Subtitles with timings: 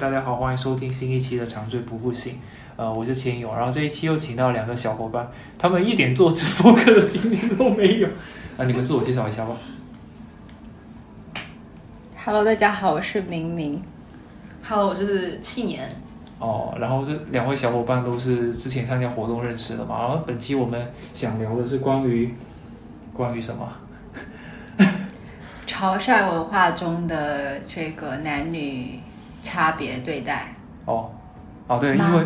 [0.00, 2.40] 大家好，欢迎收听新一期的长醉不复醒。
[2.76, 8.08] 呃，我是千勇，然后这一期又请到两个小伙伴，他们一点做直播课的经历都没有。
[8.58, 9.56] 啊，你们自我介绍一下吧。
[12.24, 13.80] Hello，大家好，我是明明。
[14.64, 15.88] Hello，我就是信言。
[16.40, 20.00] 哦，然后这两位小伙伴都是之前参加活动认识的嘛。
[20.00, 22.34] 然后本期我们想聊的是关于
[23.12, 23.72] 关于什么？
[25.66, 28.98] 潮汕文化中的这个男女
[29.44, 30.52] 差别对待。
[30.86, 31.12] 哦，
[31.68, 32.24] 哦对，因为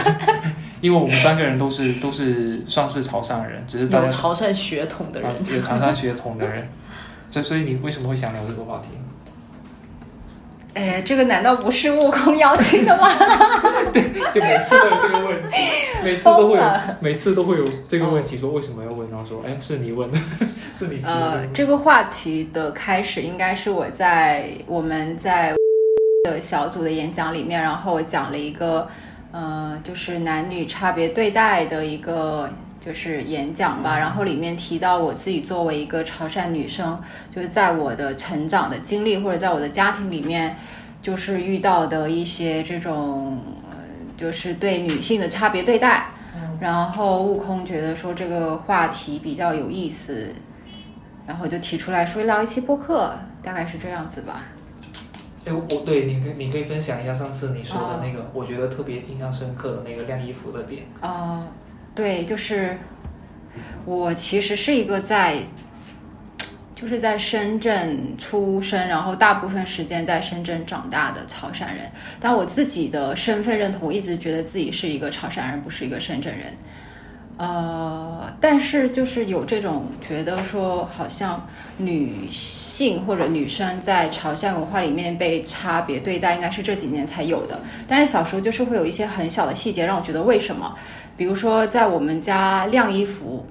[0.80, 6.66] 因为我们三个人都是都是算是潮汕人，只是大有潮汕血统的人，啊有潮汕血统的人，
[7.30, 8.88] 所以所以你为什么会想聊这个话题？
[10.74, 13.08] 哎，这个难道不是悟空邀请的吗？
[13.94, 14.02] 对
[14.32, 15.56] 就每次都有这个问题，
[16.02, 19.08] 每次都会有，每次都会有这个问题，说为什么要问？
[19.08, 20.18] 然后说，哎，是你问的，
[20.74, 25.54] 是你提呃，这个话题的开始应该是我在我们在
[26.24, 28.88] 的小组的演讲里面，然后我讲了一个
[29.30, 32.50] 呃，就是男女差别对待的一个
[32.80, 36.98] 就是演讲吧，然后里面提到我自己作为一个潮汕女生，
[37.30, 40.56] 就是在我的成长的经历或者在我的家庭里面，
[41.02, 43.38] 就是遇到的一些这种
[43.70, 43.76] 呃，
[44.16, 46.06] 就是对女性的差别对待。
[46.58, 50.34] 然后悟空觉得说这个话题比较有意思，
[51.26, 54.42] 然后就提出来说聊一期播客，大概是这样子吧。
[55.44, 60.84] 哎，我我对你可以你可以分享一下上次你说的那个，我觉得特别印象深刻的那个晾衣服的点。
[61.00, 61.46] 啊，
[61.94, 62.78] 对，就是
[63.84, 65.40] 我其实是一个在，
[66.74, 71.90] 就是在深圳出生，然后大部分时间在深圳长大的潮汕人。
[72.18, 76.54] 但我自己的身份认同，我一直觉得自己是一个潮汕人，不是一个深圳人。
[77.36, 81.44] 呃，但是就是有这种觉得说，好像
[81.78, 87.60] 女性或者女生在潮汕文化里面被差别对待，应该是这几年才有的。
[87.88, 90.76] 但是小时候就是会有一些很小的细节让我觉得为什么，
[91.16, 93.44] 比如说在我们家晾衣服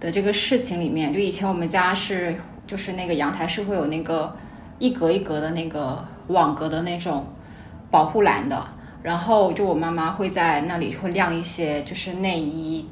[0.00, 2.34] 的这个事情里面，就以前我们家是
[2.66, 4.34] 就是那个阳台是会有那个
[4.80, 7.24] 一格一格的那个网格的那种
[7.88, 8.66] 保护栏的，
[9.04, 12.88] 然后就我妈妈会在那里会晾一些就是内衣。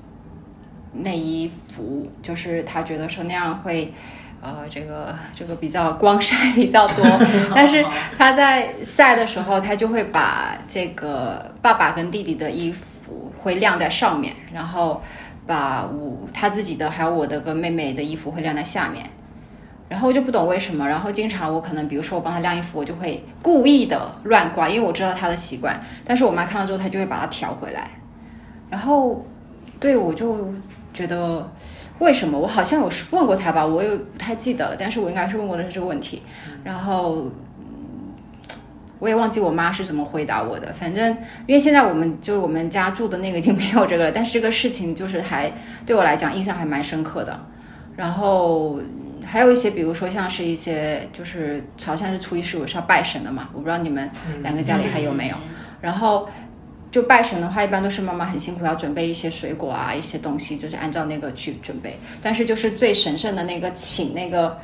[0.93, 3.93] 内衣服，就是他觉得说那样会，
[4.41, 7.05] 呃，这个这个比较光 晒比较多，
[7.55, 7.85] 但是
[8.17, 15.03] 他在晒的时候，他就会把这个爸爸跟弟弟的衣服会晾在上面，然后
[15.47, 19.07] 把我他自己的还有我的跟妹妹的衣服会晾在下面。
[19.89, 25.81] 然后我就不懂为什么，然后经常我可能比如说我帮他晾衣服，我就会故意的乱挂，因为我知道他的习惯。
[26.05, 27.89] 但是我妈看到之后，她就会把它调回来。
[28.69, 29.25] 然后
[29.79, 30.53] 对我就
[30.97, 31.53] 觉得
[31.99, 32.39] 为什么？
[32.39, 36.23] 我好像有问过他吧，我也不太记得了，但是我应该是问过的是这个问题。
[36.65, 38.15] 然后，嗯
[38.99, 40.73] 我也忘记我妈是怎么回答我的。
[40.73, 41.15] 反正
[41.47, 45.53] 因为现在我们就是我们家住的那个已经没有这个了，但是这个事情就是还
[45.85, 47.39] 对我来讲印象还蛮深刻的。
[47.95, 48.81] 然后
[49.23, 54.11] 还有一些，比如说像是一些就是潮汕是初一十五是要拜神的嘛，我不知道你们
[54.43, 55.37] 两个家里还有没有。
[55.83, 56.27] 然后
[56.91, 61.99] 就拜神的话，一般都是妈妈很辛苦，要准备一些水果啊，一些东西，就是按照那个去准备。
[62.23, 64.57] 但是就是最神圣的那个请那个，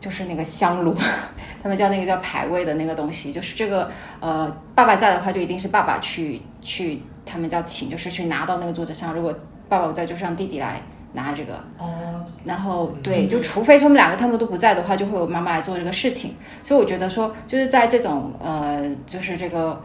[0.00, 0.94] 就是那个香炉，
[1.62, 9.12] 他们叫那个叫牌位的那个东西，就是这个呃，爸爸在的话，就一定是爸爸去去，他们叫请，就是去拿到那个桌子上。
[9.12, 9.34] 如果
[9.68, 10.80] 爸爸不在，就是让弟弟来
[11.12, 11.54] 拿这个。
[11.78, 16.34] 哦，然后对，就除非他们两个他们都不在的话，就会有妈妈来做这个事情。
[16.64, 19.82] 所以我觉得说，就是在这种呃，就是这个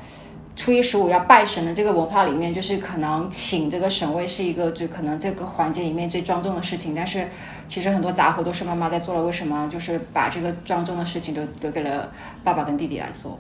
[0.58, 7.28] 初一十五要拜神的这个文化里面，就是可能请这个神位是一个最可能这个环节里面最庄重的事情，但是
[7.68, 12.12] 其实很多杂活都是妈妈在做了，为什么就是把这个庄重的事情都留给了
[12.44, 13.40] 爸爸跟弟弟来做？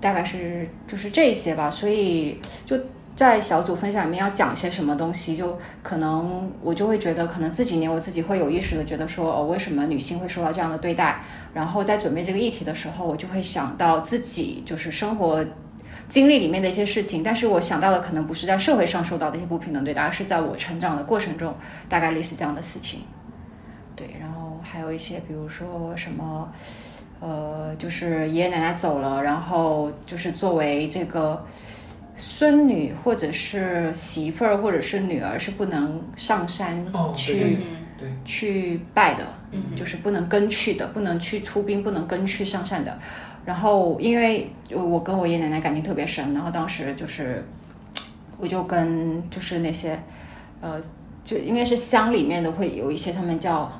[0.00, 2.78] 大概是就是这些吧，所以就
[3.14, 11.20] 在小组分享里面要讲些什么东西，就可能我就会觉得，可能这几年我自己会有意识的觉得说，哦，为什么女性会受到这样的对待？
[11.52, 15.44] 然后在准备这个议题的时候，我就会想到自己就是生活
[16.08, 21.54] 经历里面的一些事情，但是我想到的可能不是在社会上受到的一些不平等对待，而是在我成长的过程中，
[21.88, 23.02] 大概类似这样的事情。
[23.94, 26.52] 对，然后还有一些，比如说什么。
[27.20, 31.44] 呃，就是爷爷奶奶走了，然后就是作为这个
[32.14, 37.58] 孙女或者是媳妇儿或者是女儿是不能上山哦去、
[38.24, 42.96] 去拜的，嗯就是不能跟去的，不能去出兵，不能跟去上山的。
[43.48, 47.42] 然后因为我跟我爷爷奶奶感情特别深，然后当时就是
[48.36, 49.98] 我就跟就是那些
[50.60, 50.78] 呃，
[51.24, 53.72] 就因为是乡里面的会有一些他们叫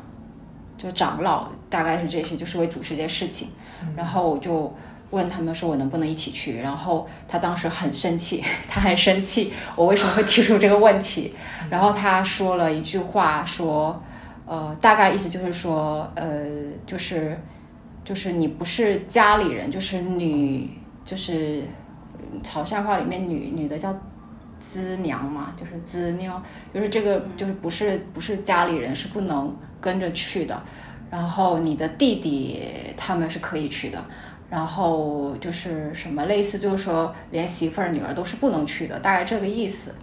[0.74, 3.48] 就长老，大概是这些，就是会主持这些事情。
[3.94, 4.74] 然后我就
[5.10, 11.34] 问他们说我能不能一起去，然后他当时很生气， 他很生气我为什么会提出这个问题，
[11.68, 14.02] 然后他说了一句话说，
[14.46, 16.46] 呃，大概意思就是说，呃，
[16.86, 17.38] 就是
[18.08, 20.66] 就是你不是家里人，就是女，
[21.04, 21.62] 就是
[22.42, 23.94] 潮汕话里面女女的叫
[24.58, 26.32] 资娘嘛，就是资妞，
[26.72, 30.62] 就是这个就是不是不是家里人是不能跟着去的，
[31.10, 32.62] 然后你的弟弟
[32.96, 34.02] 他们是可以去的。
[34.48, 39.94] 然后就是什么类似，就是说连媳妇儿、女儿都是不能去的，大概这个意思。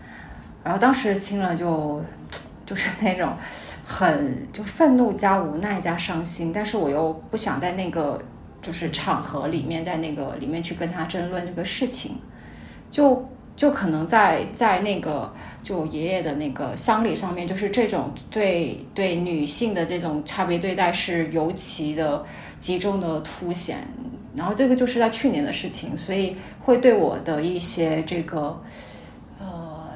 [0.63, 2.05] 然后当时听了就
[2.63, 3.33] 就是那种
[3.87, 8.19] 很就愤怒加无奈加伤心，但是我又不想在那个
[8.61, 12.17] 就是场合里面，在那个里面去跟他争论这个事情，
[12.89, 22.25] 就就可能在在那个就爷爷的那个丧礼上面，就是这种对对女性的这种差别对待是尤其的
[22.59, 23.77] 集中的凸显。
[24.35, 28.61] 然后这个就是在去年的事情，所以会对我的一些这个，
[29.39, 29.87] 呃，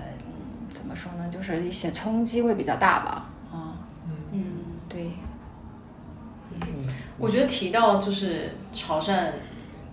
[0.70, 3.76] 怎么说呢，就是一些冲击会比较大吧，啊，
[4.32, 4.42] 嗯，
[4.88, 5.12] 对，
[7.20, 9.32] 我觉得提到就是潮汕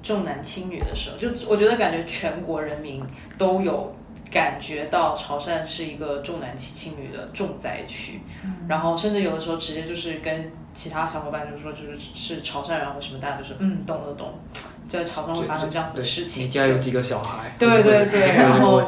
[0.02, 3.05] 重男轻女的时候，就我觉得感觉全国人民
[3.37, 3.94] 都有
[4.31, 8.20] 感觉到潮汕是一个重男轻女的重灾区，
[8.69, 10.50] 然后甚至有的时候直接就是跟。
[10.76, 14.38] 其他小伙伴就说，就是是潮汕人或什么，大家就是嗯，懂了懂，
[14.87, 16.44] 就在潮汕会发生这样子的事情。
[16.44, 17.56] 你家有几个小孩？
[17.58, 18.82] 对对对， 然后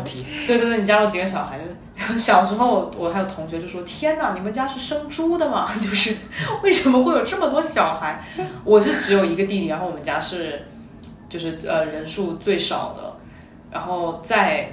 [0.47, 1.59] 对对对，你家有几个小孩？
[1.59, 1.65] 就
[2.19, 5.69] 小时候我还有同学就说：“天哪，你们家是生猪的吗？
[5.81, 6.15] 就是
[6.63, 8.23] 为什么会有这么多小孩？”
[8.65, 10.69] 我是只有一个弟弟，然后我们家是
[11.31, 13.17] 就是呃人数最少的，
[13.73, 14.73] 然后再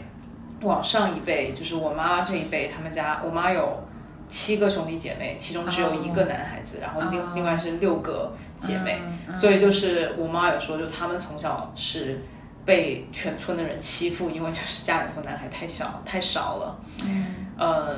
[0.64, 3.85] 往上一辈，就是我妈这一辈，他们家我妈有。
[4.28, 9.00] 七个兄弟姐妹，其中只有一个男孩子，然后另另外是六个姐妹，
[9.34, 12.22] 所以就是我妈有说，就他们从小是
[12.66, 17.26] 被全村的人欺负，因为就是家里头男孩太小太少了，嗯，
[17.58, 17.98] 呃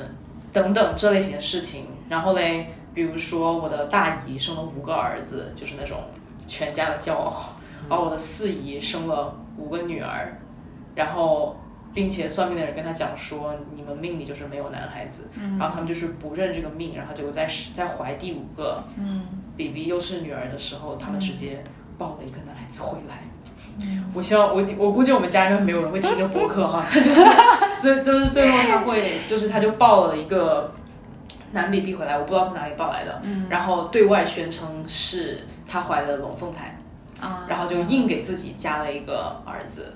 [0.51, 1.85] 等等这类型的事情。
[2.09, 5.97] 然后嘞，比如说我的大姨生了五个儿子，就是那种
[6.45, 7.55] 全家的骄傲，
[7.89, 10.37] 而我的四姨生了五个女儿，
[10.95, 11.55] 然后。
[11.97, 18.83] 并且算命的人跟他讲说，你们命里就是没有男孩子，然后他们就是不认这个命，然后结果在在怀第五个
[19.55, 21.63] ，B B 又是女儿的时候，他们直接
[21.97, 23.23] 抱了一个男孩子回来。
[24.13, 27.23] 我希望我我估计我们家人没有人会听这播客哈，他 就是
[27.81, 30.71] 最就是最后他会就是他就抱了一个
[31.53, 36.77] 男 B B 回来，我不知道是哪里抱来的，然后对外宣称是他怀的龙凤胎，
[37.49, 39.95] 然后就硬给自己加了一个儿子。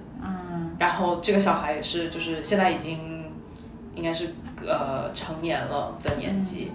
[0.82, 3.24] 然后这个小孩也是，就是现在已经
[3.94, 4.34] 应该是
[4.66, 6.72] 呃成年了的年纪，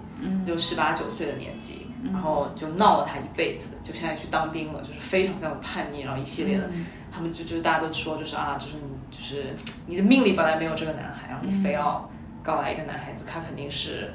[0.47, 6.69] 就十八九岁的年纪，然后就闹了他一辈子，就现在去当兵了，就是非常非常的叛逆，然后一系列的，
[7.11, 9.53] 他们就就是大家都说就是啊，就是你就是
[9.87, 12.09] 你的命里本来没有这个男孩，然后你非要
[12.41, 14.13] 搞来一个男孩子，他肯定是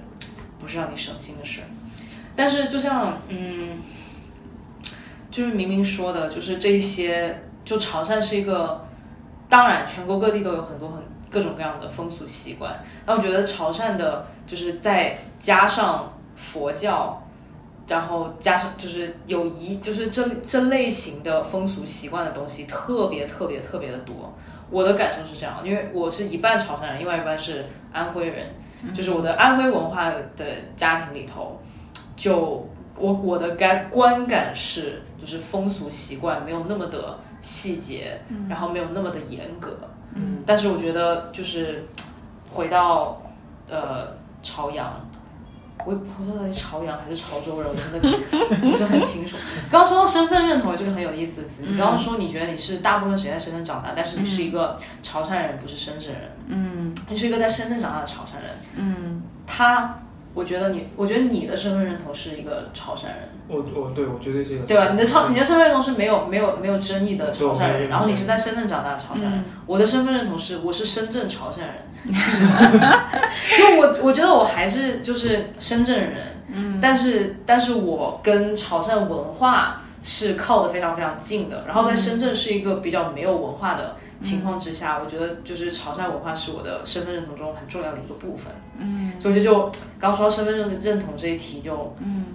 [0.59, 1.61] 不是让你省心的事。
[2.35, 3.77] 但是就像嗯，
[5.31, 8.87] 就是明明说的，就是这些，就潮汕是一个。
[9.53, 12.73] 当然，全国各地都有很多很各种各样的风俗习惯。
[13.05, 17.23] 然后我觉得潮汕的，就是再加上佛教，
[17.87, 24.33] 然后加上就是有一就是这这类型的风俗习惯的东西，特别特别特别的多。
[24.71, 28.47] 我的感受是这样，因为我是一半潮汕人，另外一半是安徽人，
[28.95, 31.61] 就是我的安徽文化的家庭里头，
[32.17, 32.67] 就
[32.97, 37.19] 我我的感观感是，就是风俗习惯没有那么的。
[37.43, 38.19] 细节，
[38.49, 39.77] 然后没有那么的严格，
[40.15, 41.85] 嗯，但是我觉得就是
[42.51, 43.21] 回到
[43.69, 45.01] 呃朝阳，
[45.85, 47.99] 我也不知道到底朝阳还是潮州人，我真的
[48.61, 49.37] 不是很清楚。
[49.71, 51.63] 刚刚说到身份认同，这个很有意思的词。
[51.67, 59.99] 你刚刚说你觉得你是大部分时间在深圳长大，但是你是一个潮汕人，不是深圳人，嗯，你是一个在深圳长大的潮汕人，嗯，他，
[60.35, 63.29] 我觉得你，我觉得你的身份认同是一个潮汕人。
[63.49, 64.89] 我我对我绝对是对吧？
[64.93, 69.45] 你的潮你的身份认同是没有没有没有争议的潮汕人，然后你是在深圳长大的潮汕人。
[69.67, 72.15] 我的身份认同是我是深圳潮汕人，
[73.57, 76.15] 就我我觉得我还是就是深圳人，
[76.49, 81.65] 嗯，但是但是我跟潮汕文化是靠的非常非常近的。
[81.67, 92.27] 然后在深圳是一个比较没有文化的情况之下，我觉得就是潮汕文化是我的身份认同中很重要的一个部分，嗯，所以就就刚说到身份认认同这一题就嗯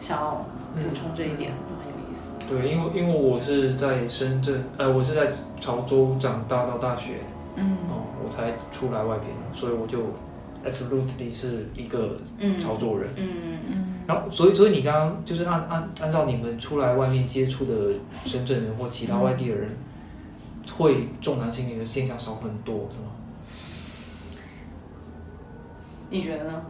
[0.00, 0.46] 想要。
[0.74, 2.38] 补充这一点就很有意思。
[2.48, 5.26] 对，因为因为我是在深圳，呃，我是在
[5.60, 7.20] 潮州长大到大学，
[7.56, 9.98] 嗯，哦，我才出来外边，所以我就
[10.64, 12.18] absolutely 是一个
[12.60, 13.10] 操作人。
[13.16, 13.94] 嗯嗯。
[14.06, 17.72] 然后，所以，所以你刚刚就是按按按照你们出来外面接触的
[18.26, 19.70] 深圳人或其他外地的人，
[20.76, 23.10] 会重男轻女的现象少很多，是吗？
[26.10, 26.62] 你觉得呢？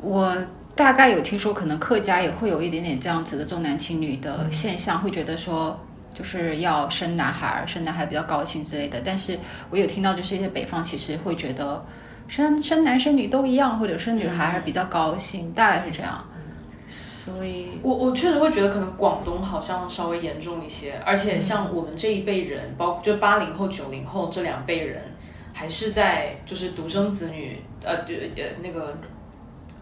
[0.00, 0.34] 我
[0.74, 5.78] 大概有听说，可能客家也会有一点点这样子的重男轻女的现象，会觉得说
[6.20, 9.00] 就是要生男孩，生男孩比较高兴之类的。
[9.02, 9.38] 但是
[9.70, 11.82] 我有听到，就是一些北方其实会觉得。
[12.28, 16.24] 生生男生女都一样，或者生女孩还是比较高兴，大概是这样。
[16.86, 25.02] 所以，我我确实会觉得可能广东好像稍微严重一些，而且像我们这一辈人，包括就八零后、九零后这两辈人，
[25.52, 28.96] 还是在就是独生子女呃对呃那个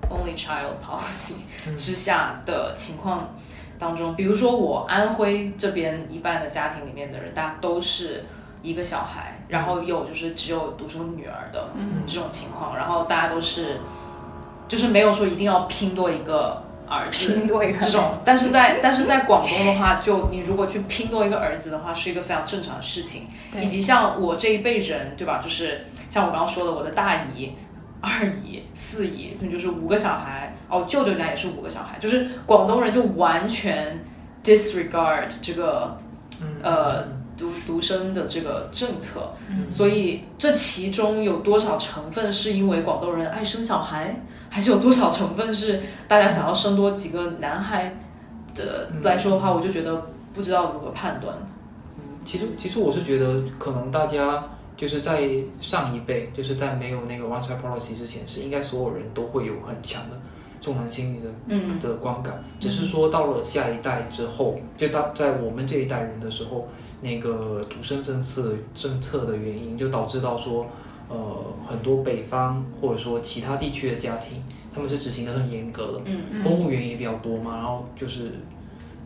[0.08, 1.34] only child policy
[1.76, 3.34] 之下的情况
[3.78, 8.24] 当中，比如说我安徽这边一半的家庭里面的人，大家都是。
[8.60, 11.70] 一个小孩，然后有就是只有独生女儿的
[12.08, 13.78] 这种情况，然后大家都是，
[14.66, 23.28] 就是没有说一定要拼多一个儿子，拼多一个这种，但是在但是在广东的话，就你如果去拼多一个儿子的话，是一个非常正常的事情，
[23.62, 25.40] 以及像我这一辈人，对吧？
[25.40, 27.52] 就是像我刚刚说的，我的大姨、
[28.00, 34.04] 二姨、四姨，那就是五个小孩，哦，舅舅家也是五个小孩，就是广东人就完全
[34.42, 35.96] disregard 这个，
[36.62, 37.18] 呃。
[37.38, 39.32] 独独生的这个政策，
[39.70, 47.94] 所以这其中有多少成分是因为广东人爱生小孩，还是有多少成分是大家想要生多几个男孩
[48.56, 51.36] 的来说的话，我就觉得不知道如何判断。
[51.98, 54.42] 嗯，其实其实我是觉得，可能大家
[54.78, 55.28] 就是在
[55.60, 60.16] 上一辈，就是在没有那个 one child policy 之前，是应该所有人都会有很强的
[60.62, 61.78] 重男轻女的嗯。
[61.78, 66.66] 的观感，只是说到了下一代之后，就到在我们这一代人的时候。
[67.00, 70.66] 那个独生政策政策的原因，就导致到说，
[71.08, 71.16] 呃，
[71.64, 74.42] 很多北方或者说其他地区的家庭，
[74.74, 78.32] 他们是执行的很严格的，嗯嗯，公务员也比较多嘛，然后就是，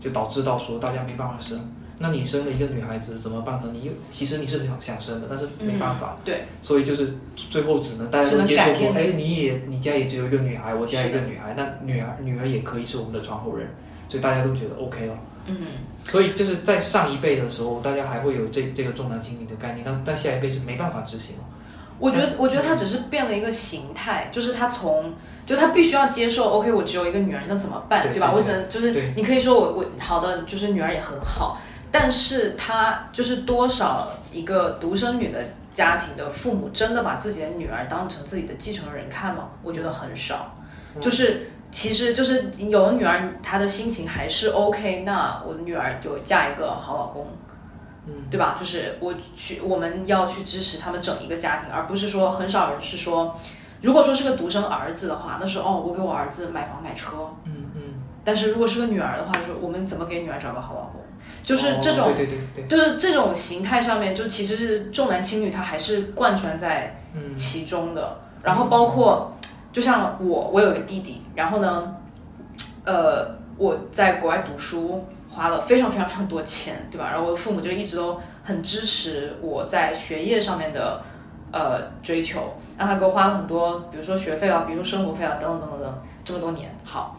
[0.01, 1.61] 就导致到说大家没办法生，
[2.03, 3.71] 那你生了一个女孩子怎么办呢？
[3.73, 13.69] 你又其实你是想想生的，但是没办法，对，所以就是最后只能大家都接受说，哎，你也你家也只有一个女孩，我家一个女孩，那女儿女儿也可以是我们的传后人，
[14.09, 15.15] 所以大家都觉得 OK 了。
[15.47, 15.57] 嗯，
[16.05, 21.37] 所以就是在上一辈的时候，大家还会有这这个重男轻女的概念，但但下一辈是没办法执行
[21.99, 25.13] 我觉得，我觉得他只是变了一个形态，就是他从，
[25.47, 28.33] 就他必须要接受，OK，我只有一个女儿，那怎么办，对吧？
[28.35, 31.61] 我只能就是，你可以说我我好的，就是女儿也很好，
[31.93, 35.39] 但是他就是多少一个独生女的
[35.73, 39.51] 家庭的父母真的把自己的女儿当成自己的继承人看吗？
[39.63, 40.57] 我觉得很少，
[41.01, 41.49] 就是。
[41.73, 45.05] 其实就是有了女儿，她的心情还是 OK。
[45.07, 47.29] 那我的女儿就嫁一个好老公，
[48.07, 48.55] 嗯，对吧？
[48.61, 53.41] 就是我去，我们要去支持他们整一个家庭，而不是说很少人是说，
[53.81, 57.13] 如果说是个独生儿子的话，那是哦，我给我儿子买房买车，
[57.45, 57.83] 嗯嗯。
[58.23, 61.01] 但是如果是个女儿的话，就是我们怎么给女儿找个好老公？
[61.43, 66.97] 就是这种，对对对对，就是这种形态上面，就其实是重男轻女，它还是贯穿在
[67.35, 68.19] 其中的。
[68.43, 69.31] 然后包括。
[69.73, 71.97] 就像我，我有一个弟弟，然后呢，
[72.85, 77.09] 呃，我在国外读书花了非常非常非常多钱，对吧？
[77.11, 81.03] 然后我的父母就一直都很支持我在学业上面的
[81.51, 86.77] 呃追求，让他给我花了很多，比如说学费啊，比如说生活费啊，等等等等等，这么多年。
[86.85, 87.19] 好，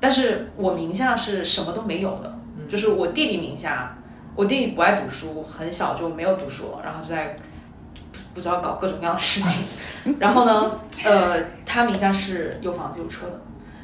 [0.00, 2.34] 但是我名下是什么都没有的，
[2.68, 3.96] 就是我弟弟名下，
[4.34, 7.36] 我弟弟不爱读书，很小就没有读书了，然后就在。
[8.32, 9.66] 不知道搞各种各样的事情，
[10.20, 10.70] 然后呢，
[11.02, 11.36] 呃，
[11.66, 13.40] 他名下是有房子有车的，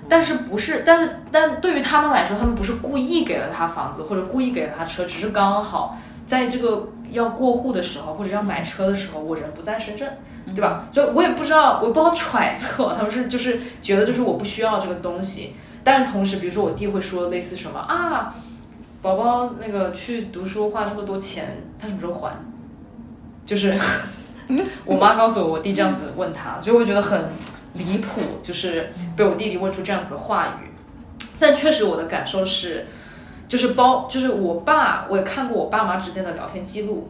[0.08, 10.08] 但是不是，但是但对于他们来说，他们不是故意给了他房子或者故意给了他车，只是刚好在这个要过户的时候或者要买车的时候，我人不在深圳，
[10.54, 10.86] 对吧？
[10.92, 18.32] 就我也不知道，我不好揣测，他们是就是觉得就是我不需要这个东西，但是同时，比如说我弟会说类似什么啊，
[19.06, 22.34] 宝宝那个去读书花这么多钱，他什么时候还？
[23.44, 23.78] 就是。
[24.84, 27.20] 我妈告诉我，我弟这样子问他，就会觉得很
[27.74, 30.70] 离谱，就是被我弟弟问出这样子的话语。
[31.38, 32.86] 但确实，我的感受是，
[33.48, 37.08] 就是包，就是我爸，我也看过我爸妈之间的聊天记录，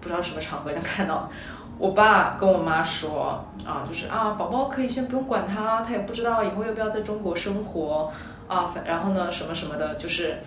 [0.00, 1.30] 不知道什么场合上看到，
[1.78, 8.10] 我爸跟我妈说啊，就是啊，宝宝可以先不用管他，他也不知道以后要不要在中国生活
[8.48, 10.38] 啊，然后呢，什么什么的，就是。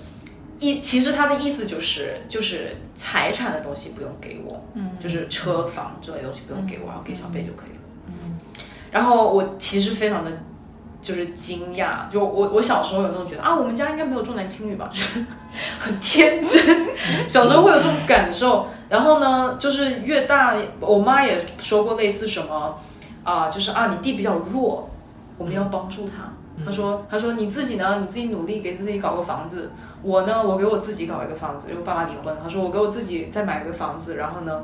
[0.63, 8.39] 意其实他的意思就是，就是财产的东西不用给我，嗯，就是车房之类的东西不用给我，然后给小贝就可以了，嗯。
[8.91, 10.31] 然后我其实非常的
[11.01, 15.25] 就是惊讶，就我我小时候有那种觉得啊，我们家应该没有重男轻女吧，就是
[15.79, 16.87] 很天真，
[17.27, 18.67] 小时候会有这种感受。
[18.89, 22.77] 然后呢，就是越大，我妈也说过类似什么，
[23.23, 24.89] 啊，就是啊，你弟比较弱，
[25.37, 26.31] 我们要帮助他。
[26.63, 29.71] 他说，他说你自己呢，你自己努力给自己搞个房子。
[30.03, 32.35] 我呢，我给我自己搞一个房子，因为爸爸离婚。
[32.43, 34.63] 他说我给我自己再买一个房子，然后呢，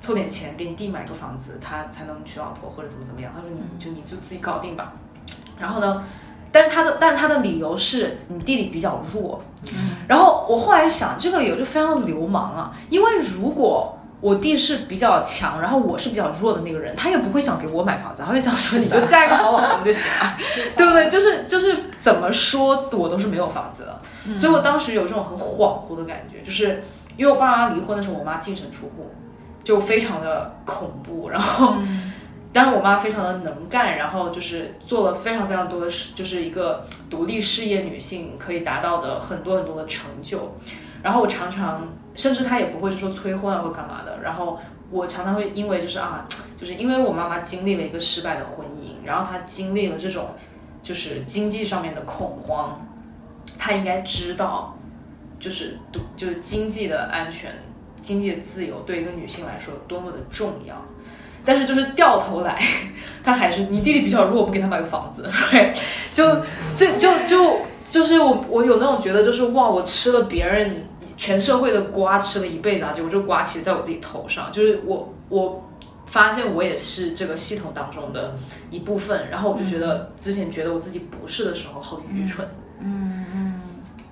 [0.00, 3.30] 凑点钱给你弟买个房子，他才能娶老婆或者怎么怎么样。
[3.34, 4.94] 他说你就你就自己搞定吧。
[5.60, 6.04] 然后呢？
[6.50, 9.38] 但是他的，但他的理由是你弟弟比较弱。
[10.08, 12.72] 然后我后来想，这个理由就非常的流氓啊！
[12.88, 20.36] 因为如果我弟是比较强，然后我是比较弱的那个人，他也不会想给我买房子，他会想说你就嫁一个好老公就行了，
[20.76, 21.08] 对不对？
[21.08, 24.38] 就是就是怎么说我都是没有房子的。
[24.38, 26.82] 所以我当时有这种很恍惚的感觉，就是
[27.16, 29.10] 因为我爸妈离婚的时候，我妈净身出户，
[29.62, 31.28] 就非常的恐怖。
[31.30, 31.74] 然后。
[32.50, 40.56] 但是我妈非常的能干，然后就是做了非常非常多的事，就是一个独立事业女性可以达到的很多很多的成就。
[41.02, 44.20] 然后我常常，甚至他也不会就说催婚啊或干嘛的。
[44.22, 44.58] 然后
[44.90, 46.26] 我常常会因为就是啊，
[46.56, 50.30] 就是因为我妈妈经历了一个失败的婚姻，然后她经历了这种
[50.82, 52.80] 就是经济上面的恐慌，
[53.58, 54.76] 她应该知道，
[55.38, 55.78] 就是
[56.16, 57.52] 就是经济的安全、
[58.00, 60.74] 经济的自由对一个女性来说多么的重要。
[61.44, 62.62] 但是就是掉头来，
[63.24, 65.72] 他还是你弟弟比较弱，不给他买个房子， 对，
[66.12, 66.42] 就
[66.74, 70.84] 这就就就是我我有那种觉得就是哇，我吃了别人
[71.16, 75.68] 全社会的瓜吃了一辈子啊，结果这瓜其实在我自己头上，就是我我
[76.06, 78.36] 发现我也是这个系统当中的
[78.70, 82.46] 一部分，然后我就觉得之前觉得我自己不是的时候好愚蠢，
[82.80, 83.60] 嗯嗯，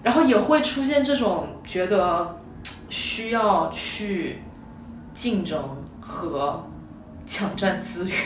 [0.03, 2.39] 然后也会出现这种觉得
[2.89, 4.43] 需要去
[5.15, 5.63] 竞争
[6.01, 6.65] 和。
[7.29, 8.17] 抢占资源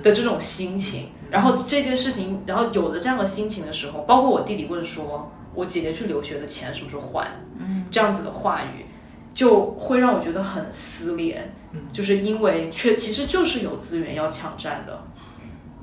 [0.00, 7.26] 的这种心情，然后这件事情，然后有了这样的心情的时候，包括我弟弟问说，我姐姐去留学的钱什么时候还？
[7.58, 8.84] 嗯，这样子的话语，
[9.32, 11.50] 就会让我觉得很撕裂。
[11.72, 15.02] 嗯，就是因为却其实就是有资源要抢占的，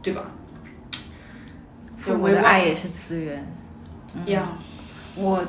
[0.03, 0.22] 对吧？
[1.98, 3.51] 父母的爱也是资源。
[4.27, 4.50] 呀，
[5.15, 5.44] 我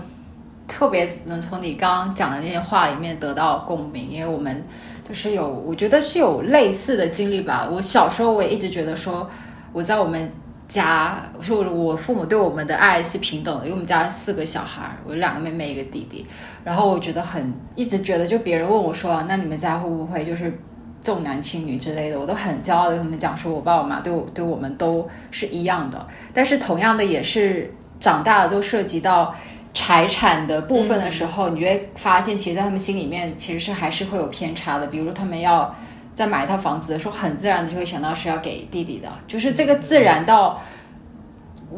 [0.67, 4.63] 特别能从你刚刚讲的那些话里面得到共鸣，因为我们。
[5.03, 7.69] 就是有，我觉得是有类似的经历吧。
[7.69, 9.29] 我小时候我也一直觉得说，
[9.73, 10.31] 我在我们
[10.69, 16.27] 家，说我父母对我们的爱是平等的，因为我们家四个小孩，我有两个妹妹一个弟弟。
[16.65, 20.59] 然后我觉得很一直觉得，就别人问我说，那你们家会不会就是
[21.03, 26.07] 重男轻女之类的，我都很骄傲的跟他们讲说，我爸我妈对我对我们都是一样的。
[26.33, 29.35] 但是同样的也是长大了都涉及到。
[29.73, 34.87] 财产的部分的时候，你会发现，其实，在他们心里面，其实是还是会有偏差的。
[34.89, 35.73] 比如说，他们要
[36.21, 40.61] 在买一套房子的时候，很自然的就会想到是要给弟弟的，就是这个自然到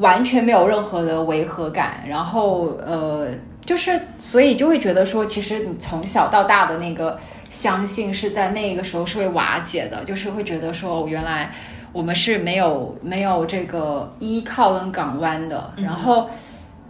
[0.01, 2.03] 完全没有任何的违和感。
[2.09, 3.29] 然后，呃，
[3.65, 7.17] 就是所以就会觉得说，其实你从小到大的那个
[7.49, 11.49] 相信是在那个时候是会瓦解的，就是会觉得说，原来
[11.93, 16.29] 我们是没有没有这个依靠跟港湾的，然后。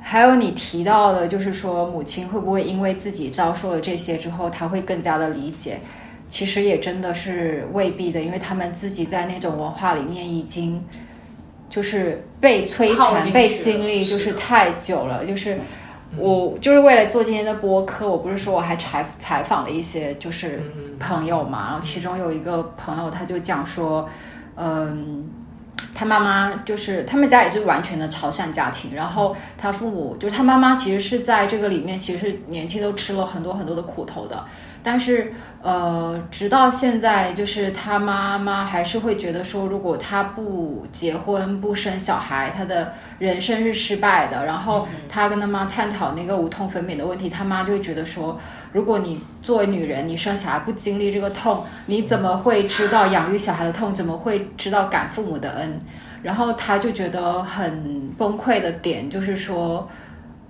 [0.05, 5.79] 还有你提到的，就是说母亲会不会因为自己遭受了这些之后，她会更加的理解？
[6.33, 10.83] 其实也真的是未必的，因为他们自己在那种文化里面已经
[11.68, 15.27] 就是被摧残、被经历，就是太久了。
[15.27, 15.59] 就是
[16.16, 20.62] 我就是为了做今天的播客，我不是说我还采采访了一些就是
[20.99, 24.09] 朋友嘛，然后其中有一个朋友他就讲说，
[24.57, 25.31] 嗯。
[25.95, 34.42] 他妈妈就是他们家也是完全的潮汕家庭，然后他父母就是他妈妈，其实是在这个里面，其实年轻都吃了很多很多的苦头的。
[34.83, 44.45] 但是，呃，直到现在，就是他妈妈还是会觉得说，如果他不结婚、不生小孩，他的人生是失败的。
[44.45, 48.38] 然后他跟他妈探讨那个无痛分娩的问题，他妈就会觉得说，
[48.73, 53.95] 如果你作为女人，你生小孩不经历这个痛，你怎么会知道养育小孩的痛？
[53.95, 55.79] 怎么会知道感父母的恩？
[56.23, 59.88] 然后他就觉得很崩溃的点就是说。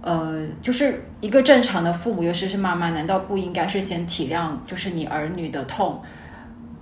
[0.03, 6.03] 呃，就是一个正常的父母，尤其是妈妈，难道不应该是先体谅就是你儿女的痛，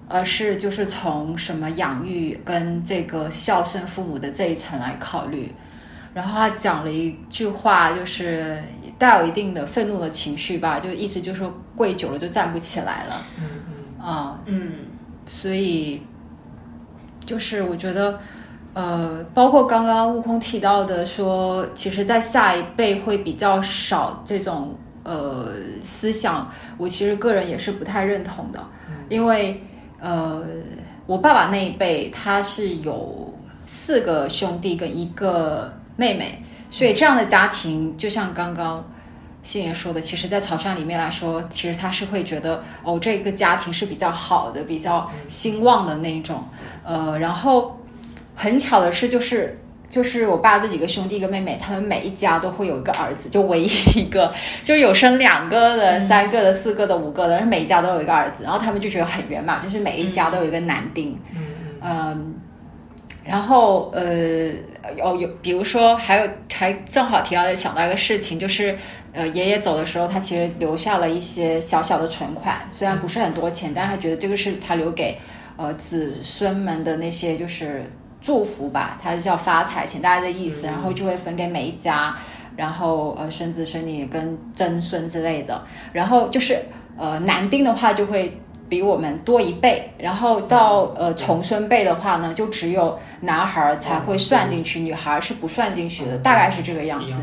[0.09, 5.53] 而是就是从什么养育跟这个孝顺父母的这一层来考虑？
[6.15, 8.59] 然后他讲了一句话，就是
[8.97, 13.23] 带有一定的愤怒的情绪吧，就意思就是说跪久了就站不起来了。
[13.39, 14.73] 嗯嗯啊嗯，
[15.27, 16.01] 所以
[17.27, 18.19] 就是我觉得。
[18.81, 25.49] 呃，包括刚刚悟空提到的，说其实，在下一辈会比较少这种呃
[25.83, 28.59] 思想，我其实个人也是不太认同的，
[29.11, 29.62] 因为
[30.01, 30.43] 呃，
[31.05, 33.31] 我爸爸那一辈他是有
[33.66, 38.83] 四个兄弟跟一个妹妹，所以这样的家庭就像刚刚
[39.43, 46.43] 信爷说的，其实，在潮汕里面来说，其实他是会觉得，哦，这个家庭是比较好的，比较兴旺的那种。
[46.83, 47.79] 呃，然后
[48.40, 49.59] 很巧的是，就是
[49.90, 54.33] 就是我爸这几个兄弟跟妹妹，他们每一家都会有一个儿子，就唯一一个，
[54.64, 61.18] 就有生两个的、三个的、四个的、五个的，每一家都有一个儿子，然后他们就觉得很圆满，就是每一家都有一个男丁。
[61.35, 61.46] 嗯
[61.83, 62.35] 嗯。
[63.22, 64.50] 然后呃，
[65.03, 68.74] 哦有，比如说还有还正好提到想到一个事情，就是
[69.12, 75.16] 呃，爷爷走的时候，他其实留下了一些小小的存款，虽然不是很多钱，但是他觉得这个是他留给
[75.57, 77.85] 呃子孙们的那些就是
[78.21, 82.15] 祝福吧，他是叫发财请，大家的意思，然后就会分给每一家，
[82.57, 86.59] 然后呃孙子孙女跟曾孙之类的，然后就是
[86.97, 88.41] 呃男丁的话就会。
[88.71, 97.19] 比我们多一倍，然后到呃重孙辈的话呢，就只有男孩才会算进去，女孩是不算进去的，大概是这个样子。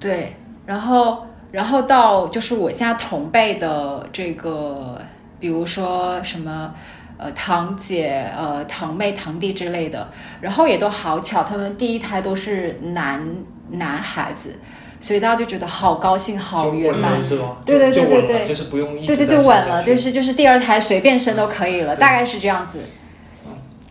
[0.00, 0.34] 对，
[0.66, 5.00] 然后然后到就是我现在同辈的这个，
[5.38, 6.74] 比如说什么
[7.16, 10.08] 呃堂姐、呃堂妹、堂弟之类的，
[10.40, 13.26] 然后也都好巧，他们第一胎都是男
[13.70, 14.54] 男孩子。
[14.98, 17.20] 所以大家就觉得好高兴，好圆满，
[17.64, 22.80] 对对对对对，就是不用对对对稳了，就是就是第二胎随便生都可以了，大概是这样子。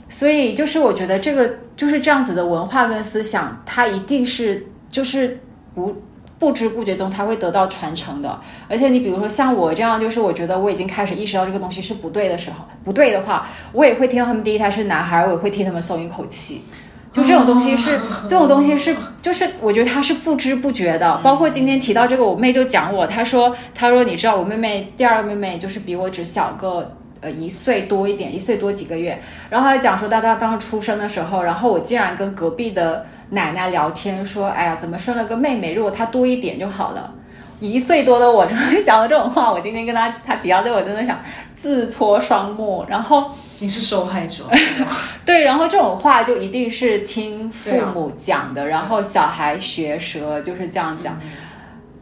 [0.10, 5.40] 所以就是我觉得这个就是这样子的文化跟思想，它一定是就是
[5.74, 5.96] 不
[6.38, 8.40] 不知不觉中它会得到传承的。
[8.70, 16.64] 而且你比如说像我这样，就是我觉得我已经开始意识到这个东西是不对的时候，不对的话，我也会听到他们第一胎是男孩，我也会替他们松一口气。
[17.12, 21.18] 就这种东西是，这种东西是，就是我觉得他是不知不觉的。
[21.24, 29.18] 包括今天提到这个，我妹就讲我，她说，她说你知道我妹妹第二个妹妹就是比我只小个呃一岁多一点，一岁多几个月。
[29.50, 35.74] 然后她讲说，当她当时出生的时候，然后我竟然跟隔壁的奶奶聊天说，哎呀，怎么生了个妹妹？
[35.74, 37.14] 如果她多一点就好了。
[37.62, 41.18] 一岁多的我终于讲了这种话，我今天跟他他比较对，我真的想
[41.54, 42.86] 自戳双目。
[42.90, 44.44] 然后你是受害者，
[45.26, 51.18] 对，然后这种话就一定是听父母讲的，然后小孩学舌就是这样讲。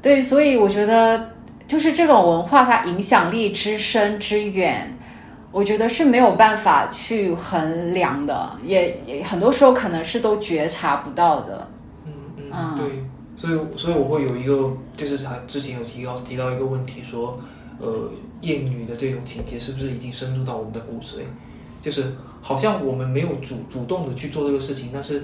[0.02, 1.30] 对，所以我觉得
[1.68, 4.92] 就是这种文化，它影响力之深之远，
[5.54, 11.70] 我觉得是没有办法去衡量的，也也很多时候可能是都觉察不到的。
[12.06, 12.12] 嗯
[12.52, 13.04] 嗯，对。
[13.36, 17.40] 所以，所以我会有一个，就是他之前有提到提到一个问题，说，
[17.80, 18.10] 呃，
[18.42, 21.22] 厌女的这种情节是不是已经深入到我们的骨髓？
[21.82, 25.24] 就是好像我们没有主主动的去做这个事情，但是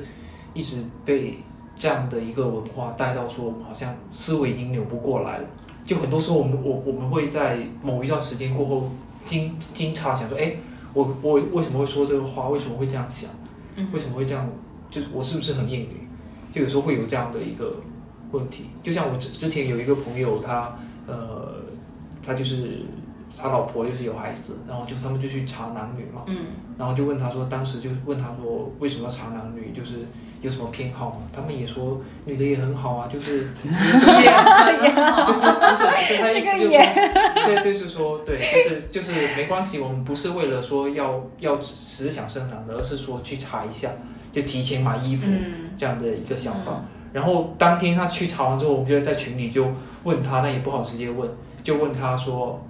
[0.56, 1.38] 一直被
[1.78, 5.46] 这样的一个文化带到说，我们好像思维已经扭不过来了。
[5.86, 8.90] 就很多时候，我们我我们会在某一段时间过后，
[9.26, 10.58] 惊惊诧想说，哎，
[10.94, 12.50] 我我为什么会说这个话？
[12.50, 13.30] 为什么会这样想？
[13.94, 14.50] 为什么会这样？
[14.90, 16.08] 就我是不是很厌女？
[16.54, 17.76] 就有时候会有这样的一个。
[18.32, 20.78] 问题就像我之之前有一个朋友，他
[21.08, 21.64] 呃，
[22.24, 22.84] 他就是
[23.36, 26.38] 他老婆就是有孩子，然后就他们就去查男女嘛，嗯，
[26.78, 30.06] 然后就问他说，当时就问他说为什么要查男女，就是
[30.42, 31.18] 有什么偏好吗？
[31.34, 33.76] 他们也说女的也很好啊，就是， 就是
[35.26, 43.90] 不是不是他意思就是说，对，就是说对，就是就是没关系，我们不是为了说要要只是想生男的，而是说去查一下，
[44.32, 45.28] 就提前买衣服
[45.78, 46.82] 这样的一个想法。
[47.12, 49.66] 然后当天他去查完之后，我们就在群里就
[50.04, 51.28] 问他，那也不好直接问，
[51.64, 52.64] 就问他说，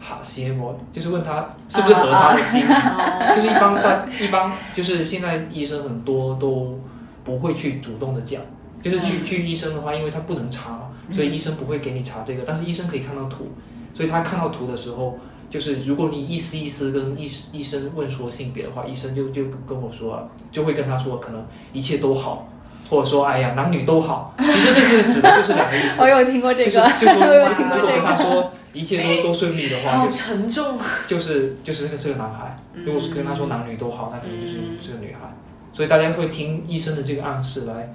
[0.00, 6.80] 哈邪魔，就是问他是不是合他的心，就是一般在一般就是现在医生很多都
[7.24, 8.40] 不会去主动的讲，
[8.82, 13.52] 就是去去医生的话，因为他不能查嘛，所以医生不会给你查这个，但是医生可以看到图，
[13.94, 15.18] 所以他看到图的时候，
[15.50, 22.48] 就是如果你一丝一丝跟医医生问说性别的话，医生就就跟我说，就会跟他说可能一切都好。
[22.90, 26.02] 或者说，哎呀，男女都好， 其实这就是指的就是两个意思。
[26.02, 30.78] 我有听过这个，就是说，如果跟他说一切都都顺利的话，好沉重。
[31.08, 34.56] 就是就是这个这个男孩，如果是跟他说男女都好，那肯定就是
[34.86, 35.34] 这个女孩。
[35.74, 37.90] 所以大家会听医生的这个暗示来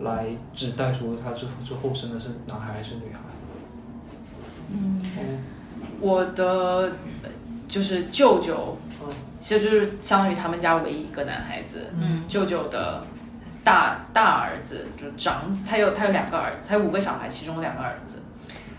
[0.00, 3.20] 来指代说他之之后生的是男孩还是女孩。
[4.70, 5.00] 嗯，
[6.00, 6.92] 我的
[7.66, 8.76] 就是舅舅，
[9.40, 11.86] 其实就是相当于他们家唯一一个男孩子。
[11.98, 13.02] 嗯，舅舅的。
[13.66, 18.22] 大大儿子就长子，他有他有两个儿子，他有五个小孩，其中两个儿子。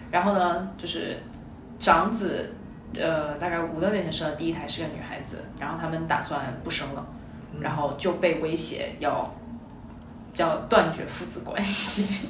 [0.10, 1.18] 然后呢，就是
[1.78, 2.54] 长子，
[2.98, 7.06] 呃，大概五六年前生的第一胎是个女孩子，然后他们打算不生了，
[7.60, 9.34] 然后就被威胁要
[10.34, 12.28] 叫断绝父子关系。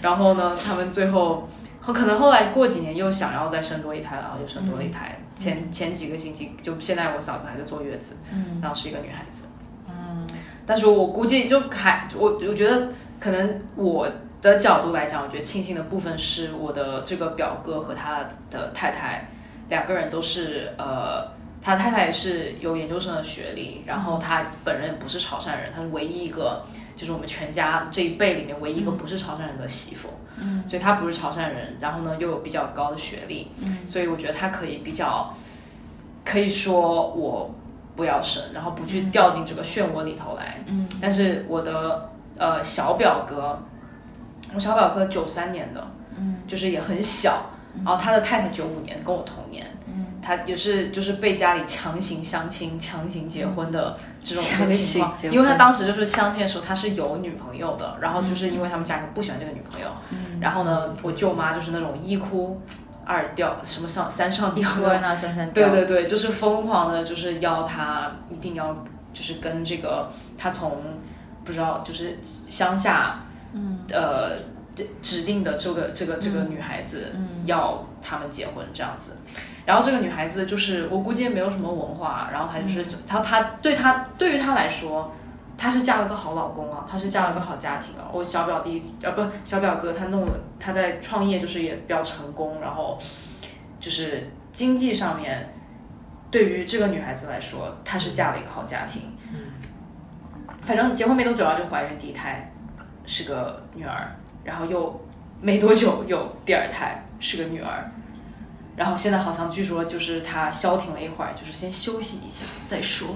[0.00, 1.48] 然后呢，他们最后
[1.80, 5.18] 可能后来过几年又想要再生多一胎，然后又生多了一胎。
[5.36, 9.46] 前前几个星期，就现在我嫂子还在坐月子，嗯然后是一个女孩子。
[9.88, 10.26] 嗯
[10.66, 12.88] 但是我估计就还我我觉得
[13.20, 14.08] 可能我
[14.42, 19.28] 的角度来讲，我觉得庆幸的部分是我的这个表哥和他的太太
[19.68, 21.26] 两个人都是呃，
[21.68, 26.64] 他太太是有研究生的学历，然后他本人也不是潮汕人，他是唯一一个
[26.96, 30.08] 就是我们全家这一辈里面唯一一个不是潮汕人的媳妇，
[30.40, 35.34] 嗯，所以他不是潮汕人，然后呢又有比较高的学历，嗯，所以我觉得他可以比较
[36.24, 37.54] 可以说我
[37.94, 43.62] 不要生，然后不去掉进这个漩涡里头来，嗯，但是我的呃小表哥。
[44.54, 47.50] 我小表哥九三年的，嗯，就是也很小，
[47.84, 62.60] 然后他的太太九五年，跟我同年，嗯，他也是就是被家里强行相亲、强行结婚的这种情况，因为他当时就是相亲的时候他是有女朋友的，然后就是因为他们家人不喜欢这个女朋友，嗯，然后呢，我舅妈就是那种一哭
[63.04, 65.00] 二吊，什么上三上吊的，
[65.52, 70.82] 对对对，就是疯狂的，就是要他一定要就是跟这个他从
[71.44, 73.20] 不知道就是乡下。
[73.54, 74.36] 嗯，呃，
[75.00, 79.16] 指定的这个这个这个女孩子要他们结婚这样子，
[79.68, 85.12] 然后这个女孩子就是我估计也没有什么文化，然后她就是她她对她对于她来说，
[85.58, 88.08] 她是嫁了个好老公啊，她是嫁了个好家庭啊。
[88.10, 92.98] 我小表弟啊不小表哥他弄了他在创业就是也比较成功，然后
[93.78, 95.52] 就是经济上面
[96.30, 99.02] 对于这个女孩子来说，她是嫁了一个好家庭。
[99.30, 99.38] 嗯，
[100.62, 102.50] 反正结婚没多久啊就怀孕第一胎。
[103.10, 105.00] 是个女儿，然后又
[105.40, 107.90] 没多久又第二胎，是个女儿，
[108.78, 113.08] 然后现在好像据说就是他消停了一会儿，就是先休息一下再说。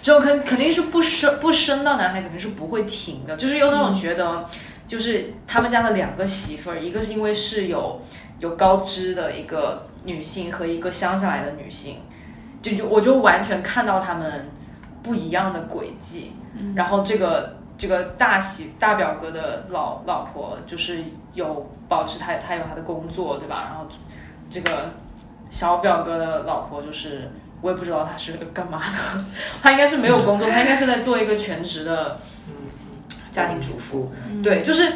[0.00, 4.46] 这种肯肯定是不生不生到男孩子肯定是不会停的，就是有那种觉得，
[4.86, 8.00] 就是他们家的两个媳妇儿，一个是因为是有
[8.38, 11.96] 有高知的一个女性和一个乡下来的女性，
[12.62, 14.48] 就就我就完全看到他们
[15.02, 16.32] 不一样的轨迹，
[16.76, 17.56] 然后这个。
[17.78, 21.02] 这个大喜大表哥的老老婆就是
[21.34, 23.70] 有保持他他有他的工作对吧？
[23.70, 23.86] 然后
[24.52, 24.92] 这个
[25.50, 27.30] 小表哥的老婆就是
[27.62, 29.24] 我也不知道他是干嘛的，
[29.62, 32.20] 他应该是没有工作，他应该是在做一个全职的
[33.30, 34.12] 家庭主妇。
[34.42, 34.92] 对，就是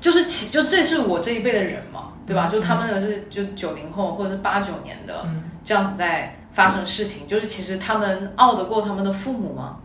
[0.00, 2.48] 就是其就这是我这一辈的人嘛，对吧？
[2.50, 5.26] 就他们那个是就九零后或者是八九年的
[5.64, 9.78] 这样子在发生事情，就是其实他们傲得过他们的父母吗？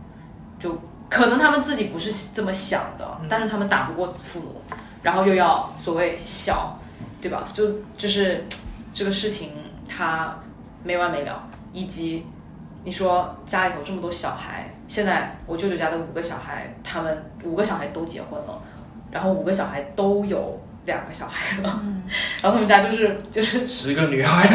[0.60, 0.80] 就。
[1.08, 4.60] 可能他们自己不是这么想的，但是他们打不过父母，
[5.04, 6.76] 然后又要所谓小，
[7.22, 7.46] 对吧？
[7.54, 7.64] 就
[7.96, 8.44] 就是
[8.96, 9.50] 这个事情
[9.86, 10.38] 他
[10.82, 12.24] 没完没了，以及
[12.82, 18.62] 你说家里头这么多小孩，现在我舅舅家的五个小孩，他们五个小孩都结婚了，
[19.10, 20.62] 然后五个小孩都有。
[20.86, 21.82] 两个小孩了，
[22.40, 24.46] 然后他们家就是就是十个女孩，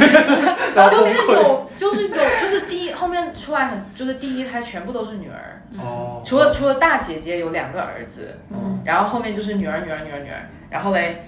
[0.89, 11.21] 就是有就是有就是第一后面出来很就是第一胎全部都是女儿，哦，除了除了大姐姐有两个儿子，嗯，然后后面就是女儿女儿女儿女儿，然后嘞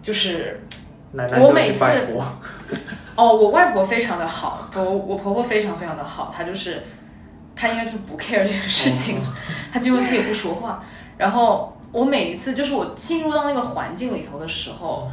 [0.00, 0.60] 就是
[1.12, 1.84] 我每次
[3.16, 6.82] 哦，我外婆非常的好，我我婆婆非常非常的好，她就是
[7.54, 9.20] 她应该就是不 care 这个事情，
[9.72, 10.84] 她几乎可以不说话，
[11.16, 11.72] 然后。
[11.92, 15.08] 我每一次就是我进入到那个环境里头的时候，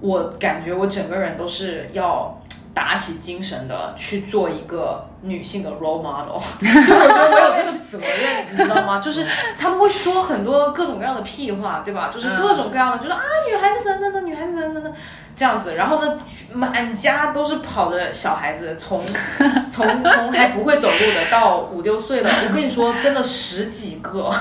[0.00, 2.42] 我感觉我整个人都是要
[2.74, 6.38] 打起精神的去做一个女性的 role model，
[6.86, 8.98] 就我觉得我有这个责任，你知道吗？
[9.02, 9.26] 就是
[9.58, 12.10] 他们会说很多各种各样的屁话，对吧？
[12.12, 14.92] 就是各种各样的，就是啊，女孩子等等等，女孩子等等等。
[15.34, 16.18] 这样子，然后呢，
[16.52, 19.00] 满家都是跑的小孩子，从
[19.70, 24.34] 从从还不会走路的到五六岁的，我跟你说，真的十几个，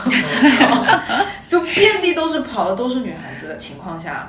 [1.48, 4.28] 就遍地都是跑的都是女孩子的情况下。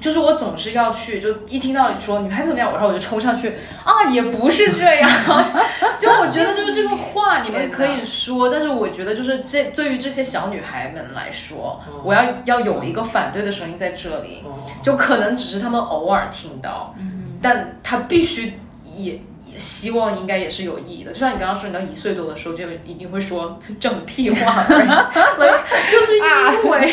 [0.00, 3.54] 就是我总是要去，就一听到你说女孩子怎么样，然后我就冲上去
[3.84, 5.10] 啊，也不是这样。
[5.98, 14.42] 就我觉得就是这个话你们可以说，但是我觉得就是这对于这些小女孩们来说，我要要有一个反对的声音在这里，
[14.82, 16.94] 就可能只是他们偶尔听到，
[17.40, 18.58] 但他必须
[18.96, 19.18] 也。
[19.56, 26.92] 希望应该也是有意义的，就像你刚刚说，你到一岁多的时候就一定会说 这种屁话， 就是因为，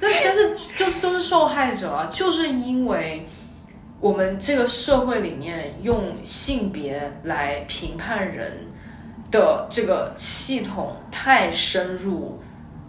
[0.00, 3.26] 但但是就是都是受害者啊，就是因为
[4.00, 8.52] 我们这个社会里面用性别来评判人
[9.30, 12.40] 的这个系统太深入，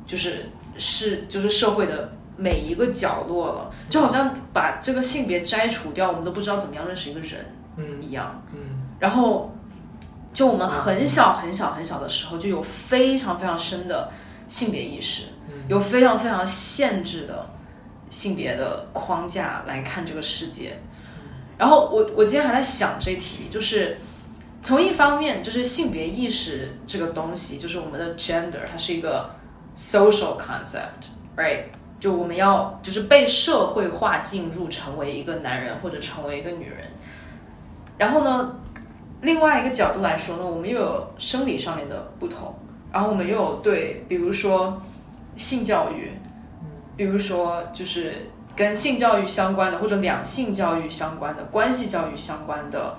[0.05, 7.43] 就是是就是社会的每一个角落了，就好像把这个性别摘除掉，我们都不知道怎么样认识一个人，
[7.77, 8.78] 嗯，一样，嗯。
[8.99, 9.51] 然后，
[10.33, 14.11] 就我们很小很小很小的时候，就有非常非常深的
[14.47, 15.27] 性别意识，
[15.69, 17.49] 有非常非常限制的
[18.09, 20.77] 性别的框架来看这个世界。
[21.57, 23.97] 然后我我今天还在想这题，就是
[24.61, 29.29] 从一方面，就是性别意识这个东西，就是我们的 gender，它是一个
[29.77, 31.63] social concept，right？
[31.99, 36.87] 就我们要就是被社会化进入成为一个男人或者成为一个女人。
[37.97, 38.55] 然后呢，
[39.21, 42.55] 另外一个角度来说呢，我们又有生理上面的不同，
[42.91, 44.81] 然后我们又有对，比如说
[45.35, 46.11] 性教育，
[46.95, 52.97] 比如说就是跟性教育相关的或者两性教育相关的关系教育相关的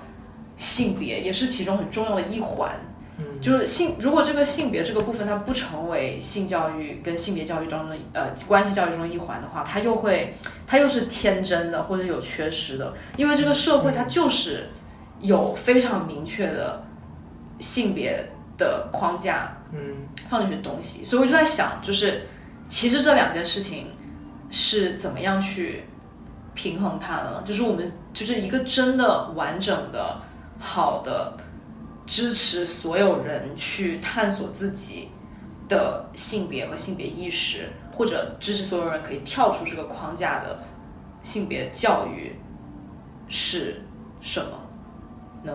[0.57, 2.73] 性别，也是其中很重要的一环。
[3.39, 10.35] 就是性，如果这个性别这个部分它不成为性教育跟性别教育当中呃关系教育中的一环的话，它又会，
[10.67, 14.71] 它又是天真的或者有缺失的，因为这个社会它就是
[15.21, 16.83] 有非常明确的
[17.59, 22.27] 性别的框架，嗯，放进去的东西，所以我就在想，就是
[22.69, 23.89] 其实这两件事情
[24.51, 25.85] 是怎么样去
[26.55, 27.43] 平衡它的？
[27.47, 30.21] 就是我们就是一个真的完整的
[30.59, 31.37] 好的。
[32.07, 35.11] 支持所有人去探索自己
[35.69, 40.59] 的性别和性别意识，或者支持所有人可以跳出这个框架的
[41.23, 42.35] 性别教育
[43.29, 43.83] 是
[44.21, 44.51] 什么
[45.43, 45.53] 呢？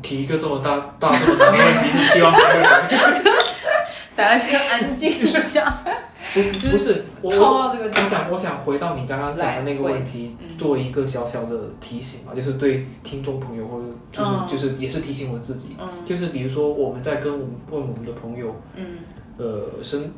[0.00, 1.58] 提一个这么大大这么大的问
[1.90, 2.32] 题，是希望
[4.14, 5.82] 大家先安静一下。
[6.32, 7.76] 不不是，我我
[8.08, 18.98] 想我想回到你刚刚讲的那个问题，做一个小小的提醒嘛，就是对听众朋友或者就是就是也是提醒我自己，就是比如说我们在跟我们问我们的朋友，嗯，
[19.36, 20.10] 呃生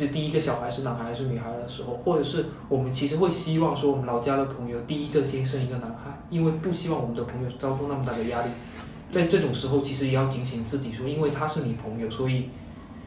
[0.00, 8.48] 这第一个小孩是男孩还是女孩的时候，或者是我们其实会希望说我们老家的朋友第一个先生一个男孩，因为不希望我们的朋友遭受那么大的压力，
[9.12, 12.48] 在这种时候其实也要警醒自己说，因为他是你朋友，所以。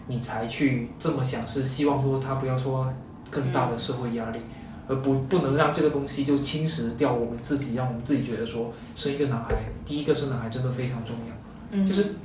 [0.06, 2.94] 你才去这么想，是希望说他不要说
[3.32, 4.40] 更大的社会压力，
[4.86, 11.34] 而不不能让这个东西就侵蚀掉我们自己，让我们自己觉得说生一个男孩，第一个生男孩真的非常重要。
[11.72, 12.16] 嗯，就是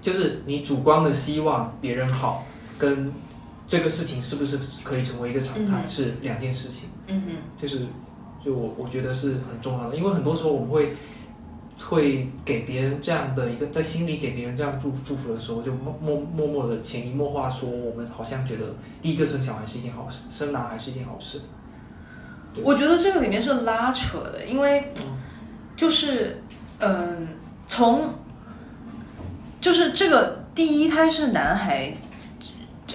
[0.00, 2.44] 就是你主观的希望别人好，
[2.78, 3.12] 跟
[3.66, 6.88] 这个事情是不是可以成为一个常态是两件事情。
[7.06, 7.80] 嗯哼，就是
[8.44, 10.94] 就我我觉得是很重要的，因为很多时候我们会。
[11.78, 21.38] 会给别人这样的一个在心里给别人这样祝祝福的时候，就默默默默的潜移默化说，我们好像觉得第一个生小孩是一件好事，生男孩是一件好事。
[22.64, 24.90] 我觉得这个里面是拉扯的，因为
[25.76, 26.42] 就是
[26.78, 27.28] 嗯，
[27.66, 28.10] 从
[29.60, 31.94] 就是这个第一胎是男孩，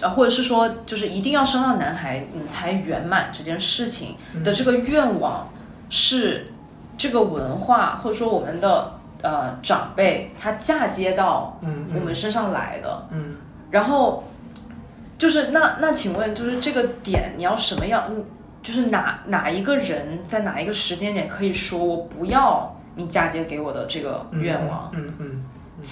[0.02, 5.48] 呃，或者是说就是一定要生到男孩你才圆满这件事情的这个愿望
[5.90, 6.48] 是。
[6.98, 11.58] 这个文化或者说我们的呃长辈，他嫁接到
[11.96, 13.38] 我们身上来的，嗯，
[13.72, 14.24] 然后
[15.18, 18.04] 就是那那请问就是这个点你要什么样？
[18.62, 24.92] 就是哪哪一个人在哪一个时间点可以说我不要你嫁接给我的这个愿望？
[24.94, 25.44] 嗯嗯，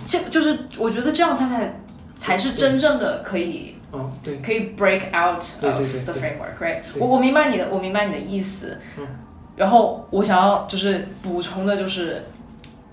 [0.08, 1.74] 这就是我觉得这样才才
[2.16, 6.82] 才是真正的可以，嗯对，可以 break out of the framework，right？
[6.98, 9.08] 我我明白你的，我明白你的意思，嗯。
[9.56, 12.24] 然后我想要就是补充的，就是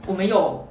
[0.06, 0.66] 我们有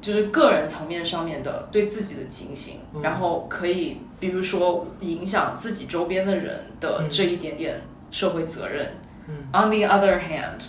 [0.00, 7.80] 就是个人层面上面的对自己的警醒，然后可以比如说影响自己周边的人的这一点点
[8.10, 8.92] 社会责任。
[9.28, 10.64] 嗯 On the other hand，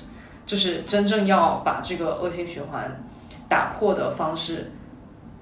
[0.45, 3.03] 就是真正要把这个恶性循环
[3.49, 4.71] 打破的方式，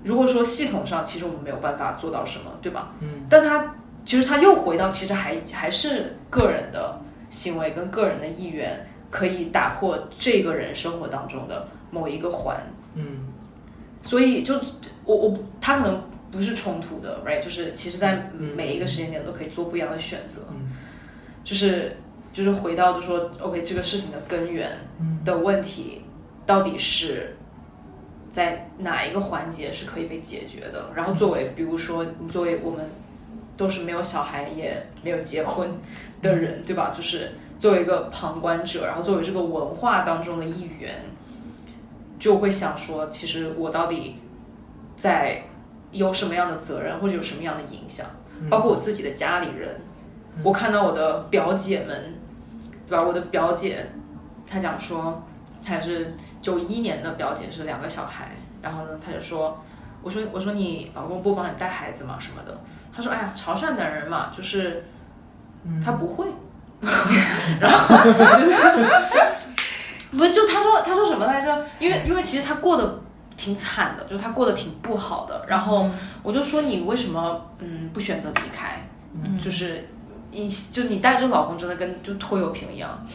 [0.04, 2.92] 如果说系统上其实我们没有办法做到什么，对吧？
[3.02, 3.26] 嗯。
[3.30, 8.88] 但他其实他又回到其实还还是个人的行为跟个人的意愿。
[9.14, 12.58] 可以打破这个人生活当中的某一个环，
[12.96, 13.28] 嗯，
[14.02, 14.60] 所以就
[15.06, 17.40] 我我他可能不是冲突的，right？
[17.40, 20.42] 就是其实，在每一个时间点都可以做不一样的选择，
[21.44, 21.96] 就是
[22.34, 24.72] 就是回到就说，OK，这个事情的根源
[25.24, 26.02] 的问题
[26.44, 27.38] 到底是
[28.34, 30.90] 在哪一个环节是可以被解决的？
[30.96, 32.90] 然后作为比如说你作为我们
[33.56, 35.70] 都是没有小孩也没有结婚
[36.24, 36.92] 的人，对吧？
[36.98, 37.32] 就是。
[37.60, 40.96] 作为一个旁观者，然后作为这个文化当中的一员，
[42.20, 44.18] 就会想说，其实我到底
[44.98, 45.44] 在
[45.92, 48.06] 有什么样的责任，或者有什么样的影响？
[48.50, 49.80] 包括我自己的家里人，
[50.44, 52.16] 我看到我的表姐们，
[52.86, 53.02] 对吧？
[53.02, 53.86] 我的表姐，
[54.46, 55.24] 她讲说，
[55.64, 56.14] 她是
[56.44, 58.30] 九一年的表姐，是两个小孩。
[58.62, 59.60] 然后呢，她就说，
[60.04, 62.18] 我说我说你老公不帮你带孩子嘛？
[62.20, 62.56] 什么的？
[62.96, 64.86] 她说，哎呀，潮汕男人嘛，就是
[65.84, 66.28] 他不会。
[67.62, 67.96] 然后，
[70.12, 71.66] 不就他说他说什么来着？
[71.80, 73.02] 因为因为其实他过得
[73.38, 75.46] 挺惨的，就是他过得挺不好的。
[75.48, 75.90] 然后
[76.22, 78.86] 我就说你为什么嗯不选择离开？
[79.42, 79.88] 就是
[80.32, 83.06] 你就你带着老公真的跟就拖油瓶一样。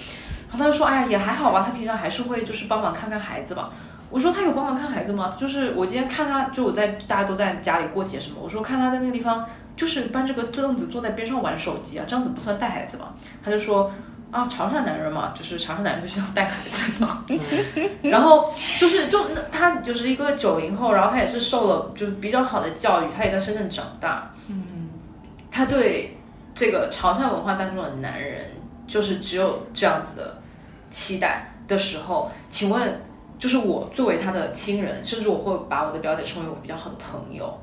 [0.49, 3.71] 然后他就说哎呀也还好吧，他平常还是会就是帮忙看看孩子吧。
[4.11, 5.31] 我说他有帮忙看孩子吗？
[5.39, 9.47] 就是我今天看他就我在大家都在家里过节什么，我说看他在那个地方
[9.77, 13.09] 就是搬这个凳子坐在边上玩手机啊，这样子不算带孩子吗？
[13.45, 13.93] 他就说
[14.31, 17.25] 啊，潮汕男人嘛，就是潮汕男人就是要带孩子嘛。
[18.03, 19.23] 然后就是就
[19.53, 24.31] 他就是一个九零后，然后他也是受了就比较好的教育，他也在深圳长大。
[24.49, 24.89] 嗯，
[25.51, 26.17] 他对
[26.55, 28.51] 这个潮汕文化当中的男人，
[28.87, 30.38] 就是只有这样子的
[30.91, 33.01] 期待的时候，请问？
[33.39, 37.57] 就是我作为他的亲人，甚至我会把我的表姐称为我比较好的朋友。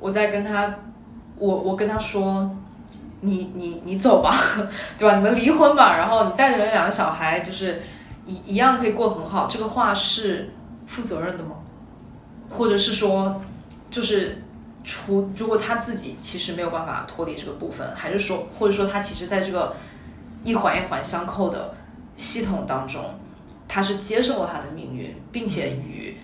[0.00, 0.74] 我在跟他，
[1.36, 2.50] 我我跟他说，
[3.20, 4.36] 你你你走吧，
[4.98, 5.14] 对吧？
[5.14, 7.80] 你们离婚吧，然后你带着那两个小孩，就是
[8.26, 9.46] 一一样可以过得很好。
[9.46, 10.52] 这个话是
[10.86, 11.54] 负责任的吗？
[12.50, 13.40] 或者是说，
[13.92, 14.42] 就是
[14.82, 19.76] 除如果他自己其实没有办法脱离这个部分，还是说，或者说他其实在这个
[20.42, 21.72] 一环一环相扣的
[22.16, 23.02] 系统当中。
[23.68, 26.14] 他是接受了他的命运，并且与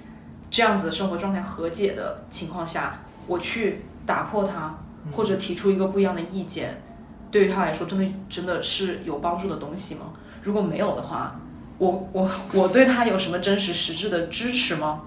[0.51, 4.79] 这样子的生活状态和解的情况下，我去打破他，
[5.13, 6.83] 或者提出一个不一样的意见，
[7.31, 10.13] 对于他来说，真的真的是有帮助的东西吗？
[10.43, 11.41] 如果没有的话，
[11.79, 15.01] 我我我对他有什么真实实质的支持吗？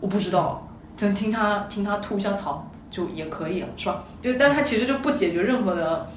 [0.00, 4.02] 我不知道，就听他听他吐一下槽就也可以了，是吧？
[4.20, 6.10] 就但他其实就不解决任何的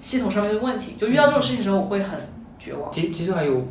[0.00, 2.18] 系统上面的问题，就遇到这种事情的时候，我会很
[2.92, 3.66] 其其实还有。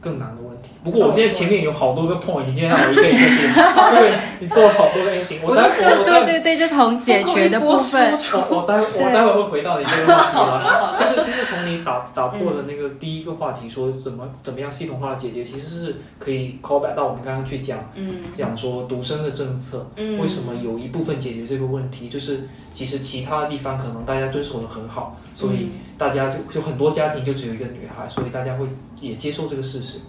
[0.00, 0.70] 更难的问题。
[0.84, 3.54] 不过我现在前面有好多个 point，你今天让我一个一个点，
[3.90, 5.38] 对，你做了好多个 ending。
[5.42, 10.96] 我待会儿对对对，就从解决的部分，我我待我待会儿会回到你这个问题了。
[10.98, 28.66] 就是就是从你打打破的那个第一个话题，说怎么怎么样系统化的解决，其实是可以 call back 到我们刚刚去讲，嗯讲说独生的政策，嗯为什么有一部分解决这个问题，就是其实其他的地方可能大家遵守的很好，所以大家就就很多家庭就只有一个女孩，所以大家会。
[29.00, 30.00] 也接受这个事实，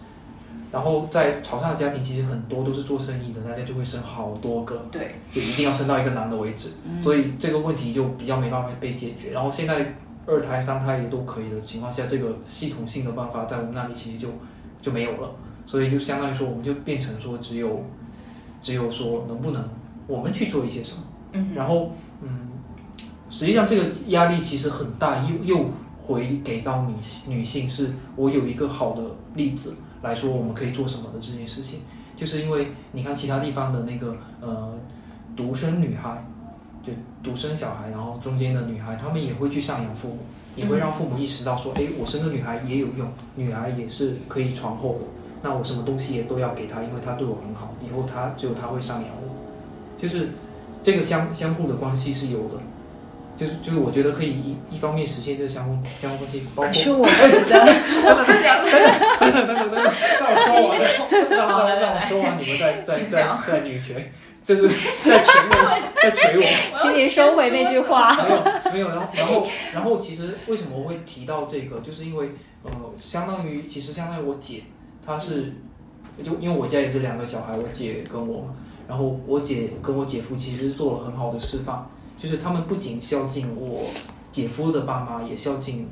[0.71, 6.69] 然后在潮汕的家庭其实很多都是做生意的，大家就会生好多个，对，就一定要生到一个男的为止，
[7.01, 9.31] 所以这个问题就比较没办法被解决。
[9.31, 9.95] 然后现在
[10.27, 14.27] 二胎、三胎也都可以的情况下，这个系统性的办法在我们那里其实就
[14.81, 15.31] 就没有了，
[15.65, 17.83] 所以就相当于说我们就变成说只有
[18.61, 19.67] 只有说能不能
[20.05, 21.01] 我们去做一些什么，
[21.33, 21.91] 嗯，然后
[22.21, 22.49] 嗯，
[23.29, 25.65] 实际上这个压力其实很大，又又。
[26.01, 26.95] 回给到女
[27.27, 29.03] 女性是，我有一个好的
[29.35, 31.81] 例子来说，我们可以做什么的这件事情，
[32.15, 34.73] 就是因为你看其他地方的那个呃
[35.35, 36.23] 独生女孩，
[36.83, 40.17] 就独生小孩，然后中间的女孩，她们也会去赡养父母，
[40.55, 44.99] 也会让父母意识到说，哎，我生个女孩也有用，女孩也是可以传后的，
[45.43, 50.29] 那我什么东西也都要给她，因为她对我很好，以后她只有她会赡养我，就是
[50.81, 52.55] 这个相相互的关系是有的。
[53.39, 56.67] 就是就是，我觉得可以一一方面实现这个相互相互关系，包括。
[56.67, 57.11] 可是我觉
[57.47, 57.65] 得，
[59.17, 60.77] 等等等等等等等，让我说完，
[61.29, 64.11] 让让我说完，你们再再再再女权，
[64.43, 68.13] 就是在锤我，在锤我，请你收回那句话。
[68.73, 72.31] 没有没有，然后然后然后，其实为什么我会提到这个，就是因为
[72.63, 74.63] 呃，相当于其实相当于我姐，
[75.05, 75.53] 她是
[76.25, 78.53] 就因为我家也是两个小孩，我姐跟我，
[78.85, 81.89] 然后我姐跟我姐夫其实做了很好的示范。
[82.21, 83.81] 就是他们不仅孝敬我
[84.29, 85.87] 姐夫的爸妈，也孝敬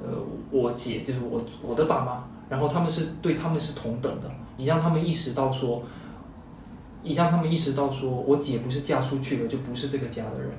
[0.00, 0.08] 呃
[0.50, 2.24] 我姐，就是我我的爸妈。
[2.50, 5.82] 然后他们是对他们是同等的，你让他们意识到说，
[7.02, 10.50] 你让他们意识到说，我姐不是嫁出去了就不是这个家的人，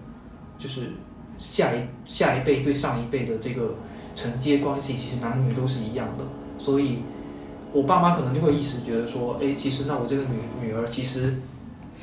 [0.57, 0.89] 就是
[1.37, 3.75] 下一下一辈对上一辈的这个
[4.15, 6.25] 承接关系，其实男女都是一样的。
[6.57, 6.97] 所以，
[7.71, 11.35] 我爸妈可能就会意识觉得说，哎，其实那我这个女女儿其实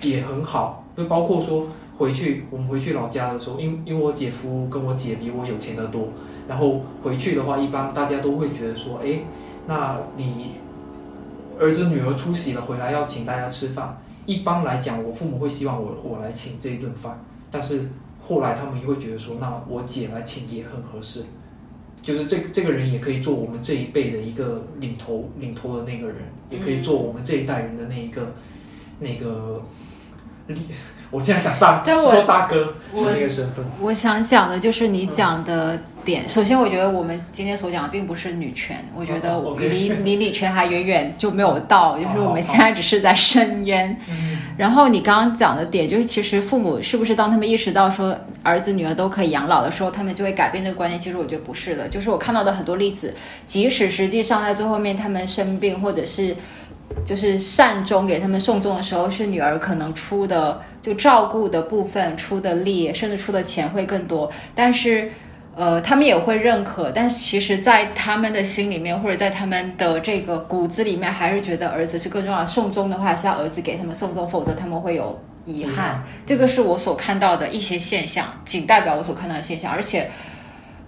[0.02, 1.66] 也很好，就包括说。
[2.00, 6.08] 回去，我们回去老家的时候，因因为我姐夫跟我姐比我有钱的多，
[6.48, 9.18] 然后回去的话，一般大家都会觉得说，哎，
[9.66, 10.52] 那你
[11.58, 17.90] 儿子女儿出席了回来要请大家吃饭，一般来讲，我父母会希望我我来请这一顿饭，但是
[18.22, 21.24] 后来他们也会觉得说，那我姐来请也很合适，
[22.00, 26.16] 就是这这个人也可以做我们这一辈的一个领头领头的那个人，
[26.48, 28.32] 也可以做我们这一代人的那一个
[29.00, 29.62] 那个。
[31.10, 36.28] 我现在想上说大哥那个身份，我想讲的就是你讲的点。
[36.28, 43.96] 首先，我觉得我们今天所讲的并不是女权，我觉得离离女权还远远就没有到， 就是我们现在只是在深渊。
[44.56, 50.96] 然后你刚刚讲的点，就是其实父母是不是当他们意识到说儿子女儿都可以养老的时候，他们就会改变这个观念？
[50.96, 53.12] 其实我觉得不是的，就是我看到的很多例子，
[53.44, 56.36] 即使实际上在最后面他们生病或者是。
[57.04, 64.30] 就是善终给他们送终的时候，是女儿可能出的就照顾的部分出的力，甚至出的钱会更多。
[64.54, 65.10] 但是，
[65.56, 66.90] 呃，他们也会认可。
[66.90, 72.44] 但其实，在他们的心里面，或者在他们的这个骨子里面，还是觉得儿子是更重要。
[72.46, 76.02] 送终的话是要儿子给他们送终，否则他们会有遗憾。
[76.24, 79.70] 这个是我所看到的一些现象，仅代表我所看到的现象。
[79.72, 80.08] 而且，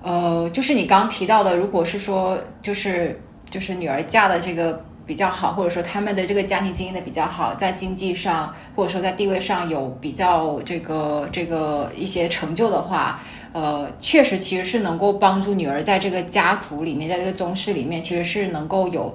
[0.02, 13.20] 呃，就是你刚提到的，如果是说，就是就是女儿嫁的这个比较好，或者说他们的这个家庭经营的比较好，在经济上或者说在地位上有比较这个这个一些成就的话。
[13.54, 19.14] 呃，确实，其实是能够帮助女儿在这个家族里面，在这个宗室里面，其实是能够有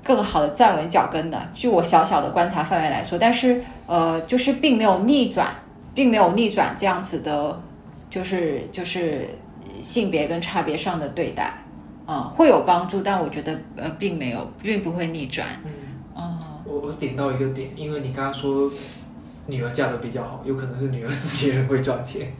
[0.00, 1.42] 更好的站稳脚跟的。
[1.52, 5.52] 据我小小的观察范围来说，但是呃，就是并没有逆转，
[5.92, 7.60] 并没有逆转这样子的，
[8.08, 9.36] 就是就是
[9.82, 11.52] 性别跟差别上的对待，
[12.06, 15.48] 啊，会有帮助，但我觉得呃，并没有，并不会逆转。
[15.64, 15.72] 嗯，
[16.14, 18.70] 哦，我我点到一个点，因为你刚刚说
[19.46, 22.32] 女儿嫁的比较好，有可能是女儿自己人会赚钱。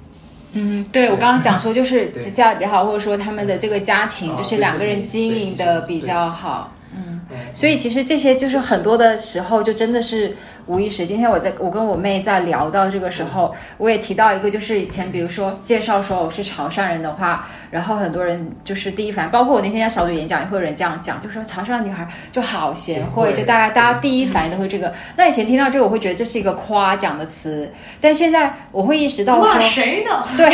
[0.52, 6.72] 嗯，对我刚刚讲说，就是嫁的比较好，或者说他们的这个家庭，就是两个人经营的比较好。
[6.94, 7.20] 嗯，
[7.52, 10.36] 所以其实这些就是很多的时候，就真的是。
[10.66, 24.92] 无意识，今天我在我跟我妹在聊到这个时候，我也提到一个，就是以前比如说介绍说我是潮汕人的话，然后很多人就是第一反应，包括我那天在小组演讲也会有人这样讲，就说潮汕女孩就好贤惠，就大家大家第一反应都会这个。
[25.16, 30.24] 那以前听到这个，我会觉得这是一个夸奖的词，但现在我会意识到说，谁呢？
[30.36, 30.48] 对，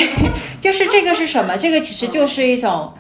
[0.61, 1.57] 就是这个是什么？
[1.57, 2.93] 这个其实就是一种，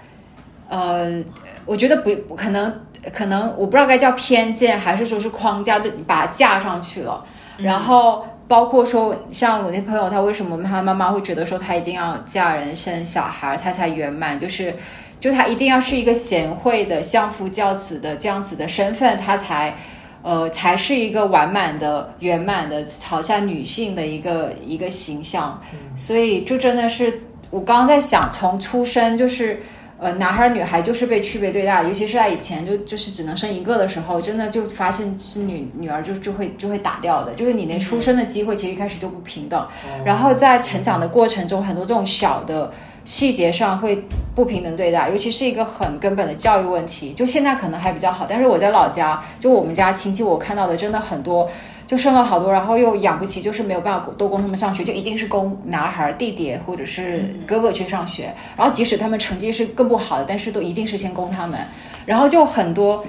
[0.68, 1.22] 呃，
[1.64, 2.82] 我觉得不不可能。
[3.12, 7.24] 可能我不知道该叫偏见还是说是框架，就把它架上去了。
[7.56, 14.38] 然后包括说，像我那朋友，他为什么他妈妈会觉得说他一定要嫁人生小孩，他才圆满？
[14.38, 14.74] 就是，
[15.18, 19.74] 就他一定要是一个贤惠的相夫教子的这样子的身份，他才，
[20.22, 25.60] 呃，才是一个完满的圆满的朝向女性的一个一个形象。
[25.94, 29.62] 所以就真的是，我刚刚在想，从出生就是。
[30.00, 39.68] 呃，男孩女孩就是被区别对待，尤其是在以前就就是只能生一个的时候，真的就发现是女女儿就就会就会打掉的，就是你那出生的机会其实一开始就不平等，
[40.02, 42.72] 然后在成长的过程中，很多这种小的
[43.04, 47.12] 细节上会不平等对待，尤其是一个很根本的教育问题。
[47.12, 51.46] 就现在可能还比较好，但是我在老家，就我们家亲戚，我看到的真的很多。
[51.90, 58.32] 就生了好多，然后又养不起，就是没有办法多供他们上学，就一定是供男孩弟弟或者是哥哥去上学。
[58.56, 61.58] 然后即使他们成绩是更不好的，但是都一定是先供他们。
[62.06, 63.04] 然后就很多，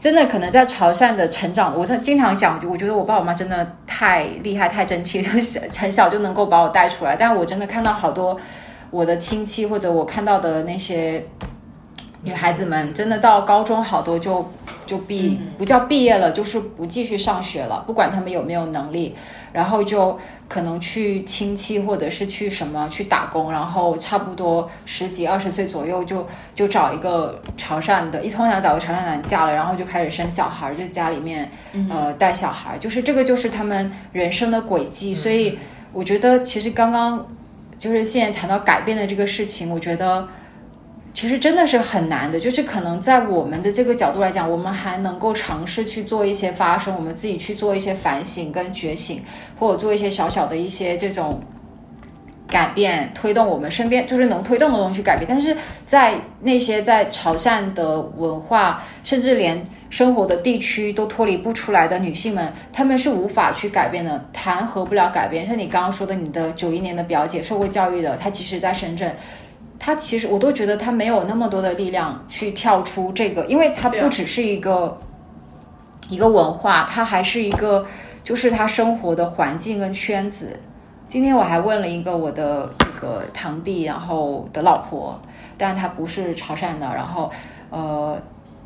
[0.00, 7.14] 真的可能在潮汕的成长，我经常讲，我觉得我爸我妈真的太厉害、太争气， 就是很小就能够把我带出来。
[7.14, 8.36] 但我真的看到好多
[8.90, 11.24] 我的亲戚或者我看到的那些。
[12.24, 14.50] 女孩子们真的到高中好多就
[14.86, 17.84] 就毕不叫毕业了，就是不继续上学了。
[17.86, 19.14] 不管他们有没有能力，
[19.52, 20.18] 然后就
[20.48, 31.50] 可能去亲戚或者是去什么去打工，然后差不多十几二十岁左右就就找一个潮汕的，一通想找个潮汕男嫁了，然后就开始生小孩，就家里面
[31.90, 35.14] 呃带小孩，就是这个就是他们人生的轨迹。
[35.14, 35.58] 所以
[35.92, 37.26] 我觉得其实刚刚
[37.78, 40.26] 就是现在谈到改变的这个事情，我觉得。
[41.14, 49.22] 其实真的是很难的，就是可能在我们的这个角度来讲，我们还能够尝试去做一些发声，我们自己去做一些反省跟觉醒，
[49.56, 51.40] 或者做一些小小的一些这种
[52.48, 55.24] 改变，推动我们身边就是能推动的东西去改变。
[55.28, 55.56] 但是
[55.86, 65.46] 在那些在潮汕的文化，甚至连生活的地区都脱离不出来的女性们，她们是无法去改变的，谈何不了改变？
[65.46, 69.14] 像你刚刚说的，你的九一年的表姐受过教育的，她其实在深圳。
[69.84, 74.98] 他其实我都觉得他没有那么多的力量去跳出这个，因为他不只是一个
[76.08, 77.86] 一个文化，他还是一个
[78.22, 80.58] 就是他生活的环境跟圈子。
[81.06, 85.20] 今天我还问了一个我的一个堂弟，然后的老婆，
[85.58, 87.30] 但他不是潮汕的，然后
[87.68, 88.18] 呃，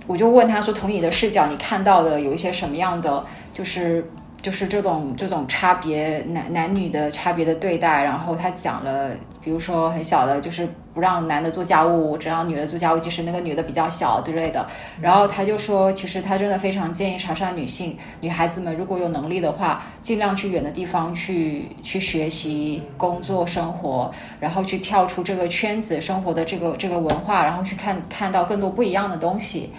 [0.07, 4.09] 我就问他说，从你的视角，你看到的有一些什么样的，就是
[4.41, 9.11] 就是这种这种差别男男女的差别的对待，然后他讲了，
[9.43, 10.68] 比如说很小的，就是。
[10.95, 12.99] 不让男的做家务，只让女的做家务。
[12.99, 14.66] 即使那个女的比较小之类的，
[15.01, 24.11] 然后他就说，其实他真的非常建议潮汕女性、女孩子们，如果有能力的话，尽量去远的地方去去学习、工作、生活，
[24.41, 29.70] 然后去跳出这个圈子生活的这个这个文化，然后去看看到更多不一样的东西。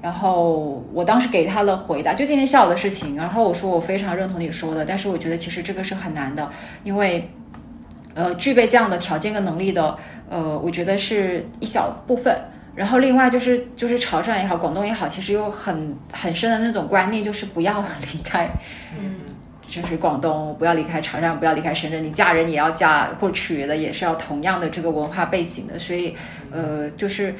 [0.00, 3.16] 然后我当时给他了回答，就今天下午的事情。
[3.16, 6.50] 然后我说，我非常认同你说的，但是我觉得其实这个是很难的，
[6.84, 7.30] 因为。
[8.14, 9.96] 呃，具备这样的条件跟能力的，
[10.28, 12.36] 呃，我觉得是一小部分。
[12.74, 18.50] 然后另外就是就是潮汕也好，广东也好，其实有很很深的那种观念，就是不要离开，
[18.98, 19.20] 嗯，
[19.68, 22.02] 就是广东不要离开潮汕，不要离开深圳。
[22.02, 25.78] 你嫁人也要嫁或娶的也是要同样的这个文化背景的。
[25.78, 26.12] 所以，
[26.50, 27.32] 呃，就是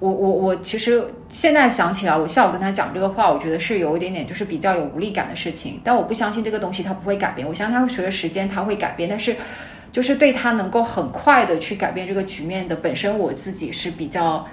[0.00, 5.80] 我我我其实现在想起来，我下午跟他讲这个话，我觉得是有一点点就是比较有无力感的事情。
[5.84, 9.08] 但我不相信这个东西它不会改变，我相信它会随着时间它会改变。
[9.08, 9.36] 但是，
[9.90, 14.46] 就是对他能够很快的去改变这个局面的本身，我自己是比较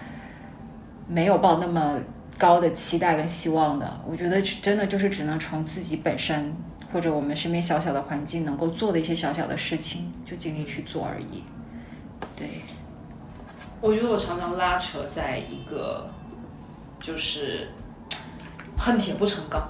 [1.07, 1.99] 没有抱那么
[2.37, 3.99] 高的期待跟希望的。
[4.07, 6.53] 我觉得真的就是只能从自己本身
[6.93, 11.43] 或者我们身边小小的环境能够做的一些小小的事情，就尽力去做而已。
[12.35, 12.47] 对。
[13.81, 16.05] 我觉得我常常拉扯在一个，
[16.99, 17.67] 就是
[18.77, 19.67] 恨铁不成钢，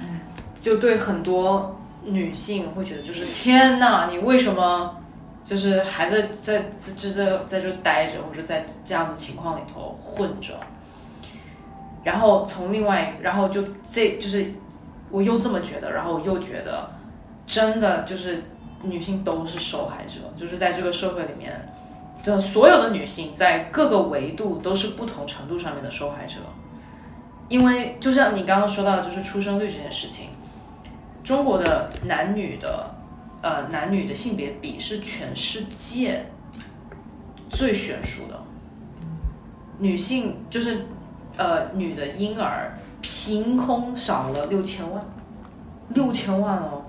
[0.00, 0.20] 嗯，
[0.62, 4.96] 就对很多女性会觉得就是天呐，你为什么
[5.42, 10.54] 就是还在在在在在这待着，或者在这样的情况里头混着？
[12.04, 14.52] 然后从另外，然后就这就是
[15.10, 16.88] 我又这么觉得，然后我又觉得
[17.44, 18.44] 真的就是
[18.82, 21.74] 女性都是受害者，就是在这个社会里面。
[22.22, 26.36] 就所有的女性在各个维度都是不同程度上面的受害者，
[27.48, 30.28] 因为就像你刚刚说到的，就是出生率这件事情，
[31.24, 32.94] 中国的男女的
[33.40, 36.26] 呃男女的性别比是全世界
[37.48, 38.38] 最悬殊的，
[39.78, 40.86] 女性就是
[41.38, 45.02] 呃女的婴儿凭空少了六千万，
[45.94, 46.84] 六千万哦，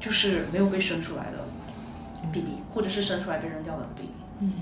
[0.00, 1.44] 就是没有被生出来的
[2.32, 4.08] BB，或者是生出来被扔掉了的 BB。
[4.40, 4.52] 嗯，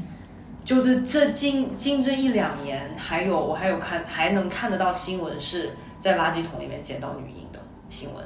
[0.64, 7.58] 就是这近近这一两年，还有我还有看还能看得到新闻，是在垃圾桶里面捡到女婴的
[7.88, 8.24] 新闻，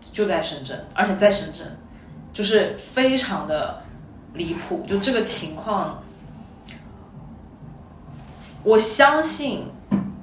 [0.00, 1.66] 就在深圳，而且在深圳，
[2.32, 3.84] 就是非常的
[4.34, 4.84] 离谱。
[4.86, 6.02] 就这个情况，
[8.62, 9.66] 我相信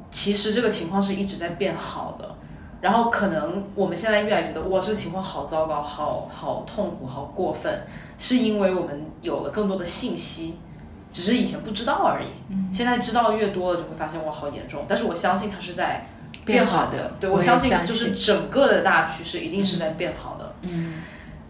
[0.09, 2.28] 其实这个情况是一直在变好的。
[2.81, 7.83] 然后可能我们现在越来觉得哇，这个情况好糟糕，好好痛苦，好过分，
[8.17, 10.57] 是因为我们有了更多的信息，
[11.11, 12.27] 只是以前不知道而已。
[12.49, 14.85] 嗯，现在知道越多了，就会发现哇，好严重。
[14.87, 16.05] 但是我相信它是在
[16.45, 20.53] 变好的，对我相信就是整个的大趋势一定是在变好的。
[20.61, 21.01] 嗯，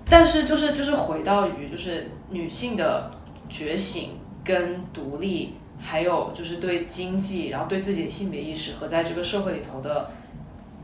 [0.10, 3.12] 但是就是就是回到于就是女性的
[3.48, 10.10] 觉醒跟独立，还有就是对经济，然后对自己的性别意识和在这个社会里头的。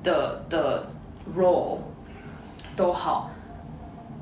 [0.06, 0.88] 的的
[1.36, 1.80] role
[2.78, 3.32] 都好，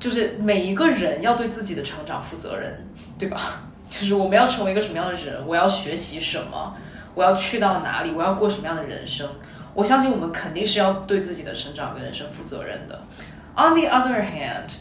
[0.00, 2.84] 就是每一个人要对自己的成长负责任，
[3.16, 3.62] 对吧？
[3.88, 6.74] 就是我们要成为一个什么样的人，我要学习什么，
[7.14, 9.28] 我要去到哪里，我要过什么样的人生。
[9.74, 13.00] 我相信我们肯定是要对自己的成长跟人生负责任的。
[13.54, 14.72] On the other hand，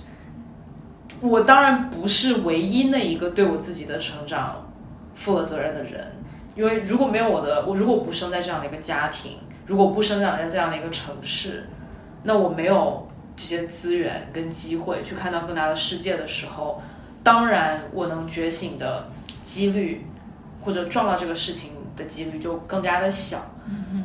[1.19, 4.71] 我当然不是唯一那一个对我自己的成长
[5.13, 6.11] 负了责任的人，
[6.55, 9.37] 因为如果没有我的，我如果不生在这样的一个家庭。
[9.65, 11.67] 如果不生长在这样的一个城市，
[12.23, 16.81] 那我没有这些资源跟机会去看到更大的世界的时候，
[17.23, 19.09] 当然我能觉醒的
[19.41, 20.05] 几率
[20.61, 23.37] 或者撞到这个事情的几率就更加的小。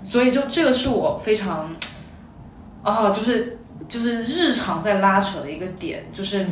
[0.05, 1.75] 所以就这个是我非常
[2.83, 6.47] 啊，就是就是日常在拉扯的一个点，就是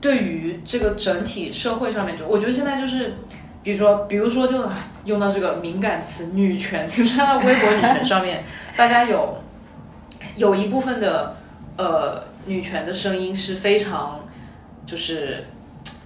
[0.00, 3.14] 对于这个整体社会上面，就我觉得现在就是。
[3.62, 4.64] 比如说，比如说，就
[5.04, 8.44] 用到这个敏感词“女权”， 比如说在微博女权上面，
[8.76, 9.36] 大家有
[10.36, 11.36] 有一部分的
[11.76, 14.24] 呃女权的声音是非常
[14.86, 15.44] 就是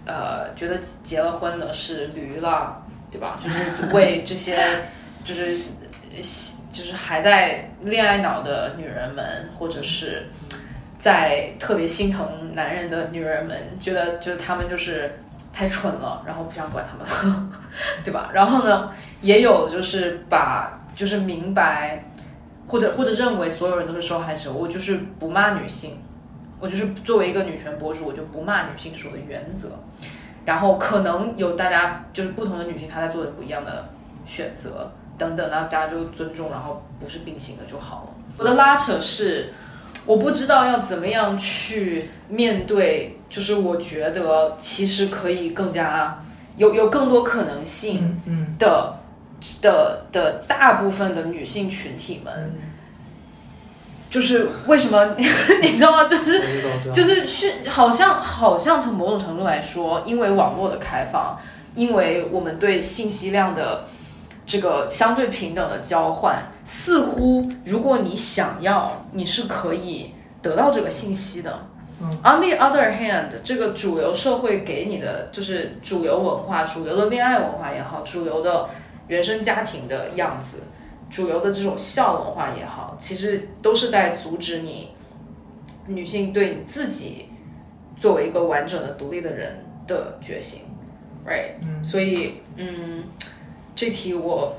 [0.07, 3.38] 呃觉得结了婚的是驴了，对吧？
[3.44, 4.59] 就是为这些
[5.24, 5.59] 就是
[6.72, 10.26] 就是还在恋爱脑的女人们，或者是
[10.98, 15.18] 在特别心疼男人的女人们，觉得就是他们就是。
[15.53, 16.96] 太蠢了，然后不想管他
[17.28, 17.53] 们，
[18.03, 18.30] 对吧？
[18.32, 18.90] 然后呢，
[19.20, 22.05] 也有就是把就是明白，
[22.66, 25.98] 或者或者认为所有人都是受害者，我就是不骂女性，
[26.59, 29.70] 我就是作为一个女权博主，我就不骂女性，是我的原则。
[30.44, 33.88] 然后可能有大家就是不同的女性，她在做的不一样的
[34.24, 38.11] 选择等等，然后大家就尊重，然后不是并行的就好了。
[38.38, 39.53] 我的拉扯是。
[40.05, 46.22] 我不知道要怎么样去面对，就是我觉得其实可以更加
[46.57, 48.20] 有有更多可能性
[48.59, 48.98] 的
[49.61, 52.53] 的的大部分的女性群体们，
[54.11, 55.14] 就是为什么
[55.62, 56.05] 你知道吗？
[56.09, 56.42] 就是
[56.92, 61.38] 就是去好像好像从某种程度来说，因为网络的开放，
[61.74, 63.84] 因为我们对信息量的。
[64.45, 70.12] 这个相对平等的交换，似乎如果你想要，你是可以
[70.43, 71.66] 得到这个信息的。
[72.24, 78.68] On the other hand，这个主流社会给你的就是主流文化、主流的恋爱文化也好，主流的
[79.07, 80.64] 原生家庭的样子，
[81.09, 84.88] 主流的这种孝文化也好，其实都是在阻止你
[85.86, 87.28] 女性对你自己
[87.97, 90.62] 作为一个完整的、独立的人的觉醒
[91.24, 91.84] ，right？
[91.84, 93.05] 所以，嗯。
[93.75, 94.57] 这题我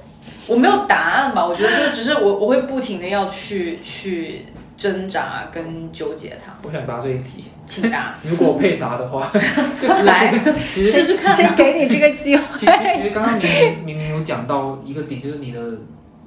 [0.47, 1.45] 我没有答案吧？
[1.45, 4.45] 我觉得就是只是我我会不停的要去去
[4.75, 6.53] 挣扎跟纠结它。
[6.63, 8.15] 我想答这一题，请答。
[8.23, 9.31] 如果配答的话，
[10.03, 10.33] 来
[10.71, 11.35] 试试看。
[11.35, 12.43] 先给你这个机会。
[12.57, 15.59] 其实其实刚刚明明明有讲到一个点，就是你的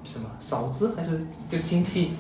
[0.05, 2.13] 什么嫂子还是就亲戚？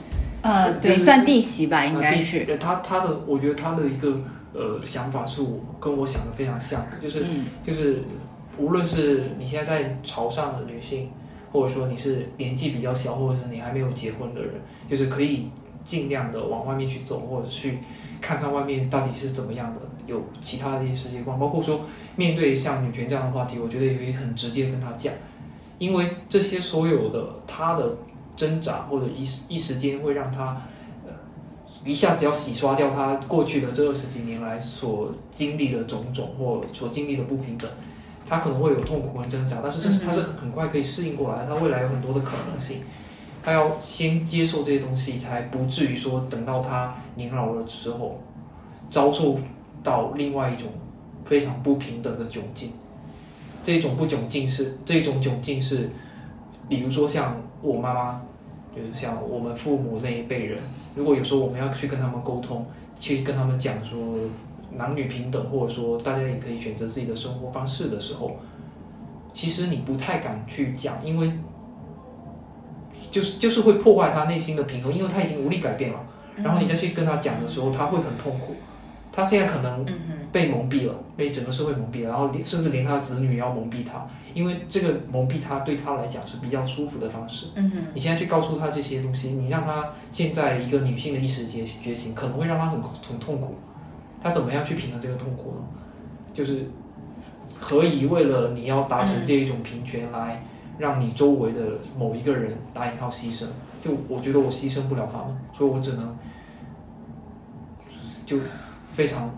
[0.42, 2.44] 呃，对，算弟媳吧，应该是。
[2.60, 4.20] 他他的，我觉得他的一个
[4.52, 7.26] 呃想法是我跟我想的非常像的，就是
[7.66, 8.02] 就是
[8.58, 11.10] 无论是你现在在潮上的女性，
[11.52, 14.54] 或者说你是年纪比较小，或者是你还没有结婚的人，
[14.88, 15.50] 就是可以
[15.84, 17.78] 尽量的往外面去走，或者去
[18.20, 21.80] 看看外面到底是怎么样的，有其他的一些世界观，包括说
[22.16, 25.12] 面对像女权这样的话题，我觉得也可以很直接跟他讲，
[25.78, 27.96] 因为这些所有的他的。
[28.36, 30.60] 挣扎或者一一时间会让他
[31.06, 31.12] 呃
[31.86, 37.66] 一下子要洗刷掉他过去的这二十几年来所经历的种种或所经历的不平等，
[38.28, 42.82] 他可能会有痛苦跟挣扎，但是这是他是很快可以适应过来，他未来有很多的可能性，
[43.42, 48.20] 他要先接受这些东西，才不至于说等到他年老了之后
[48.90, 49.38] 遭受
[49.82, 50.70] 到另外一种
[51.24, 52.72] 非常不平等的窘境。
[53.64, 55.90] 这种不窘境是这种窘境是，
[56.68, 57.36] 比如说像。
[57.62, 58.20] 我妈妈
[58.76, 60.58] 就是像我们父母那一辈人，
[60.94, 62.64] 如果有时候我们要去跟他们沟通，
[62.98, 63.98] 去跟他们讲说
[64.72, 68.36] 男女平等，或者说大家也可以选择自己的生活方式的时候，
[69.32, 71.32] 其实你不太敢去讲，因为
[73.10, 76.00] 就是就是会破坏他内心的平衡，因为他已经无力改变了。
[76.36, 78.54] 然后你再去跟他讲的时候，他会很痛苦。
[79.10, 79.86] 他现在可能
[80.30, 84.06] 被蒙蔽了，被整个社会蒙蔽了，然后甚至连他的子女也要蒙蔽他。
[84.34, 87.46] 因为这个蒙蔽他对他来讲是比较舒服的方式。
[87.54, 93.54] 嗯哼，你现在去告诉他这些东西，你让他现在一个女性的意识觉觉醒，可能会让他很很痛苦。
[94.26, 95.64] 他怎么样去平衡这个痛苦呢？
[96.34, 96.68] 就是
[97.54, 100.44] 何以为了你要达成这一种平权，来
[100.78, 101.60] 让你周围的
[101.96, 103.46] 某一个人打引号牺牲？
[103.84, 106.16] 就我觉得我牺牲不了他们，所以我只能
[108.24, 108.38] 就
[108.90, 109.30] 非常。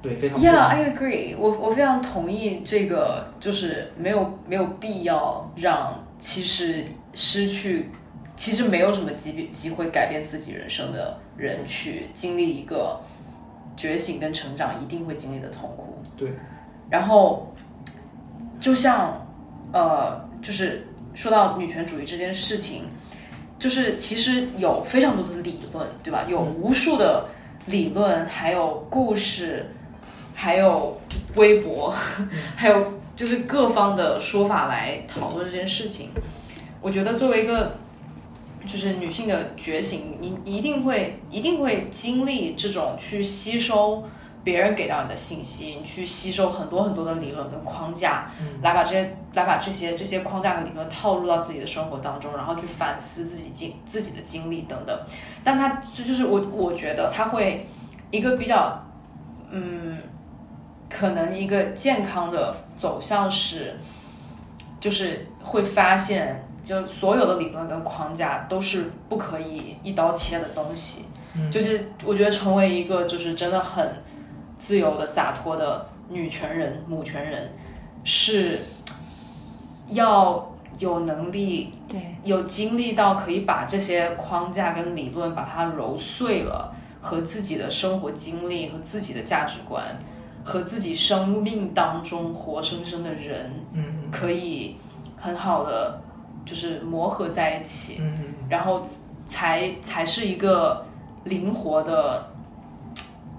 [0.00, 0.38] 对，非常。
[0.38, 1.36] Yeah，I agree。
[1.38, 7.90] 我我非常同意这个，就是没有没有必要让其实失去，
[8.36, 13.00] 其实没有什么机机会改变自己人生的人去经历一个
[13.76, 16.02] 觉醒跟成长一定会经历的痛苦。
[16.16, 16.32] 对。
[16.90, 17.52] 然后，
[18.60, 19.26] 就像
[19.72, 22.84] 呃，就是说到女权主义这件事情，
[23.58, 26.24] 就是其实有非常多的理论，对吧？
[26.28, 27.26] 有无数的
[27.66, 29.66] 理论，还有故事。
[30.36, 31.00] 还有
[31.36, 31.94] 微博，
[32.56, 36.08] 还有就是各方的说法来讨论这件事情。
[36.80, 37.78] 我觉得作为一个
[38.66, 44.02] 就是女性的觉醒，你一定会一定会经历这种去吸收
[44.42, 48.30] 别人给到你的信息，你去吸收很多很多的理论跟框架，
[48.62, 54.98] 来把这些来把这些这些框架和理论套入到自己的生活当中，然后去反思自己经自己的经历等等。
[55.42, 57.66] 但他这就是我我觉得他会
[58.10, 58.84] 一个比较
[59.50, 59.98] 嗯。
[60.86, 63.76] 可能一个健康的走向是，
[64.78, 71.04] 就是会发现，就所有的理论跟框架都是不可以一刀切的东西。
[71.50, 73.94] 就是我觉得成为一个就是真的很
[74.56, 77.50] 自由的、洒脱的女权人、母权人，
[78.04, 78.60] 是
[79.88, 89.84] 要有能力，对，有经历到可以把这些框架跟理论把它揉碎了，和自己的生活经历和自己的价值观。
[90.46, 94.76] 和自己生命当中活生生的人，嗯，可以
[95.16, 95.98] 很好的
[96.44, 98.82] 就是磨合在一起，嗯，然后
[99.26, 100.86] 才才是一个
[101.24, 102.26] 灵活的、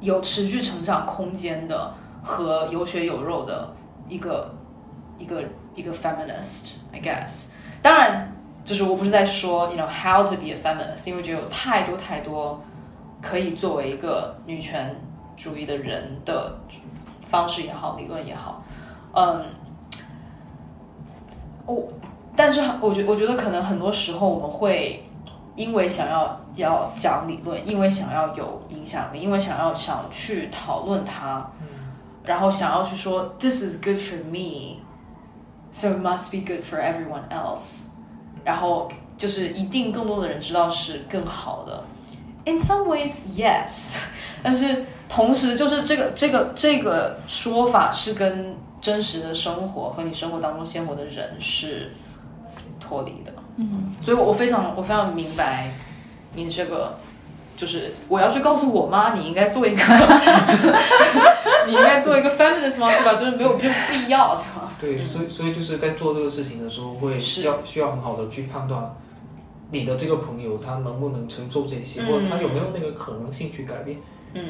[0.02, 1.94] 有持续成长空间的
[2.24, 3.74] 和有血有肉的
[4.08, 4.54] 一个
[5.18, 5.44] 一个
[5.76, 7.50] 一个 feminist，I guess。
[7.82, 8.32] 当然，
[8.64, 12.62] 就是我不是在说，you know how to be a feminist，因为觉得有太多太多
[13.22, 14.96] 可以作为一个女权
[15.36, 16.60] 主义的人的。
[17.28, 18.64] 方式也好，理论也好，
[19.14, 19.46] 嗯，
[21.66, 21.90] 我，
[22.36, 25.04] 但是我觉我觉得可能很多时候我们会
[25.56, 31.46] 因为想要要讲理论，因为想要有影响力，因为想要想去讨论它，
[32.24, 37.86] 然后想要去说 this is good for me，so it must be good for everyone else，
[38.44, 41.84] 然后就是一定更多的人知道是更好的。
[42.46, 43.98] In some ways, yes，
[44.44, 44.86] 但是。
[45.08, 51.92] 同时，就是这个这个这个说法是跟真实的生活和你生活当中鲜活的人是
[52.86, 53.34] 脱离的。
[53.58, 55.72] 嗯，所以我非常我非常明白
[56.34, 56.98] 你这个
[57.56, 59.82] 就是我要去告诉我妈，你应该做一个，
[61.66, 62.90] 你应该做一个 feminist 吗？
[62.90, 63.16] 对吧？
[63.16, 64.72] 就是没有必必要，对吧？
[64.80, 68.94] 对，所以所以就是在做这个事情的时候，会需要需要很好的去判断
[69.72, 73.98] 你的这个朋友他能不能承受这些，或者他有没有那个可能性去改变。
[74.34, 74.44] 嗯。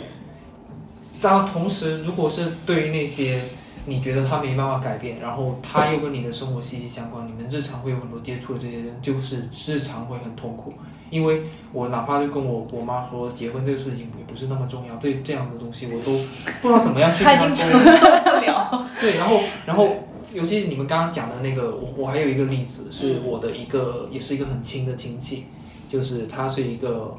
[1.21, 3.43] 当然，同时，如果是对于那些
[3.85, 10.73] 你觉得他没办法改变，然后他又跟你的生活息息相关，你们日常会有很多接触的这些人，就是日常会很痛苦。
[11.11, 16.17] 因为我哪怕就跟我我妈说结婚这个事情也不是那么重要，对这样的东西我都
[16.61, 17.23] 不知道怎么样去。
[17.23, 18.85] 他已经承受不了。
[18.99, 19.95] 对，然后然后
[20.33, 25.45] 尤其是你们刚刚讲的那个，我我还有一个例子，是我的一个也是一个很亲的亲戚，
[25.87, 27.15] 就是她是一个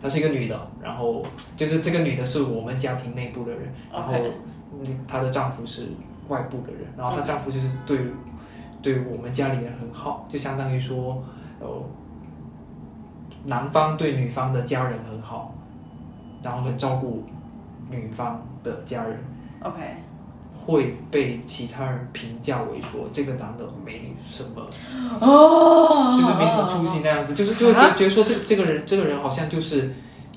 [0.00, 1.22] 她是一个女的，然后
[1.56, 4.14] 就是这个女的是我们家庭内部的人，然后
[5.06, 5.88] 她的丈夫是
[6.28, 7.98] 外部的人，然后她丈夫就是对
[8.82, 11.22] 对我们家里人很好，就相当于说
[11.60, 11.68] 呃。
[13.42, 15.54] 男方对女方的家人很好，
[16.42, 17.24] 然后很照顾
[17.88, 19.18] 女方的家人。
[19.62, 19.80] OK，
[20.66, 24.60] 会被其他人评价为说这个男的没什么，
[25.22, 29.90] 哦，就是没什么出息那样子，就是就会觉觉得说这这个人这个人好像就是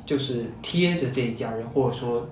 [0.05, 2.25] 就是贴着这一家人，或者说，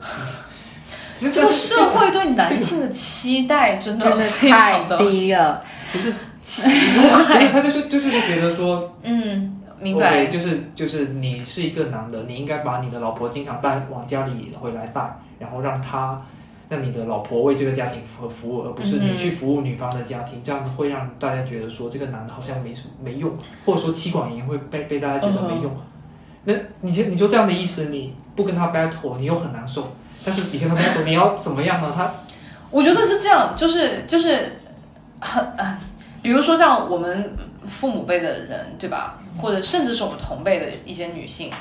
[1.29, 6.13] 这个社会对男性的期待真的太低了，不是
[6.45, 6.69] 奇
[6.99, 9.57] 怪，他就是就就是觉得说，嗯。
[9.83, 16.21] 明白，就是就是你是一个男的，你应该把你的老婆经常带往家里回来带，然后让他
[16.69, 23.31] 让你的老婆为这个家庭服服务，而不是你去服务女方的家庭，这样子会让大家觉得说这个男的好像没什么没用，
[23.65, 25.75] 或者说妻管严会被被大家觉得没用。
[26.43, 29.93] 那你就你就这样的意思，你不跟他 battle，你又很难受，
[30.23, 31.91] 但是你跟他们说你要怎么样呢？
[31.95, 32.11] 他，
[32.69, 34.59] 我觉得是这样，就是就是
[35.19, 35.79] 很啊，
[36.21, 37.35] 比如说像我们。
[37.67, 39.19] 父母辈的人，对吧？
[39.37, 41.51] 或者甚至是我们同辈的一些女性，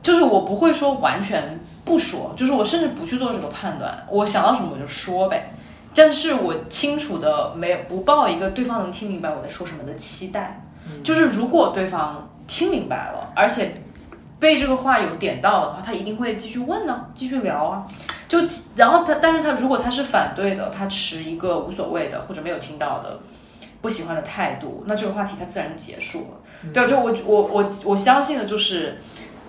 [0.00, 5.52] 就是我不会说完全不说，就是我甚至不去做这个判断，我想到什么我就说呗。
[5.92, 10.62] 但是我清楚的没有不抱一个对方能听明白我在说什么的期待。
[11.02, 13.74] 就是如果对方听明白了，而且
[14.40, 17.86] 被这个话有点到的话，他一定会继续问呢，继续聊啊。
[18.26, 18.38] 就
[18.74, 23.20] 然后他，但是他如果他是反对的，他持一个无所谓的或者没有听到的。
[23.82, 26.70] 不喜欢的态度，那这个话题它自然就结束了。
[26.70, 28.98] 对，就我我我我相信的就是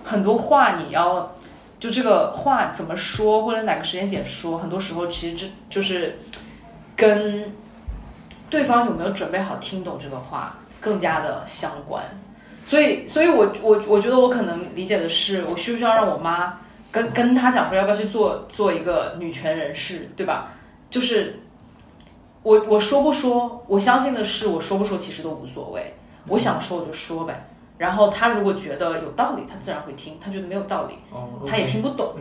[0.02, 1.30] 很多话你要
[1.78, 6.18] 就这个话怎么说，或者哪个时间点说，很多时候其实这就是
[6.96, 7.44] 跟
[8.48, 12.02] 对方有没有准备好听懂这个话更加的相关。
[12.64, 16.58] 所以，所以我我我觉得我可能理解的是，我需不需要让我妈
[16.90, 20.52] 跟跟他讲说要不要去做做一个女权人士，对吧？
[20.90, 21.38] 就是。
[22.44, 25.94] 我我说不说，我相信的是我说不说其实都无所谓，
[26.26, 27.46] 我想说我就说呗。
[27.78, 30.94] 然后他如果觉得有道理，他自然会听；他觉得没有道理，
[31.46, 32.16] 他也听不懂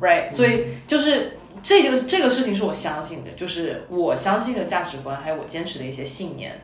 [0.00, 0.28] ，right？
[0.32, 6.60] 所以就是这个这个事情是我相信的，就是我相信的价值观，还有我坚持的一些信念，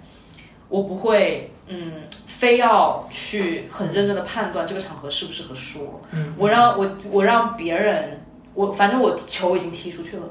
[0.69, 6.01] 我不会嗯非要去很认真的判断这个场合适不适合说。
[6.37, 8.21] 我让我我让别人，
[8.55, 10.25] 我反正我球已经踢出去了。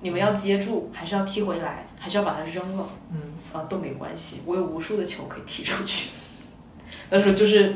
[0.00, 2.86] 你们要接住，还是要踢回来，还是要把它扔了？
[3.10, 6.10] 嗯，啊，都没关系，我有无数的球可以踢出去。
[7.08, 7.74] 但是就是，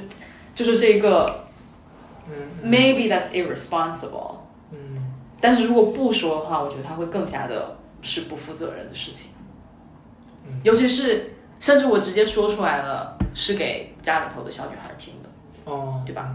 [0.54, 1.44] 就是这个，
[2.28, 4.36] 嗯，maybe that's irresponsible。
[4.70, 9.30] 嗯，但是如果不说的话，我觉得他会更加的是不负责任的事情。
[10.46, 15.70] 嗯，尤其是甚至我直接说出来了，是给家里头的小女孩听的。
[15.70, 16.34] 哦，对吧？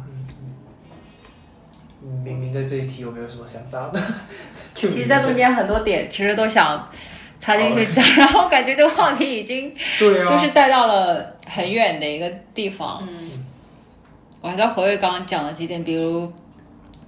[2.07, 3.99] 嗯明明在这一题有没有什么想法 的？
[4.75, 6.87] 其实，在中间很多点，其实都想
[7.39, 13.01] 插进去讲，然后感觉这个话题已经 对啊，就是带到了很远的一个地方。
[13.09, 13.43] 嗯，
[14.41, 16.31] 我还在回味刚刚讲的几点，比如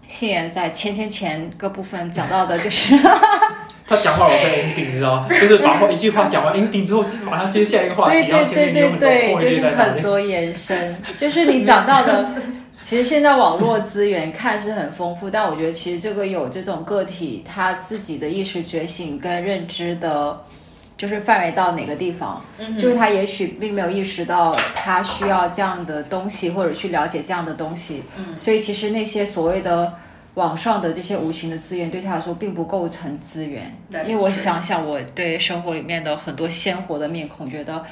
[0.07, 2.95] 信言在前前前个部分讲到的，就是
[3.87, 5.27] 他讲话我在 ending，你知道吗？
[5.41, 12.27] 就是把一句话讲完 ending 之后，马上接下一个话题，然后前面有很多就是很多延伸，就是你讲到的。
[12.79, 20.39] 其实现在网络资源看是很丰富，但我觉得其实这个有这种个体他自己的意识觉醒跟认知的，
[20.95, 22.41] 就是范围到哪个地方，
[22.79, 28.03] 就是他也许并没有意识到他需要这样的东西或者去了解这样的东西，
[28.37, 29.91] 所以其实那些所谓的
[30.37, 33.75] 网上的这些无形的资源对他来说并不构成资源，
[34.05, 37.83] 因为我想想我对生活里面的很多鲜活的面孔，觉得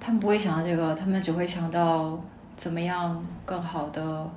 [0.00, 2.18] 他们不会想到这个，他们只会想到。
[2.54, 4.30] 怎么样更好的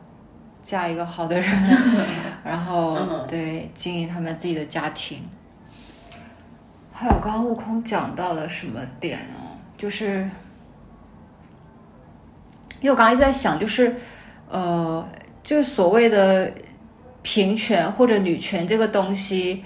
[0.64, 1.48] 嫁一个好的人，
[2.44, 5.22] 然后对经营他们自己的家庭。
[6.92, 9.54] 还有刚刚悟空讲到了什么点哦？
[9.78, 10.28] 就是
[12.82, 13.96] 因为我刚刚一直在想，就是
[14.50, 15.08] 呃，
[15.44, 16.52] 就是所谓的
[17.26, 19.64] 平权或者女权这个东西，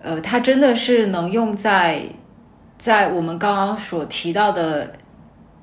[0.00, 2.00] 呃，它真的是能用在
[2.78, 4.94] 在我们刚刚所提到的。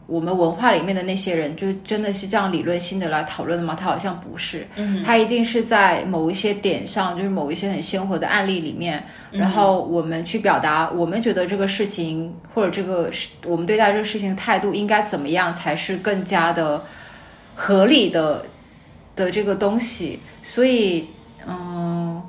[0.08, 3.74] 我们文化里面的那些人，就真的是这样理论性的来讨论的吗？
[3.80, 4.68] 它好像不是，
[5.06, 13.10] 它一定是在某一些点上，就是某一些很鲜活的案例里面，然后我们去表达，我们觉得这个事情或者这个
[13.46, 16.84] 我们对待这个事情的态度应该怎么样才是更加的
[17.56, 18.46] 合理的
[19.16, 20.20] 的这个东西。
[20.44, 21.06] 所以，
[21.48, 22.22] 嗯，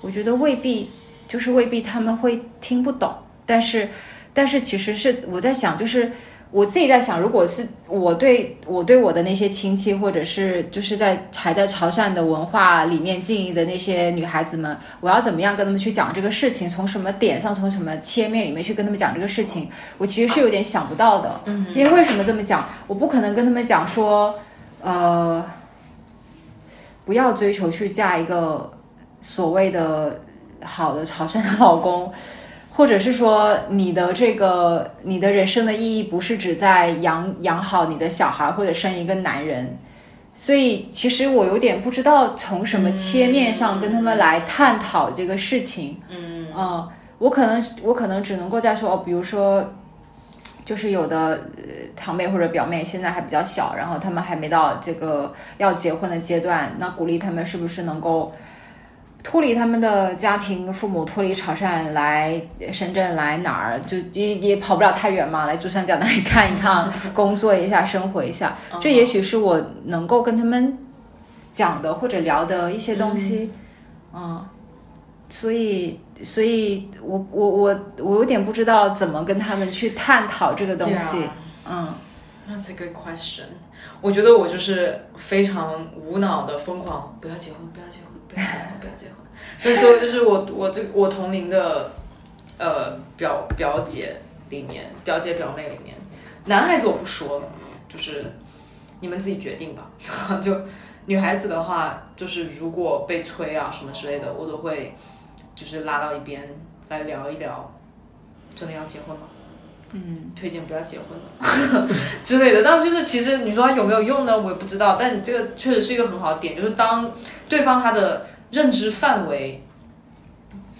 [0.00, 0.90] 我觉得未必
[1.28, 3.14] 就是未必他们会听不懂，
[3.44, 3.88] 但是，
[4.32, 6.10] 但是其实是我在想，就是。
[6.50, 16.66] 我自己在想，如果是我对我对我的那些亲戚，或者是就是在还在潮汕的文化里面经营的那些女孩子们，我要怎么样跟他们去讲这个事情？
[16.66, 19.68] 从什么点上，从什么切面里面去跟他们讲这个事情？
[19.98, 21.38] 我其实是有点想不到的。
[21.44, 22.66] 嗯，因为为什么这么讲？
[22.86, 24.34] 我不可能跟他们讲说，
[24.80, 25.44] 呃，
[27.08, 28.70] 不要追求去嫁一个
[29.18, 30.20] 所谓的
[30.62, 32.12] 好的潮汕的老公。
[32.70, 39.76] 或者是说，你的这个你的人生的意义不是只在养养好你的小孩或者生一个男人，
[40.32, 46.00] 所以其实我有点不知道从什么切面上跟他们来探讨这个事情。
[46.08, 46.88] 嗯嗯，
[47.18, 49.72] 我可能我可能只能够在说哦，比如说，
[50.68, 51.40] 就是有的
[51.96, 58.30] 堂妹或者表妹现在还比较小，然后他们还没到这个要结婚的阶段，那鼓励他们是不是能够。
[59.24, 62.40] 脱离他们的家庭，父母脱离潮汕来
[62.70, 70.78] 深圳来哪儿，就也也跑不了太远嘛，来珠三角那里看一看， 工作一下，生活一下，这也许是我能够跟他们
[71.52, 73.50] 讲的或者聊的一些东西，
[74.14, 74.46] 嗯，
[75.28, 81.28] 所以，所以我我我我有点不知道怎么跟他们去探讨这个东西，
[81.68, 81.88] 嗯
[82.48, 83.44] ，That's a good question。
[84.00, 88.08] 我觉得我就是非常无脑的疯狂，不要结婚，不要结婚。
[88.28, 89.14] 不要结婚，不要结婚。
[89.64, 91.90] 那时候就是我，我这我同龄的，
[92.58, 95.96] 呃，表表姐里面，表姐表妹里面，
[96.44, 97.46] 男孩子我不说了，
[97.88, 98.24] 就是
[99.00, 99.90] 你们自己决定吧。
[100.42, 100.54] 就
[101.06, 104.94] 女孩子的话，就是如果被催啊什么之类的，我都会
[105.58, 106.48] 就是拉到一边
[106.88, 107.74] 来聊一聊。
[108.54, 109.26] 真的要结婚吗？
[109.90, 111.88] 嗯，推荐不要结婚了
[112.22, 112.62] 之类的。
[112.62, 114.38] 但就是其实你说它有没有用呢？
[114.38, 114.96] 我也不知道。
[114.98, 117.10] 但你这个确实是一个很好的点，就是当
[117.48, 119.62] 对方他的认知范围，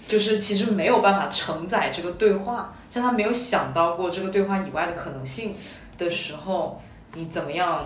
[0.07, 5.55] 就是其实没有办法承载这个对话，像他没有想到过这个对话以外的可能性
[5.97, 6.81] 的时候，
[7.13, 7.83] 你怎么样？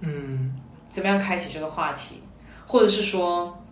[0.00, 0.54] 嗯，
[0.92, 2.22] 怎么样开启这个话题？
[2.66, 3.63] 或者是说，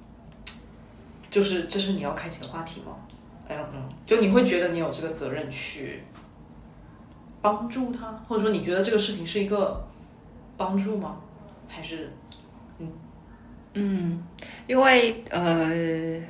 [1.33, 2.95] 就是这是你要开启的话题吗
[3.49, 6.05] ？？I don't know，就你会觉得你有这个责任去。
[7.41, 9.85] 帮助他，或者说你觉得这个事情是一个
[10.57, 11.17] 帮助吗？
[11.67, 12.13] 还是
[12.79, 12.93] 嗯
[13.75, 14.25] 嗯，
[14.69, 16.21] 因为呃，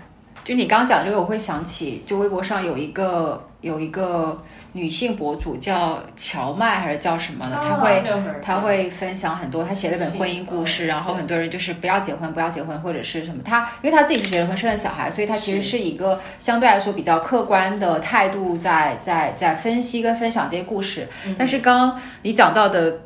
[0.42, 4.42] 就你刚讲这个，我会想起，就微博上有一个有一个。
[4.74, 7.56] 女性博主叫乔麦还是叫什么的？
[7.56, 8.02] 她会
[8.40, 13.42] 她会分享很多，她写了本婚姻故事，然后很多人就是不要结婚，不要结婚，或者是什么。
[13.42, 21.06] 她因为她自己是结了婚，生了小孩，所以她其实是一个相对来说比较客观的态度，在在在分析跟分享这些故事。
[21.36, 23.00] 但是刚刚你讲到的，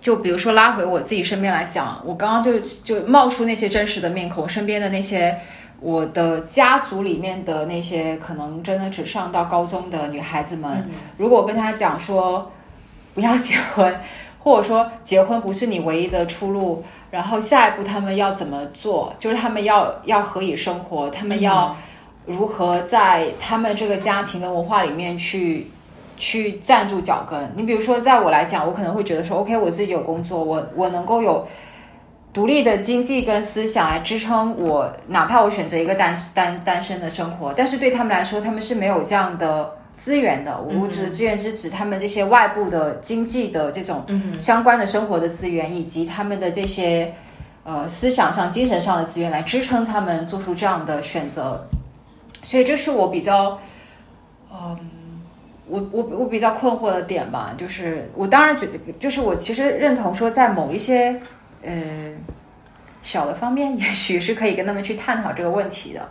[0.00, 5.38] 就比如说拉回我自己身边来讲，我刚刚就就冒出那些真实的面孔，身边的那些。
[5.80, 12.50] 我的家族里面的那些可能真的只上到高中的女孩子们，如果跟她讲说
[13.14, 13.94] 不要结婚，
[14.40, 21.76] 或者说结婚不是你唯一的出路，然后下一步他们要怎么做，就是他们要要何以生活，他们要
[22.26, 25.68] 如何在他们这个家庭的文化里面去
[26.16, 27.52] 去站住脚跟。
[27.54, 31.46] 你比如说，在我来讲，我可能会觉得说，OK，我自己有工作，我我能够有。
[32.30, 40.60] 独立的经济跟思想来支撑我，哪怕我选择一个单单单身的生活，但是对他们来说，他们是没有这样的资源的。
[40.60, 44.04] 我指的资源是指他们这些外部的经济的这种
[44.38, 47.12] 相关的生活的资源，以及他们的这些
[47.64, 51.66] 呃思想上、精神上的资源来支撑他们做出这样的选择。
[52.44, 53.58] 所以这是我比较，
[54.52, 54.78] 嗯，
[55.66, 57.54] 我我我比较困惑的点吧。
[57.58, 61.18] 就是我当然觉得，就是我其实认同说，在某一些。
[61.62, 61.72] 呃，
[63.02, 66.08] 小的方面也许是可以跟他们去探讨这个问题的，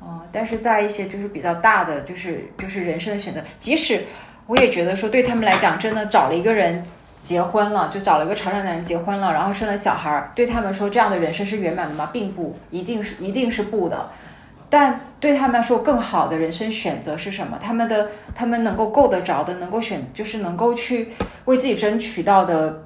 [0.00, 4.04] 嗯，但是在一些就是比较大的，就是就是人生的选择，即使
[4.46, 6.82] 我也觉得说对他们来讲，真的找了一个人
[7.20, 12.10] 结婚了，就找了一个潮汕男人结婚了，然后生了小孩儿，对他们说这样的人生是圆满的吗？
[12.12, 14.10] 并不一定是，一定是不的。
[14.68, 17.58] 但对他们来说，更好的人生选择是什么？
[17.62, 21.08] 他们的他们能够够得着的，能够选，就是能够去
[21.44, 22.82] 为自己争取到的。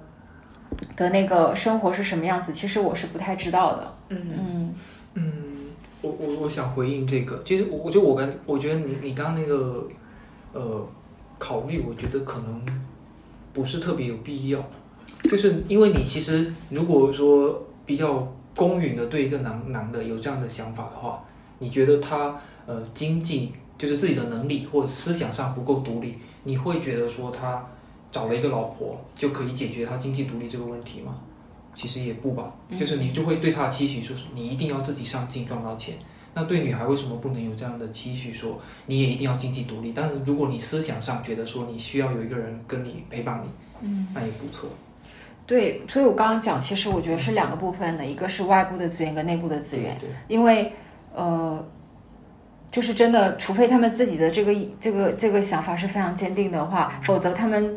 [0.97, 3.95] 的那个生活是什么样子，其实我是不太知道的。
[4.09, 4.18] 嗯。
[4.37, 4.74] 嗯。
[5.14, 5.22] 嗯，
[6.03, 9.89] 我我我想回应这个，其实我我觉得我跟我觉得你你刚刚那个
[10.53, 10.87] 呃
[11.39, 12.62] 考虑，我觉得可能
[13.55, 14.62] 不是特别有必要，
[15.22, 21.24] 就是因为你其实如果说比较公允的对一个男男的有这样的想法的话，
[21.61, 27.66] 你觉得他呃经济就是自己的能力或者思想上不够独立，你会觉得说他
[28.11, 31.17] 找了一个老婆就可以解决他经济独立这个问题吗？
[31.75, 35.97] 其实也不吧，就是你就会对他的期许说，你一定要自己上进赚到钱。
[36.33, 39.93] 那对女孩为什么不能有这样的期许，说你也一定要经济独立？
[39.95, 43.49] 但是如果你思想上觉得说你需要有一个人跟你陪伴你，
[43.81, 44.71] 嗯，那也不错。
[45.47, 50.73] 对，所以我刚刚讲，其实我觉得是两个部分的，一个是外部的资源跟内部的资源，对，因为
[51.15, 51.65] 呃，
[52.77, 57.74] 就是真的，除非他们自己的这个这个这个想法是非常坚定的话，否则他们。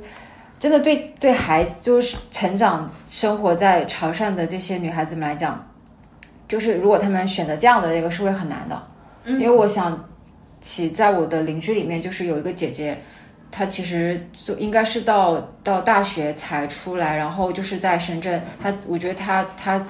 [0.59, 5.65] 真的对对孩子就是成长生活在潮汕的这些女孩子们来讲，
[6.49, 8.87] 就是如果他们选择这样的一个是会很难的，
[9.25, 10.09] 因为我想
[10.59, 13.01] 起在我的邻居里面就是有一个姐姐，
[13.49, 19.87] 她其实就应该是到到大学才出来，然后就是在深圳，她我觉得她她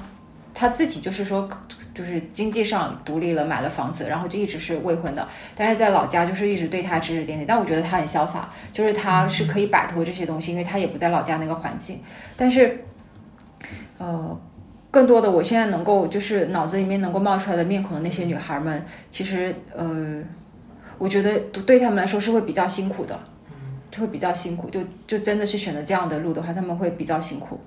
[0.53, 1.49] 她自己就是说。
[1.99, 5.27] 就是经济上独立了，买了房子，然后就一直是未婚的。
[5.53, 7.45] 但是在老家就是一直对他指指点点。
[7.45, 11.99] 但我觉得他很潇洒，就是他是可以摆脱这些东西，因为他也不在老家那个环境。
[12.37, 12.85] 但是，
[13.97, 14.39] 呃，
[14.89, 20.23] 更多的我现在能够就是脑子里面能够冒出来的面孔的那些女孩们，其实呃，
[20.97, 23.19] 我觉得对他们来说是会比较辛苦的，
[23.91, 24.69] 就会比较辛苦。
[24.69, 27.59] 就就真的是选择这样的路的话，他们会比较辛苦。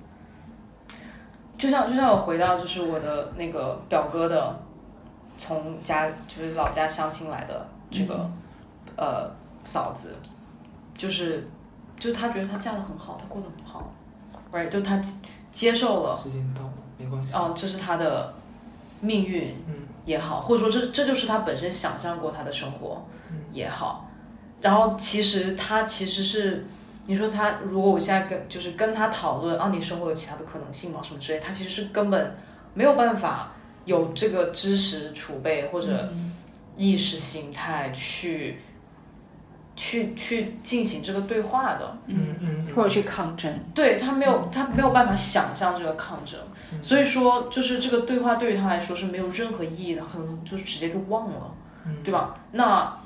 [1.63, 4.59] 就像就像我回到就是我的那个表哥的，
[5.37, 8.29] 从家就是老家相亲来的这个
[8.97, 9.31] 呃
[9.63, 10.13] 嫂子，
[10.97, 11.47] 就是
[11.97, 13.93] 就他觉得他嫁的很好，他过得很好
[14.51, 15.01] ，right 就他
[15.53, 16.19] 接受了。
[16.21, 17.33] 时间到了，没关系。
[17.33, 18.33] 哦，这是他的
[18.99, 19.55] 命运
[20.03, 23.01] 也好，或者说这这就是他本身想象过他的生活
[23.53, 24.05] 也好，
[24.59, 26.65] 然后其实他其实是。
[27.05, 31.01] 你说他，如果我现在跟就是跟他讨论啊，你生活有其他的可能性吗？
[31.03, 32.35] 什么之类，他其实是根本
[32.73, 33.51] 没有办法
[33.83, 36.09] 有这个知识储备或者
[36.77, 38.59] 意识形态去
[39.75, 46.39] 去去进行这个对话的，嗯嗯，或者去抗争，对他没有他没有办法想象这个抗争，
[46.81, 51.51] 所以说就是这个对话对于他来说是没有任何意义的，可能就是直接就忘了，
[52.03, 52.37] 对吧？
[52.53, 52.97] 那。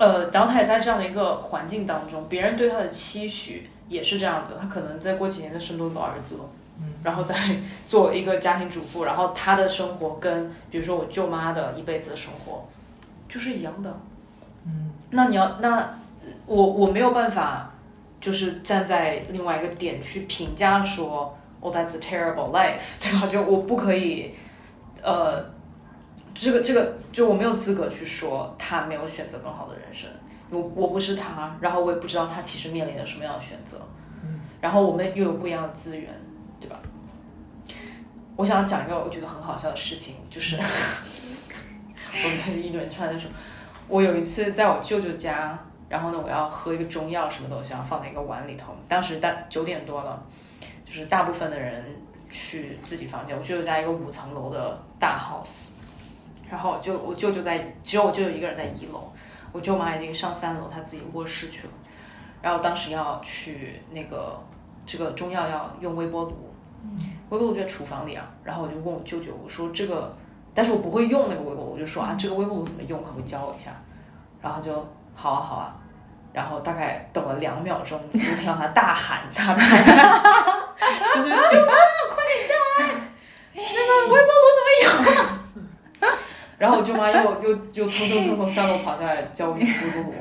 [0.00, 4.56] 呃，然后他也在这样的一个环境当中，别人对他的期许也是这样的。
[4.58, 6.44] 他可能再过几年再生多个儿子了，
[6.80, 7.36] 嗯，然后再
[7.86, 12.66] 做一个家庭主妇，然后他的生活跟比如说我舅妈的一辈子的生活
[13.28, 13.94] 就是一样的，
[14.64, 14.90] 嗯。
[15.10, 15.98] 那你要那
[16.46, 17.74] 我我没有办法，
[18.22, 23.26] 就是站在另外一个点去评价说，Oh that's a terrible life，对吧？
[23.26, 24.34] 就我不可以，
[25.02, 25.59] 呃。
[26.40, 30.08] 这个这个，就我没有资格去说他没有选择更好的人生，
[30.48, 33.78] 我我不是他，然后我也不知道他其实面临着什么样的选择，
[34.24, 36.08] 嗯，然后我们又有不一样的资源，
[36.58, 36.80] 对吧？
[38.36, 40.56] 我想讲一个我觉得很好笑的事情，就是
[42.24, 43.34] 我们开始一轮串的时候，
[43.86, 45.58] 我有一次在我舅舅家，
[45.90, 50.22] 然后呢，我要喝一个中药，什么东西要放在一个碗里头，当时大九点多了，
[50.86, 51.84] 就是大部分的人
[52.30, 55.72] 去自己房间，我舅舅家一个五层楼的大 house。
[56.50, 59.10] 然后就我舅舅在，只有我舅舅一个人在一楼，
[59.52, 61.72] 我舅妈已经上三楼，她自己卧室去了。
[62.42, 64.36] 然后当时要去那个
[64.84, 66.52] 这个中药要用微波炉，
[67.28, 68.28] 微波炉就在厨房里啊。
[68.42, 70.12] 然后我就问我舅舅，我说这个，
[70.52, 73.70] 但是我不会用那个微波炉，我就说啊，这个微波炉怎么用，可不可以教我一下？
[74.42, 74.72] 然后就
[75.14, 75.76] 好啊好啊。
[76.32, 79.56] 然后大概等了两秒钟，就听到他大喊大喊，
[81.14, 81.72] 就是 舅妈
[82.08, 82.86] 快点下来，
[83.54, 84.68] 那个微波炉怎么
[85.14, 85.39] 用？
[86.60, 90.14] 然后我舅妈又 又又蹭蹭蹭从三楼跑下来教我微波炉，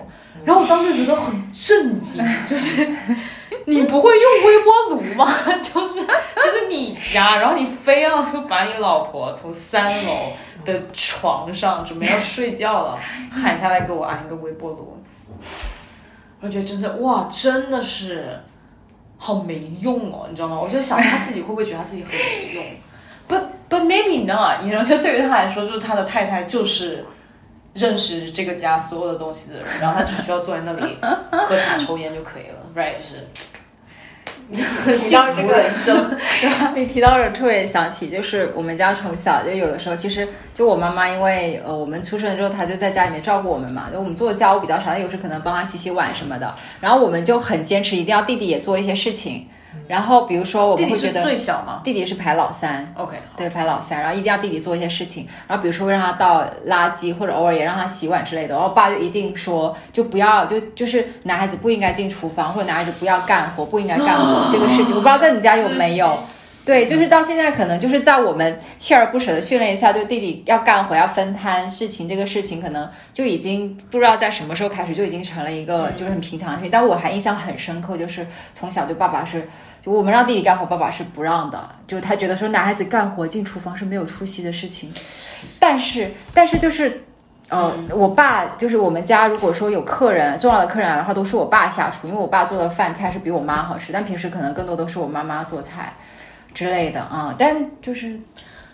[0.45, 2.88] 然后我当时觉得很震惊， 就是
[3.66, 5.30] 你不会用微波炉吗？
[5.61, 5.99] 就是
[6.36, 10.32] 这是你家，然后你非要就把你老婆从三楼
[10.64, 12.98] 的床上准备要睡觉了
[13.30, 14.98] 喊下来给我安一个微波炉，
[16.40, 18.40] 我觉得真的哇，真的是
[19.18, 20.57] 好没用哦，你知道吗？
[20.57, 22.64] 我就想他自己会不会觉得他自己很没用？
[23.28, 23.36] 不。
[23.70, 27.06] But maybe not，你觉得对于他来说，就是他的太太就是
[27.74, 30.98] 认识这个家所有的东西的人，然后他只需要坐在那里
[31.32, 32.94] 喝茶抽烟就可以了，right？
[32.98, 33.28] 就是
[34.98, 36.18] 幸福人生。
[36.74, 46.52] 你提到这，特别想起，就是我们家从小就有的时候，其实就我妈妈，因为呃我们出生之后，她就在家里面照顾我们嘛，就我们做的家务比较少，有时可能帮她洗洗碗什么的，
[46.82, 49.48] 然后我们就很坚持，一定要弟弟也做一些事情。
[49.90, 51.82] 然后比如说我们会觉得最小吗？
[51.84, 66.16] 弟弟是排老三，OK，对，排老三，然后一定要弟弟做一些事情，然后比如说会让他倒垃圾，或者偶尔也让他洗碗之类的，然后爸就一定说就不要，就就是男孩子不应该进厨房，或者男孩子不要干活，不应该干活 这个事情，我不知道在你家有没有。
[66.70, 76.70] 对，就是到现在可能就是在我们锲而不舍的训练一下，对弟弟要干活要分摊事情，这个事情可能就已经不知道在什么时候开始就已经成了一个就是很平常的事情。
[76.70, 79.48] 但我还印象很深刻，就是从小就爸爸是
[79.82, 84.94] 就我们让弟弟干活，爸爸是不让的，就他觉得说男孩子干活进厨房是没有出息的事情。
[85.58, 87.02] 但是但是就是，
[87.50, 95.91] 呃，我爸就是我们家如果说有客人重要的客人来的话，都是我爸下厨，因为我爸做的饭菜是比我妈好吃，但平时可能更多都是我妈妈做菜。
[96.54, 98.20] 之类的啊，但就是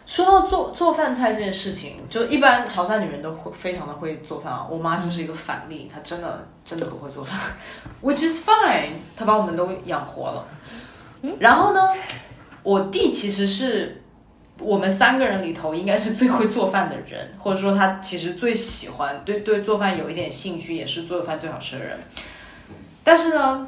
[0.06, 4.66] 说到做做饭菜这件事情，就一般潮汕女人都会非常的会做饭啊。
[4.70, 7.40] 我妈就是一个反例，她真的真的不会做饭
[8.04, 8.92] ，which is fine。
[9.18, 10.48] 她把我们都养活了。
[11.40, 11.82] 然后呢，
[12.64, 14.02] 我弟其实是
[14.60, 22.00] 我们三个人里头应该是最会做饭的人，或者说他其实最喜欢对对做饭有一点兴趣，也是做饭最好吃的人。
[23.04, 23.68] 但是呢。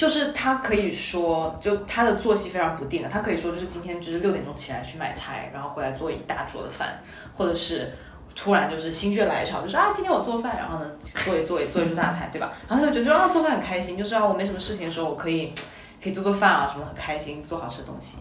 [0.00, 3.10] 就是他可以说，就他的作息非常不定啊。
[3.12, 6.98] 他可以说，就是今天就是六点钟起来去买菜，然后回来做一大桌的饭，
[7.36, 7.92] 或者是
[8.34, 12.50] 突然就是心血来潮，就是啊，今天我做饭，然后呢做一做一做一桌大菜，对吧？
[12.66, 15.52] 然后他就觉得啊，做饭很开心，就是啊，我没什么事情的时候，我可以
[16.02, 18.16] 可以做做饭啊，什么很开心，做好吃的东西。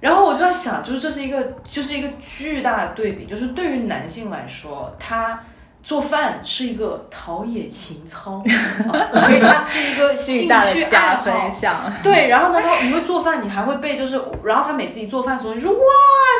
[0.00, 1.40] 然后我就在想，就是这是一个
[1.70, 5.40] 就是一个巨大的对比，就是对于男性来说，他。
[5.82, 11.90] 做饭是一个陶冶情操， 所以它是一个兴趣爱好。
[12.02, 15.78] 对，然后呢，他你会做饭，你还会背，就是，然后他每次一做饭的时候，你说哇，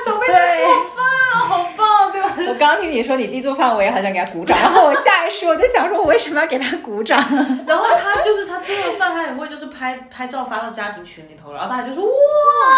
[0.06, 2.32] 小贝在做饭，好棒，对吧？
[2.48, 4.56] 我刚听你说你弟做饭，我也很想给他鼓掌。
[4.58, 7.18] 然后我下意识我就想说，我为什么要给他鼓掌？
[7.66, 12.10] 然后他就是他做了饭，他也会就是拍拍照发到家庭群里头，然后大家就说哇，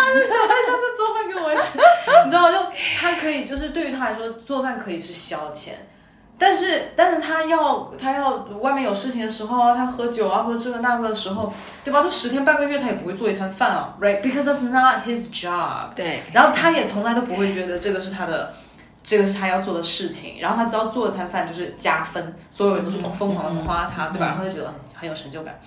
[0.07, 1.79] 小贝下次做饭给我吃，
[2.25, 2.59] 你知道就
[2.99, 5.71] 他可以，就是对于他来说，做饭可以是消遣。
[6.37, 11.51] 但是，但是他要他要外面有事情的时候啊，他喝酒啊或者这个那个的时候，
[11.85, 12.03] 对吧？
[12.03, 15.95] 都十天半个月他也不会做一餐饭啊，right？Because that's not his job。
[15.95, 16.23] 对。
[16.33, 18.53] 然后他也从来都不会觉得这个是他的，
[19.03, 20.41] 这个是他要做的事情。
[20.41, 24.27] 然后他只要做一餐饭就是加分，所有人都是疯狂的夸他，对吧？
[24.27, 25.59] 然后就觉得很有成就感。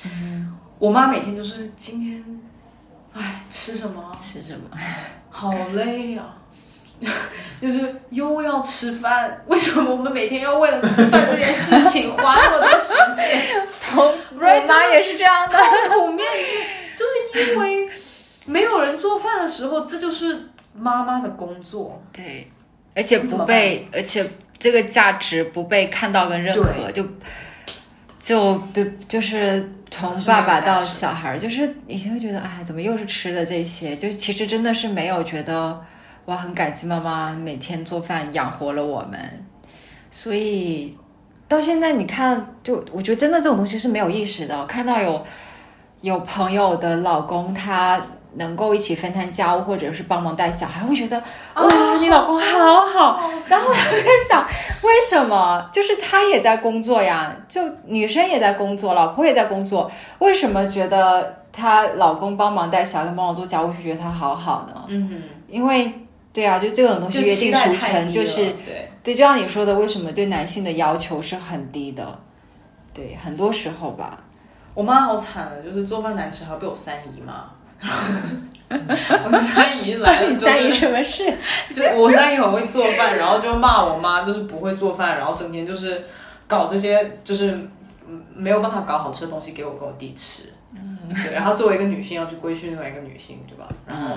[0.78, 2.42] 我妈每天就是今天，
[3.14, 4.16] 哎，吃什么？
[4.20, 4.70] 吃什么？
[5.30, 6.24] 好累呀。
[7.62, 13.66] 就是又要吃饭，为什么我们每天要为了吃饭这件事情花那么多时间？
[13.96, 15.58] 我妈也是这样的，
[15.90, 16.64] 苦面具，
[16.96, 17.90] 就是因为
[18.46, 22.02] 没有人做饭的时候，这就是妈妈的工作。
[22.12, 22.52] 对，
[22.96, 24.24] 而且不被，而且
[24.60, 27.04] 这个价值不被看到跟认可，就
[28.22, 33.96] 就对，就是从爸爸到小孩，就是以前会觉得，哎，怎么又是吃的这些？
[33.96, 35.84] 就是其实真的是没有觉得。
[36.28, 39.18] 我很感激妈妈每天做饭养活了我们，
[40.12, 40.94] 所以
[41.48, 44.60] 到现在你看，就我觉得真的这种东西是没有意识的。
[44.60, 45.24] 我看到有
[46.02, 48.02] 有朋友的老公他
[48.34, 51.18] 能够一起分摊家务，或者是帮忙带小孩，会觉得
[51.56, 53.22] 哇，你老公好好。
[53.48, 54.46] 然后我在想，
[54.84, 55.66] 为什么？
[55.72, 59.90] 就是他也在工作呀，就女生也在工作，老婆也在工作，
[60.20, 64.84] 为什么觉得她老公帮忙带小孩、帮忙做家务就觉得他好好呢？
[64.90, 65.90] 嗯，因为。
[66.38, 72.20] 对啊，就这种东西约定俗成，就是对对，就像你说的，为什么对男性的要求是很低的？
[72.94, 74.24] 对，很多时候吧。
[74.76, 77.46] 我妈好惨啊，就是做饭难吃，还要被我三姨骂。
[78.70, 81.26] 我三姨来了，你三姨什么事？
[81.74, 86.06] 就我三姨很会做饭，然后就骂我妈，就是不会做饭，然后整天就是
[86.46, 87.60] 搞这些，就是
[88.36, 90.44] 没有办法搞好吃的东西给我跟我弟吃。
[90.76, 91.34] 嗯，对。
[91.34, 93.68] 然后作为一个女性，要去规训另外一个女性，对吧？
[93.88, 94.14] 然后。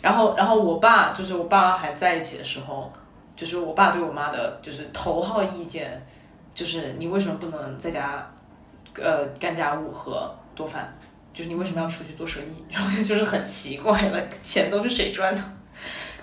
[0.00, 2.92] 然后，然后我爸就是我爸妈还在一起的时候，
[3.34, 6.00] 就是我爸对我妈的，就是头号意见，
[6.54, 8.26] 就是你为什么不能在家，
[8.94, 10.92] 呃，干家务和做饭？
[11.32, 12.64] 就是你为什么要出去做生意？
[12.70, 15.42] 然后就是很奇怪了，钱都是谁赚的？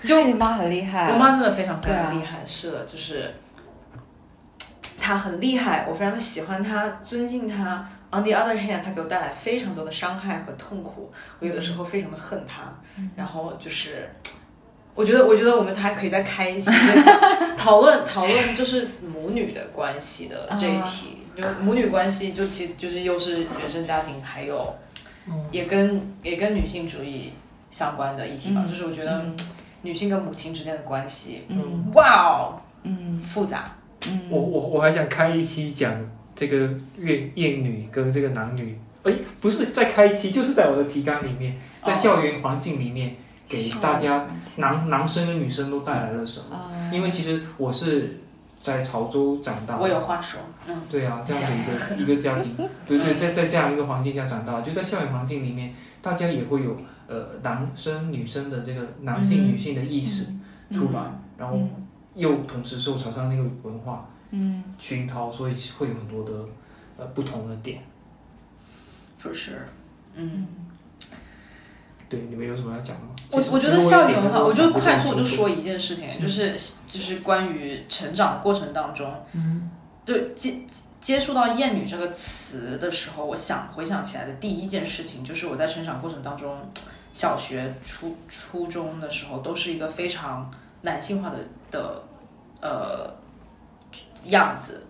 [0.04, 3.34] 就你妈很厉害，我妈真的非常非常厉害，是的，就是
[4.98, 7.86] 她很厉害，我非常的喜欢她，尊敬她。
[8.12, 12.62] On the other hand，他给我带来非常多的伤害和痛苦，我有的时候非常的恨他。
[13.14, 14.10] 然后就是，
[14.96, 16.70] 我觉得，我觉得我们还可以再开一期
[17.56, 21.18] 讨论讨论，就是母女的关系的这一题。
[21.36, 24.74] 就母女关系，就其就是又是原生家庭，还有
[25.52, 27.32] 也跟也跟女性主义
[27.70, 28.64] 相关的议题吧。
[28.68, 29.24] 就是我觉得
[29.82, 33.76] 女性跟母亲之间的关系，嗯，哇哦，嗯，复杂。
[34.08, 35.94] 嗯我我我还想开一期讲。
[36.40, 39.12] 这个怨怨女跟这个男女哎，
[39.42, 44.26] 不是在开期，就是在我的提纲里面，在校园环境里面给大家
[44.56, 46.56] 男男生跟女生都带来了什么？
[46.90, 48.20] 因为其实我是
[48.62, 52.56] 在潮州长大，我有话说，嗯，对啊，这样的一个一个家庭，
[52.88, 60.24] 对对，在在这样一个环境下长大，就在校园环境里面，大家也会有呃男生女生的这个男性女性的意识
[60.72, 61.00] 出来，
[61.36, 61.60] 然后
[62.14, 64.64] 又同时受潮汕那个文化嗯。
[64.78, 66.32] 熏陶，所以会有很多的
[66.96, 67.82] 呃不同的点。
[69.22, 69.68] 不是，
[70.14, 70.46] 嗯，
[72.08, 73.14] 对，你们有什么要讲的吗？
[73.32, 76.52] 我我觉得校园很好，我就快速就说一件事情，就是
[76.88, 79.70] 就是关于成长过程当中，嗯，
[80.06, 80.54] 对接
[81.02, 86.58] 接触到“厌女”这个词的时候，我想回想起来的第一件事情，就是我在成长过程当中，
[87.12, 90.50] 小学、初初中的时候，都是一个非常
[90.80, 91.36] 男性化的
[91.70, 92.02] 的
[92.62, 93.12] 呃
[94.26, 94.84] 样子，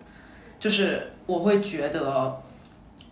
[0.59, 2.41] 就是我会觉得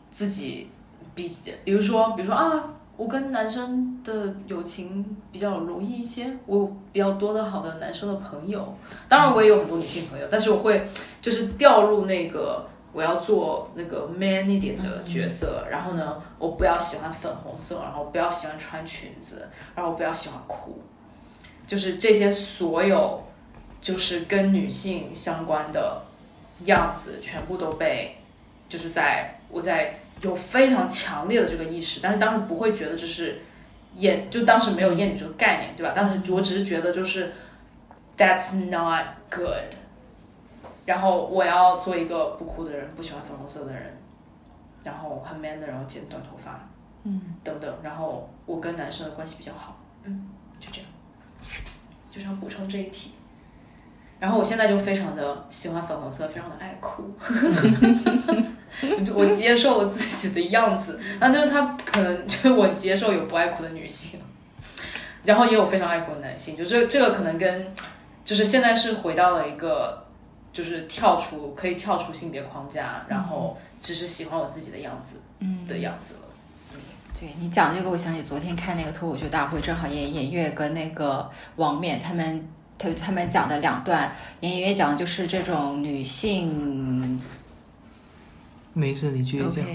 [0.09, 0.69] 自己。
[1.15, 1.29] 比
[1.65, 2.63] 比如说，比如说啊，
[2.95, 8.73] 我跟男生的友情比较容易一些，我比较多的好的男生的朋友，
[9.09, 10.87] 当然我也有很多女性朋友，但是我会
[11.21, 20.81] 就是掉入那个我要做那个 man 一点的角色，然后呢，我不要喜欢粉红色，然后不要喜欢穿裙子，然后不要喜欢哭，
[21.67, 23.21] 就是这些所有
[23.81, 26.01] 就是跟女性相关的
[26.65, 28.17] 样子，全部都被
[28.67, 29.99] 就是在我在。
[30.21, 33.39] 有非常强烈的这个意识，但是当时不会觉得这是
[33.95, 35.93] 厌，就当时没有厌女这个概念，对吧？
[35.95, 37.31] 当时我只是觉得就是
[38.17, 39.73] that's not good，
[40.85, 43.97] 然后我要做一个不哭的人，不喜欢粉红色的人，
[44.83, 46.67] 然后很 man 的，然后剪短头发，
[47.05, 50.27] 嗯，等等，然后我跟男生的关系比较好，嗯，
[50.59, 50.89] 就这样，
[52.11, 53.13] 就想补充这一题。
[54.19, 57.09] 然后我现在就非常的喜欢粉红色，非常的爱哭。
[59.15, 64.19] 我接受了自己的样子，那就是他可能就是我接受有不爱哭的女性，
[65.23, 66.57] 然后也有非常爱哭的男性。
[66.57, 67.73] 就这这个可能跟
[68.25, 70.05] 就是现在是回到了一个
[70.51, 75.21] 就是跳出可以跳出性别框架，然后只是喜欢我自己的样子
[75.65, 76.19] 的样子了。
[77.17, 82.45] 对你讲这个，我想起昨天看那个脱口秀大会，正好也演月跟那个王冕他们。
[82.79, 87.21] 他他们讲的两段，演员讲的就是这种女性，
[88.73, 89.65] 没事，你继续讲。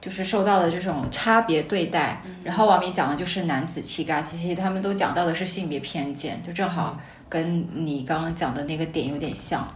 [0.00, 2.22] 就是受到的这种差别对待。
[2.44, 6.96] 然后王明讲的就是男子气概，其实他们都讲到的是性别偏见，就正好
[7.28, 9.66] 跟你刚刚讲的那个点有点像。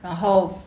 [0.00, 0.60] 然后，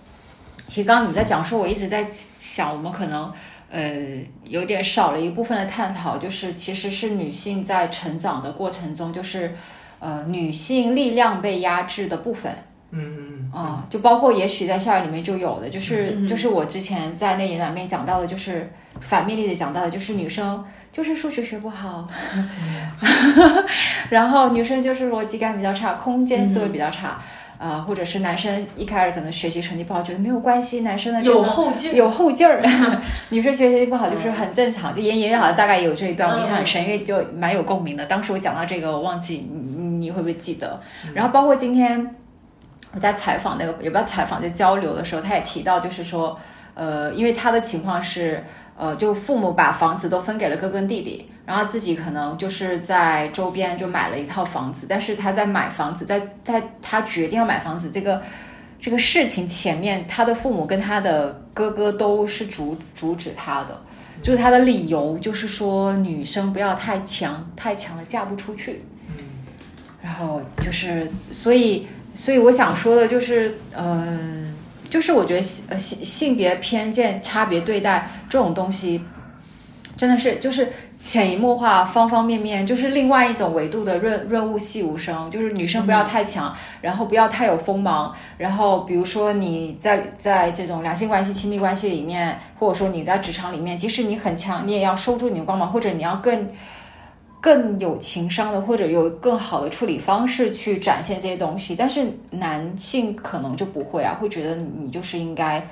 [0.68, 2.06] 其实刚刚你们在讲说，我一直在
[2.40, 3.32] 想，我们可能
[3.70, 9.54] 呃有点少了一部分的探讨，就是其实是女性在成长的过程中，就是。
[10.00, 12.52] 呃，女性力量被压制的部分，
[12.92, 22.08] 嗯嗯嗯，就包括也许在校园里面就有的，就是就是我之前在那演讲里面讲到的，就是反面例子讲到的，就是女生就是数学学不好，
[24.10, 27.20] 然后女生就是逻辑感比较差，空间思维比较差。
[27.58, 32.62] 啊，或者是男生一开始可能学习成绩不好，觉得没有关系，男生的有后劲，有后劲儿。
[33.30, 38.06] 女生学习不好就是很正常，就妍妍好像大概有这一段，我印象很深，因为就蛮有共鸣的。
[38.06, 40.80] 当时我讲到这个，我忘记你你会不会记得？
[41.14, 42.16] 然后包括今天
[42.94, 46.40] 我在采访那个也不要采访，就交流的时候，他也提到，就是说，
[46.76, 48.44] 呃，因为他的情况是。
[48.80, 58.22] 呃，就父母把房子都分给了哥哥弟弟，然后自己可能就是在周边就买了一套房子，但是他在买房子，在在他决定要买房子这个
[58.80, 63.82] 这个事情前面，他的父母跟他的哥哥都是阻阻止他的，
[64.22, 68.84] 就是他的理由就是说女生不要太强，太强了嫁不出去。
[69.10, 69.26] 嗯，
[70.04, 74.54] 然后就是所以所以我想说的就是，嗯。
[74.90, 79.04] 就是我觉得性呃性性别偏见、差别对待这种东西，
[79.96, 85.30] 真的是就是潜移默化、方方面面，就是另外一种维度的润润物细无声。
[85.32, 88.14] 就是女生不要太强，然后不要太有锋芒。
[88.38, 96.48] 然后比如说你在在这种两性关系、亲密关系里面，或者说你在职场里面，即使你很强，你也要收住你的光芒，或者你要更。
[97.40, 105.66] 更有情商的，或者有更好的处理方式去展现这些东西，但是男性可能就不会啊，会觉得你就是应该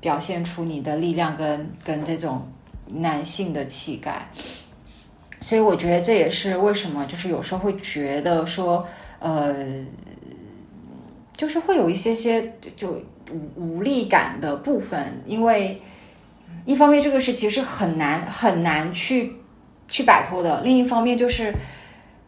[0.00, 2.46] 表现出你的力量跟跟这种
[2.86, 4.30] 男性的气概，
[5.40, 8.86] 所以我觉得这也是为什么就是有时候会觉得说，
[9.18, 9.84] 呃，
[11.36, 13.02] 就是会有一些些就
[13.56, 15.82] 无无力感的部分，因为
[16.64, 19.34] 一方面这个是其实很难很难去。
[19.88, 20.60] 去摆脱的。
[20.60, 21.52] 另一方面就是，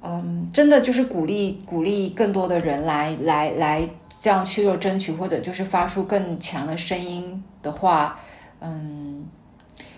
[0.03, 3.89] 嗯，真的就是鼓励鼓励更多的人来来来
[4.19, 8.19] 这样去做争取，或者就是发出更强的声音的话，
[8.61, 9.25] 嗯，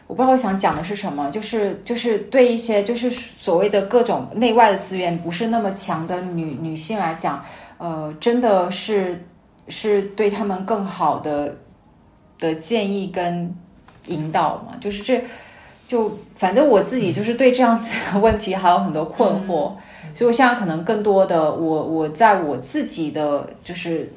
[0.06, 7.42] 我不知道我想讲的是什么，就是就是对一些就是所谓的各种内外的资源不是那么强的女女性来讲，
[7.78, 9.24] 呃，真的是
[9.68, 11.56] 是对他们更好的
[12.38, 13.54] 的建议跟
[14.06, 14.76] 引导嘛？
[14.80, 15.22] 就是这
[15.92, 19.72] 就反正我自己就是对这样子的问题还有很多困惑，
[20.14, 24.10] 所以我现在可能更多的我我在我自己的就是。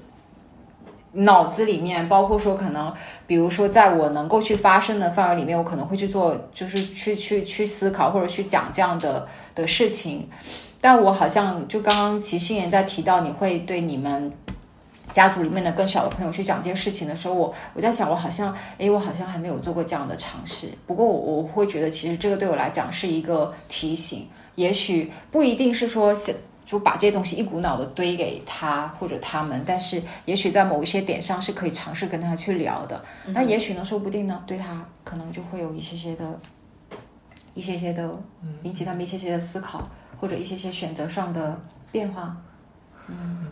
[1.17, 2.93] 脑子里面，包括说可能，
[3.25, 9.25] 比如说，在我能够去发生的范围里面，我可能会去做，就是去去去思考或者去讲这样的
[9.55, 10.27] 的事情。
[10.81, 14.29] 但我好像就刚刚其实心妍在提到你会对你们
[15.15, 20.67] 家族里面的更小的朋友去讲这些事情的时候，我我在想，我好像，诶，我好像还没有做过这样的尝试。
[20.85, 26.13] 不过我我会觉得，其实这个对我来讲是一个提醒，也许不一定是说。
[26.67, 33.05] 就把这些东西一股脑的堆给他或者他们，但是也许在某一些点上是可以尝试跟他去聊的。
[33.27, 36.39] 那也许呢，说不定呢，对他可能就会有一些些的、
[37.53, 38.09] 一些些的
[38.63, 39.87] 引起他们一些些的思考，
[40.19, 41.55] 或者一些些选择上的
[41.91, 42.35] 变化。
[43.09, 43.45] 嗯，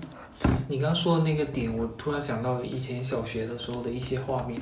[0.68, 4.60] 你刚刚说的那个点，我突然想到以前小学的时候的一些画面，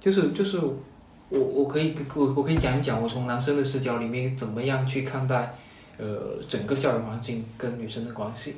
[0.00, 5.54] 就是就是我我可以我我可以讲一讲我从男生的视角里面怎么样去看待。
[5.98, 8.56] 呃，整个校园环境跟女生的关系，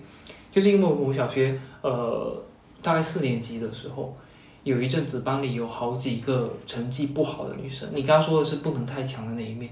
[0.53, 2.41] 就是因为我小学呃，
[2.81, 4.17] 大概四年级的时候，
[4.63, 7.87] 有一阵子班里有好几个成绩不好的女生。
[7.93, 9.71] 你刚刚说的是不能太强的那一面，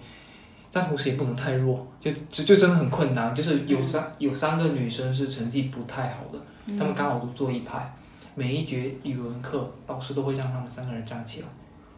[0.71, 3.33] 但同时也不能太弱，就就就真的很困难。
[3.33, 7.95] 就是有三有三个女生是成绩不太好的，他们刚好都坐一排，
[8.35, 11.47] 每一节语文课老师都会让他们三个人站起来，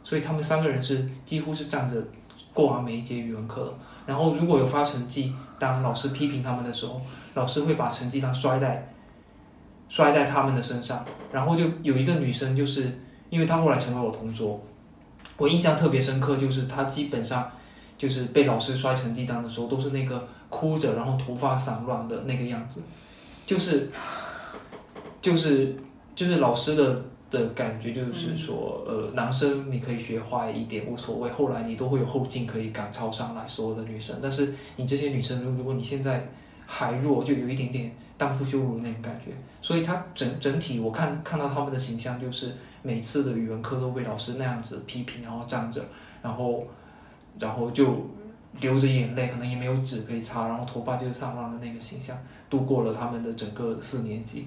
[0.02, 2.02] 所以他们三个人是几乎是站着
[2.52, 3.74] 过完每一节语文课的。
[4.06, 7.00] 然后如果有发成绩，当老师批评他们的时候，
[7.34, 8.92] 老师会把成绩单摔在
[9.88, 11.04] 摔在他们的身上。
[11.32, 12.98] 然后就有一个女生，就是
[13.30, 14.60] 因为她后来成为我同桌，
[15.36, 17.50] 我印象特别深刻，就是她基本上
[17.96, 22.82] 就是被老师摔成绩单的时候，都是那个哭着，然后头发散乱的那个样子，
[23.46, 23.90] 就是
[25.24, 25.74] 就是
[26.14, 27.02] 就是老师的。
[27.30, 33.44] 的感觉就是说，呃，男生你可以学坏一点无所谓，后来你都会有后劲可以赶超上来。
[33.48, 36.28] 所有的女生，但是你这些女生，如如果你现在
[36.64, 39.32] 还弱，就有一点点荡妇羞辱那种感觉。
[39.60, 42.52] 所以他整整体，我看看到他们的形象，就是
[42.82, 45.84] 每次的语文课都被老师那样子批评，然后站着，
[46.22, 46.64] 然后
[47.40, 47.96] 然后就
[48.60, 52.16] 流着眼泪，可能也没有纸可以擦，然后头发就是散乱的那个形象，
[52.48, 54.46] 度过了他们的整个四年级。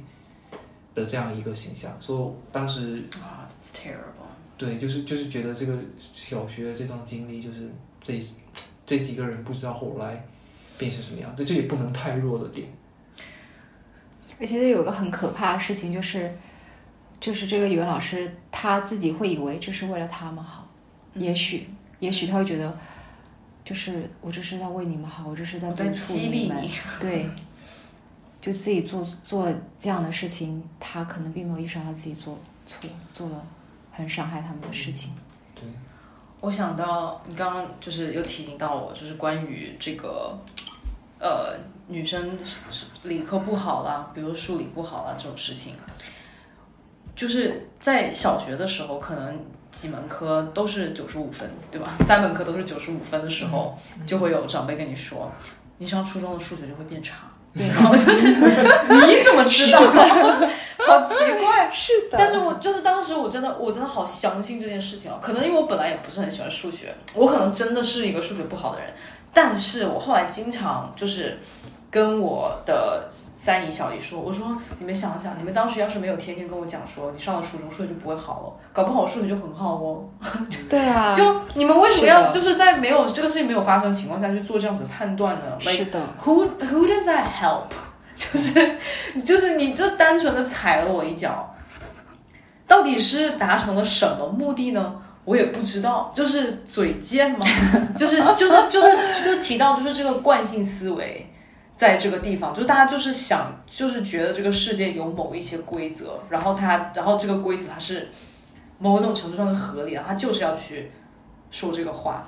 [0.97, 4.25] 的这样一个形象，所以当时啊 terrible。
[4.57, 5.77] 对，就是就是觉得这个
[6.13, 7.69] 小学这段经历，就是
[8.01, 8.19] 这
[8.87, 10.25] 这几个人不知道后来
[10.79, 12.67] 变成什么样，这这也不能太弱的点。
[14.39, 16.35] 而且有个很可怕的事情，就是
[17.19, 20.67] 就是这个语文老师他自己会以为这是为了他们好，
[21.13, 21.67] 也许
[21.99, 22.75] 也许他会觉得，
[23.63, 26.67] 就是我这是在为你们好，我这是在督促你们，
[26.99, 27.29] 对。
[28.39, 33.43] 就自己做做这样的事情，他可能并没有意识到他自己做错，做了
[33.91, 35.11] 很伤害他们的事情。
[35.55, 35.63] 对，
[36.39, 40.37] 我想到你刚刚就是又提醒到我，就是关于这个
[41.19, 41.57] 呃
[41.87, 42.37] 女生
[43.03, 45.73] 理科不好啦，比如数理不好啦这种事情，
[47.15, 49.39] 就是在小学的时候，可能
[49.71, 51.95] 几门科都是九十五分，对吧？
[51.99, 55.31] 三门科都是九十五分的时候，就会有长辈跟你说，
[55.79, 57.27] 你上初中的数学就会变差。
[57.57, 59.79] 然后就是 你怎么知道？
[60.79, 62.17] 好奇怪，是的。
[62.17, 65.17] 但是我就是当时我真的我真的好相信这件事情啊！
[65.21, 68.93] 可能因为我本来也不是很喜欢数学，我可能真的是一个数学不好的人。
[69.33, 71.39] 但是我后来经常就是
[71.97, 73.09] 跟我的。
[73.39, 80.03] 三姨小姨说：“我说你们想想，你们当时要是没有天天跟我讲说你上了初中数学就不会好了，搞不好我数学就很好哦。
[80.67, 85.57] 对啊，就你们为什么要就是在没有这个事情没有发生的情况下去做这样子判断呢？
[85.61, 87.67] 是的，Who Who does that help？
[88.17, 88.77] 就是
[89.23, 91.55] 就是你这单纯的踩了我一脚，
[92.67, 94.95] 到底是达成了什么目的呢？
[95.23, 97.45] 我也不知道，就是嘴贱吗？
[97.97, 101.23] 就是就是就是就是提到就是这个惯性思维。”
[101.77, 108.09] 在这个地方，就是大家就是想，就是觉得这个世界有某一些规则，然后他，然后这个规则它是
[108.79, 110.91] 某种程度上是合理的，他就是要去
[111.51, 112.25] 说这个话。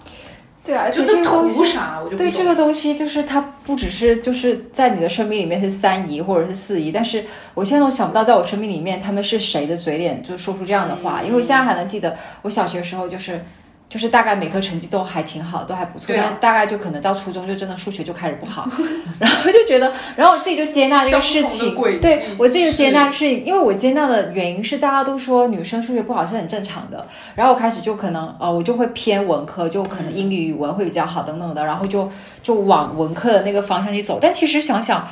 [0.63, 1.99] 对啊，就这图啥？
[1.99, 13.43] 我就对这个东西，就是它不只是就是在你的生命里面是三姨或者是四姨，但是我现在都想不到，在我生命里面他们是谁的嘴脸就说出这样的话，因为我现在还能记得我小学时候就是。
[13.89, 18.69] 就是大概每科成绩都还挺好，都还不错，但大概就可能到初中就真的数学就开始不好，
[19.19, 27.03] 然后就觉得，然后我自己就接纳这个事情，对我自己就接纳事情，因为我接纳的原因是大家都说女生数学不好是很正常的，
[27.33, 32.11] 然后我开始就可能呃我就会偏文科，就可能英语语文会比较好等等的，然后就
[32.43, 35.07] 就往文科的那个方向去走，但其实想想。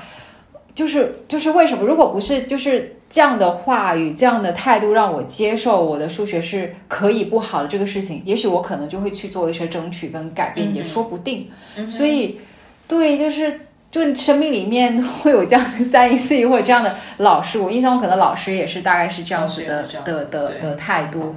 [0.78, 1.84] 就是就是为什么？
[1.84, 11.50] 如果不是就是这样的话语、这样的态度让我接受我的数学是可以不好的这个事情，也许我可能就会去做一些争取跟改变，也说不定。
[11.90, 12.40] 所以，
[12.88, 17.58] 对，就是就生命里面会有这样的三一四一或者这样的老师。
[17.58, 21.36] 我印象中可能老师也是大概是这样子的的的的态度。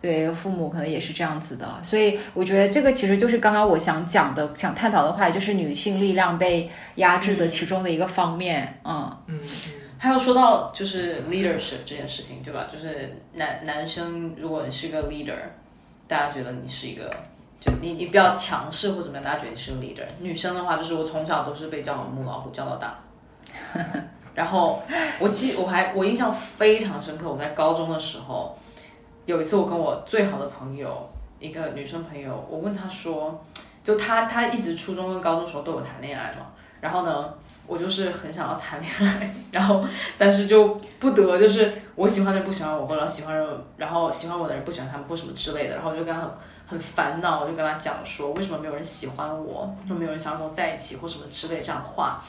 [0.00, 8.80] 对，父母可能也是这样子的，所以我觉得这个其实就是刚刚我想讲的、想探讨的话就是女性力量被压制的其中的一个方面。
[8.82, 9.38] 嗯嗯。
[9.98, 12.66] 还有说到就是 leadership 这件事情，对吧？
[12.72, 15.36] 就是男男生，如果你是个 leader，
[16.08, 17.10] 大家觉得你是一个，
[17.60, 20.06] 就你你比较强势或怎么样，大家觉得你是个 leader。
[20.20, 22.98] 女生的话，就是我从小都是被叫母老虎叫到大。
[24.34, 24.82] 然后
[25.18, 28.58] 我记我还我印象非常深刻，我在高中的时候。
[29.30, 31.08] 有一次，我跟我最好的朋友，
[31.38, 33.40] 一个女生朋友，我问她说，
[33.84, 36.46] 就她她一直初中跟高中时候都有谈恋爱嘛，
[36.80, 37.32] 然后呢，
[37.64, 39.84] 我就是很想要谈恋爱， 然后
[40.18, 46.30] 但是就不得，就是我喜欢的人不喜欢我，或者喜欢人，然后喜欢我的人不喜欢他们或什么之类的，然后我就跟她很
[46.66, 52.20] 很烦恼，我就跟她讲说，为什么没有人喜欢我，就没有人想要跟我在一起或什么之类这样的话，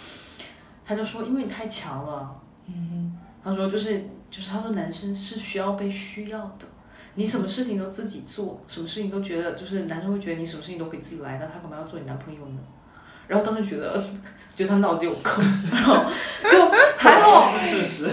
[0.86, 2.30] 她就说，因为你太强了，
[2.68, 4.00] 嗯，她说就是
[4.30, 6.68] 就是她说男生是需要被需要的。
[7.16, 12.60] 你什么事情都自己做，什么事情都觉得就是男生会觉得你什么事情都可以自己来，那他干嘛要做你男朋友呢？
[13.28, 14.02] 然后当时觉得，
[14.56, 16.06] 觉得他脑子有坑，然后
[16.50, 18.10] 就还好 是事实，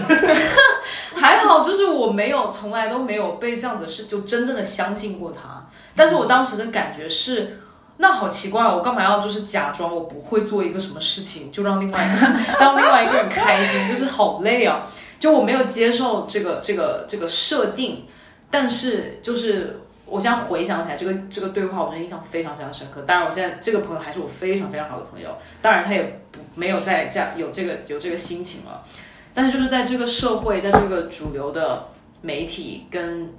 [1.15, 5.65] 还好就是我没有从来都没有被这样子是就真正的相信过他，
[5.95, 7.59] 但是我当时的感觉是，
[7.97, 12.27] 那好奇怪，我干嘛要就是假装我不会做一个什么事情，就让另外一个
[12.59, 14.87] 让另外一个人开心，就是好累啊，
[15.19, 18.05] 就我没有接受这个这个这个设定。
[18.51, 23.01] 但是，就是我现在回想起来，这个这个对话，我真的印象非常非常深刻。
[23.03, 25.29] 当然，我现在这个朋友还是我非常非常好的朋友。
[25.61, 28.83] 当然，他也不没有在这样有这个有这个心情了。
[29.35, 31.85] 但是，就是在这个社会，在这个主流的
[32.21, 33.29] 媒体跟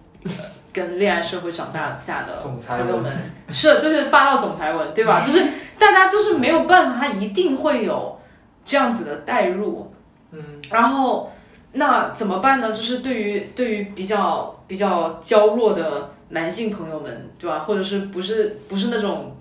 [0.72, 3.12] 跟恋爱社会长大下的朋友们，
[3.48, 5.20] 是就是霸道总裁文，对吧？
[5.26, 5.44] 就是
[5.76, 8.20] 大家就是没有办法，他一定会有
[8.64, 9.92] 这样子的代入。
[10.30, 11.32] 嗯，然后。
[11.72, 12.72] 那怎么办呢？
[12.72, 17.60] 就是对于对于比较比较娇弱的男性朋友们，对吧？
[17.60, 19.36] 或者是不是不是那种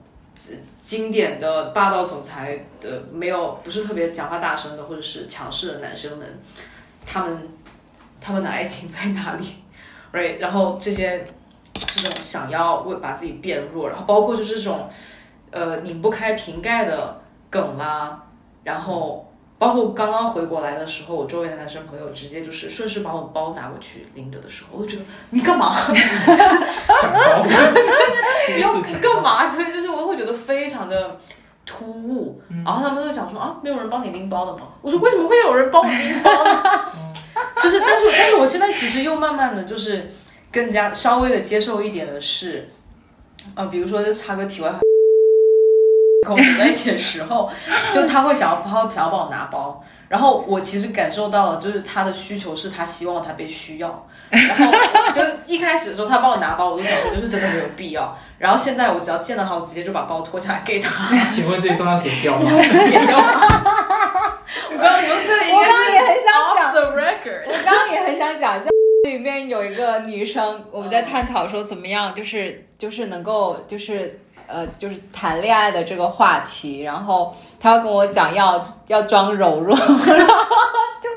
[0.79, 6.39] 经典的霸道总裁的，没有不是特别讲话大声的，或者是强势的男生们，
[7.03, 7.49] 他们
[8.21, 9.55] 他们的爱情在哪里
[10.13, 10.37] ？Right？
[10.39, 11.25] 然后这些
[11.73, 14.87] 这种想要为把自己变弱，然后包括就是这种
[15.49, 17.19] 呃拧不开瓶盖的
[17.49, 18.23] 梗啦，
[18.63, 19.25] 然后。
[19.59, 25.75] 包括刚刚回国来的时候，我周围的男生朋友直接就是顺势把我包拿过去拎着的时候，我就觉得你干嘛？
[27.01, 27.19] 想包？
[28.57, 29.53] 要干嘛？
[29.53, 31.19] 对，就是我会觉得非常的
[31.65, 32.41] 突兀。
[32.65, 34.69] 然后他们就讲说啊，没有人帮你拎包的吗？
[34.81, 36.63] 我说为什么会有人帮我拎包呢？
[37.61, 40.09] 就是，但是，但是我现在其实又慢慢的就是
[40.51, 42.69] 更加稍微的接受一点的是，
[43.55, 44.79] 啊，比如说就插个题外话。
[46.25, 47.49] 跟我在一起的时候，
[47.93, 54.71] 就他会想要，他会想要帮我拿包，然后我其实感受到了，就是他的需求是他希望他被需要，然后
[55.13, 61.15] 就一开始的时候他帮我拿包，我都感觉就是真的没有必要，然后现在我只要见到他，我直接就把包脱下来给他。
[61.31, 62.43] 请问这一段要剪掉吗？
[62.89, 63.41] 剪掉吗？
[64.71, 66.25] 我刚刚我刚刚也很想
[66.55, 68.69] 讲，我刚刚也很想讲，在
[69.09, 74.19] 里面有一个女生，我们在探讨说怎么样，就是就是能够就是。
[74.49, 80.45] 呃，就是谈恋爱的这个话题，然后他要跟我讲要要装柔弱， 然后
[81.01, 81.09] 就，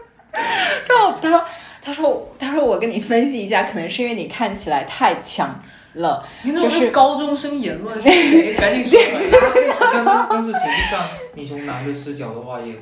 [0.86, 1.44] 就他说
[1.80, 5.58] 他说他说我跟你分析一下，可能是因为你看起来太强
[5.94, 8.54] 了，就是高中生言论是谁？
[8.60, 9.00] 赶紧说。
[9.94, 11.02] 但但是实际上，
[11.34, 12.74] 你从男的视角的话，也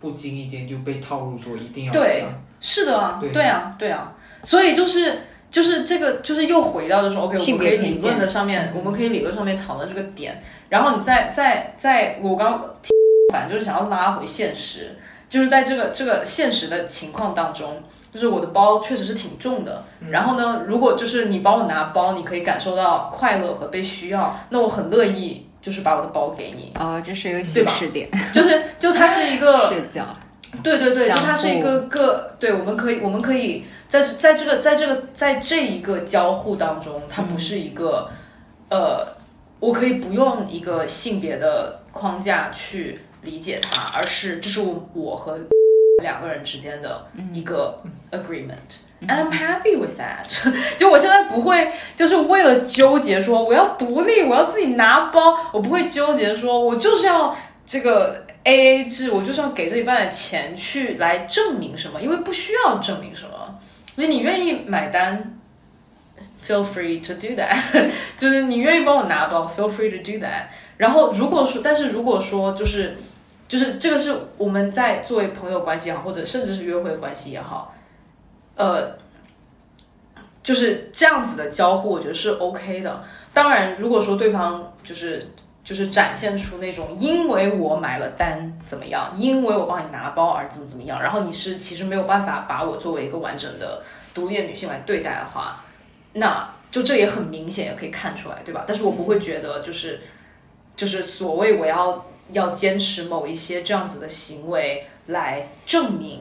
[0.00, 2.24] 不经意间就被套路说一定要对，
[2.60, 4.12] 是的啊，对啊，对啊，
[4.42, 5.26] 所以就是。
[5.52, 12.74] 就是这个，就是又回到就说，OK，我们可以理论的上面，我们可以理论上面讨论这个点，然后你再再再，我刚
[13.30, 14.96] 反正就是想要拉回现实，
[15.28, 17.82] 就是在这个这个现实的情况当中，
[18.14, 26.72] 就是我的包确实是挺重的，然后呢，如果就是你帮我拿包，你可以感受到快乐和被需要，那我很乐意就是把我的包给你。
[26.76, 30.06] 啊，这是一个现实点，就是就它是一个 视角，
[30.62, 33.66] 对对对，就它是一个个，对，我们可以我们可以。
[33.92, 38.10] 在在这个在这个在这一个交互当中，它不是一个
[38.70, 39.06] 呃，
[39.60, 45.38] 我可以不用一个性别的框架去理解它，而是这是我我和
[46.02, 47.82] 两个人之间的一个
[48.12, 50.26] agreement，and I'm happy with that。
[50.78, 57.36] 就我现在不会就是为了纠结说我要独立，我要自己拿包，我不会纠结说我就是要
[57.66, 63.31] 这个 A A 制，我就是要给这一半的钱去来证明什么，因为不需要证明什么。
[63.94, 65.38] 所以你愿意买单
[66.46, 67.56] ，feel free to do that，
[68.18, 70.44] 就是你愿意帮我拿包，feel free to do that。
[70.76, 72.96] 然后如果说，但是如果说就是。
[73.48, 77.74] 就是这个是我们在作为朋友关系也好，或者甚至是约会关系也好，
[78.56, 78.96] 呃，
[80.42, 83.04] 就是这样子的交互，我觉得是 OK 的。
[83.34, 85.22] 当然，如果说对方就是
[85.64, 93.82] 就是展现出那种因为我买了单怎么样，因为我帮你拿包而怎么怎么样，然后你是其实没有办法把我作为一个完整的
[94.14, 95.62] 独立的女性来对待的话，
[96.14, 98.64] 那就这也很明显，也可以看出来，对吧？
[98.66, 100.00] 但是我不会觉得就是
[100.76, 102.06] 就是所谓我要。
[102.32, 106.20] 要坚持某一些这样子的行为来证明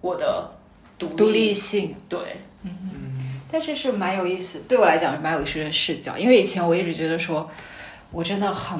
[0.00, 0.48] 我的
[0.96, 2.20] 独独立性，对，
[2.62, 7.50] 嗯嗯，但是是蛮有意思，对我来讲是蛮有意思的视角，因为以前我一直觉得说，
[8.10, 8.78] 我真的很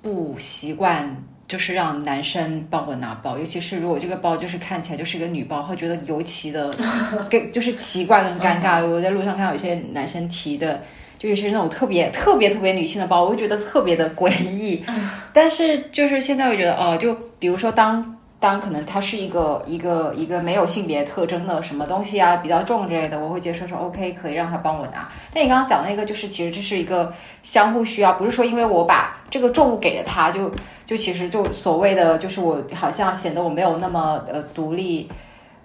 [0.00, 1.16] 不习惯，
[1.46, 6.74] 就是让男生帮我拿包，尤其是如果这个包就是看起来就是一个女包，会觉得尤其的，
[7.30, 8.84] 跟就是奇怪跟尴尬。
[8.84, 10.82] 我在路上看到有些男生提的。
[11.18, 14.84] 就是那种特别特别特别女性的包，我会觉得特别的诡异。
[15.32, 25.08] 但是就是现在我觉得，哦，就比如说当当可能它是一个一个一个没有性别特征的什么东西啊，比较重之类的，我会接受说 OK，可以让他帮我拿。
[25.32, 27.14] 但你刚刚讲那个，就是其实这是一个
[27.44, 30.50] 相互需要，不是说因为我把这个重物给了他，就
[30.84, 35.08] 就其实就所谓的就是我好像显得我没有那么呃独立。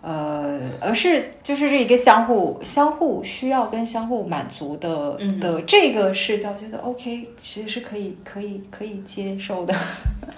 [0.07, 9.75] 呃，而是就是这一个相互相互需要跟相互满足的的这个视角，觉得 OK，其实是可以可以可以接受的。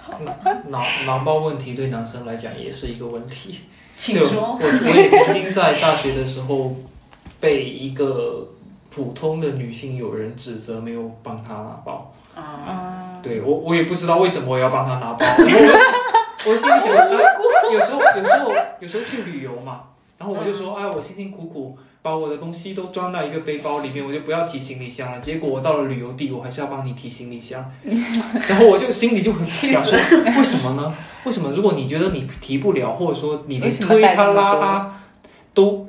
[0.70, 3.60] 囊囊包问题对男生来讲也是一个问题。
[3.96, 4.58] 请说。
[4.60, 6.74] 我我也曾经在大学的时候
[7.38, 8.48] 被一个
[8.92, 12.12] 普通的女性友人指责没有帮她拿包。
[12.34, 13.20] 啊。
[13.22, 15.24] 对我我也不知道为什么我要帮她拿包。
[16.46, 16.86] 我心里想，
[17.72, 19.82] 有时候有时候有时候去旅游嘛，
[20.18, 25.18] 然后我就说，哎，我辛辛苦苦把我的东西都装到一个背包里面，我就不要提行李箱了。
[25.18, 27.70] 结果我到了旅游地，我还是要帮你提行李箱，
[28.48, 29.92] 然后我就心里就很想说，
[30.38, 30.94] 为什么呢？
[31.24, 31.50] 为什么？
[31.52, 35.00] 如果你觉得你提不了，或者说你连推他拉他
[35.54, 35.86] 都。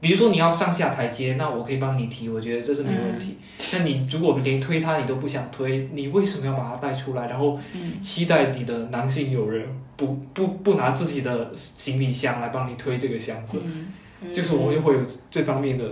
[0.00, 3.36] 比如说你要上下台阶，那我可以帮你提，我觉得这是没问题。
[3.72, 7.28] 那你如果连推它你都不想推，你为什么要把它带出来？
[7.28, 7.58] 然后
[8.00, 13.60] 期待你的男性友人不不不拿自己的行李箱来帮你推这个箱子，
[14.32, 15.00] 就是我就会有
[15.30, 15.84] 这方面的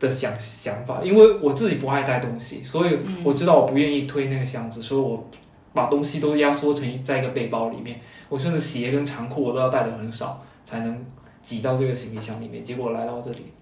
[0.00, 1.00] 的想想法。
[1.04, 5.30] 因为我自己不爱带东西，所以我知道我不愿意推那个箱子，所以我
[5.72, 8.00] 把东西都压缩成在一个背包里面。
[8.28, 11.04] 我甚至鞋跟长裤我都要带的很少，才能。
[11.44, 13.52] 挤到这个行李箱里面，结果来到这里，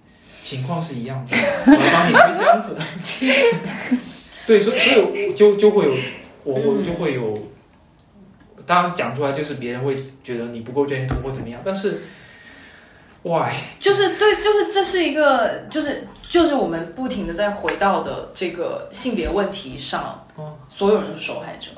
[0.43, 1.37] 情况是一样的。
[1.67, 2.77] 我帮你推箱子，
[4.47, 5.95] 对，所以所以 就就会有
[6.45, 7.37] 我我就会有，
[8.65, 12.03] 当然讲出来就是别人会觉得你不够 gentle 或怎么样，但是
[13.23, 13.53] ，why？
[13.81, 20.25] 就是对，就是这是一个，就是就是我们不停的在回到的这个性别问题上，
[20.69, 21.71] 所有人是受害者。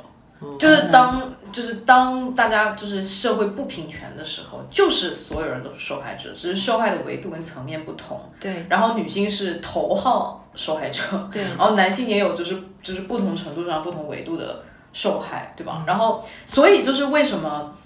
[0.58, 8.20] 就是当就是当大家就是社会不平权的时候，就是所有人都是受害者，只是受害的维度跟层面不同。
[8.40, 14.62] 对，然后女性是头号受害者，对， 然后男性也有就是就是不同程度上不同维度的
[14.92, 15.84] 受害，对吧？
[15.86, 17.76] 然后所以就是为什么，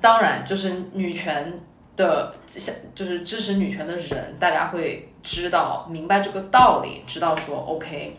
[0.00, 1.52] 当然就是女权
[1.96, 8.16] 的像就是支持女权的人，大家会知道明白这个道理，知道说 OK。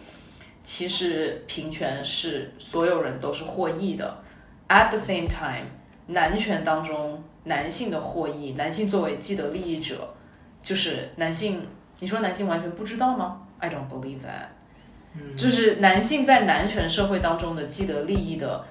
[0.64, 4.24] 其实平权是所有人都是获益的
[4.68, 5.66] ，at the same time，
[6.06, 10.14] 男权当中男性的获益，男性作为既得利益者，
[10.62, 11.68] 就是男性，
[12.00, 18.64] 你说男性完全不知道吗？I don't believe that，就是男性在男权社会当中的既得利益的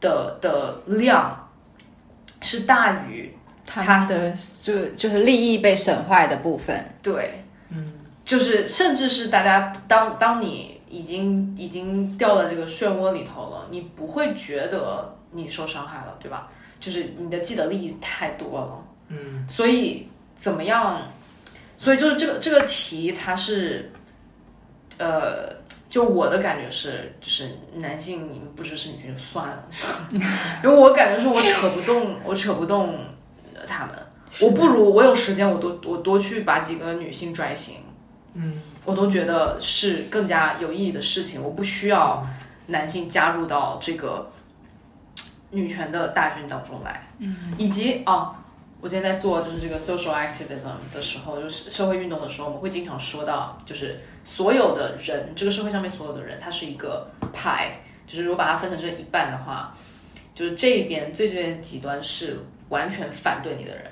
[0.00, 1.50] 的的量
[2.40, 3.36] 是大于
[3.66, 4.32] 他的
[4.62, 7.92] 就就是利益被损坏的部分，对，嗯，
[8.24, 10.71] 就是甚至是大家当当你。
[10.92, 16.50] 已经已经掉到这个漩涡里头了，你不会觉得你受伤害了，对吧？
[16.78, 20.06] 就是你的既得利益太多了，嗯，所以
[20.36, 21.00] 怎么样？
[21.78, 23.90] 所以就是这个这个题，它是，
[24.98, 25.48] 呃，
[25.88, 29.64] 就我的感觉是，就是男性你们不支持女性就算了，
[30.62, 32.98] 因为我感觉是我扯不动， 我扯不动
[33.66, 33.94] 他们，
[34.40, 37.76] 我不如我有时间，我多我多去把几个女性拽醒。
[38.34, 41.42] 嗯，我都觉得是更加有意义的事情。
[41.42, 42.26] 我不需要
[42.66, 44.30] 男性加入到这个
[45.50, 48.38] 女权的大军当中来，嗯，以及啊。
[48.80, 57.78] 我今天在做就是这个 social activism 的时候，就是社会运动的时候，我们会经常说到，就是所有的人，这个社会上面所有的人，他是一个派，
[58.08, 59.72] 就是如果把它分成这一半的话，
[60.34, 62.40] 就是这一边最最极端是
[62.70, 63.84] 完全反对你的人，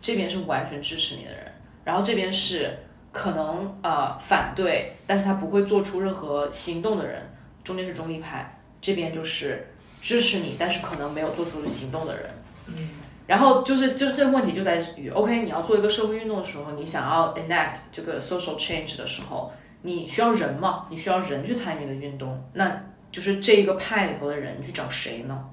[0.00, 1.52] 这边是完全支持你的人，
[1.84, 2.74] 然后这边是
[3.12, 7.22] 可能呃反对，但是他不会做出任何行动的人，
[7.64, 9.66] 中间是中立派，这边就是
[10.00, 12.30] 支持你，但是可能没有做出行动的人，
[12.68, 12.90] 嗯。
[13.26, 19.52] 然后就是，就这个问题就在于，OK，你要做一个社会运动的时候，你想要 enact 这个 social change 的时候，
[19.82, 20.86] 你需要人嘛？
[20.88, 25.44] 你需要人去参与的运动，那就是这一个派里头的人，你去找谁呢？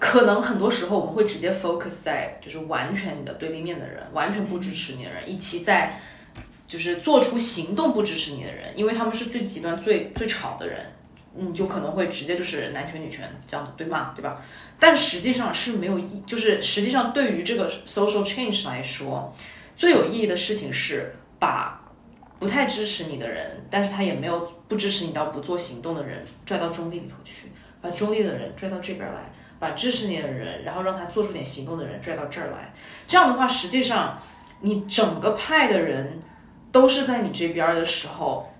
[0.00, 6.00] 可能很多时候我们会直接 focus 在就是完全你的对立面的人，完全不支持你的人，以及在
[6.66, 10.86] 就是做出行动不支持你的人，因为他们是最极端、最最吵的人，
[11.34, 14.42] 你就可能会直接就是男权女权这样子对骂，对吧？
[14.78, 19.34] 但实际上是没有意，就是实际上对于这个 social change 来说，
[19.76, 21.78] 最有意义的事情是把
[22.38, 27.48] 不太支持你的人，但是他也没有不支持你到不做行动的人拽到中立里头去，
[27.82, 32.72] 把中立的人拽到这边来，把支持你的人，然后让他做出点行动的人拽到这儿来。
[33.06, 34.18] 这样的话，实际上
[34.62, 36.18] 你整个派的人
[36.72, 38.52] 都是在你这边的时候，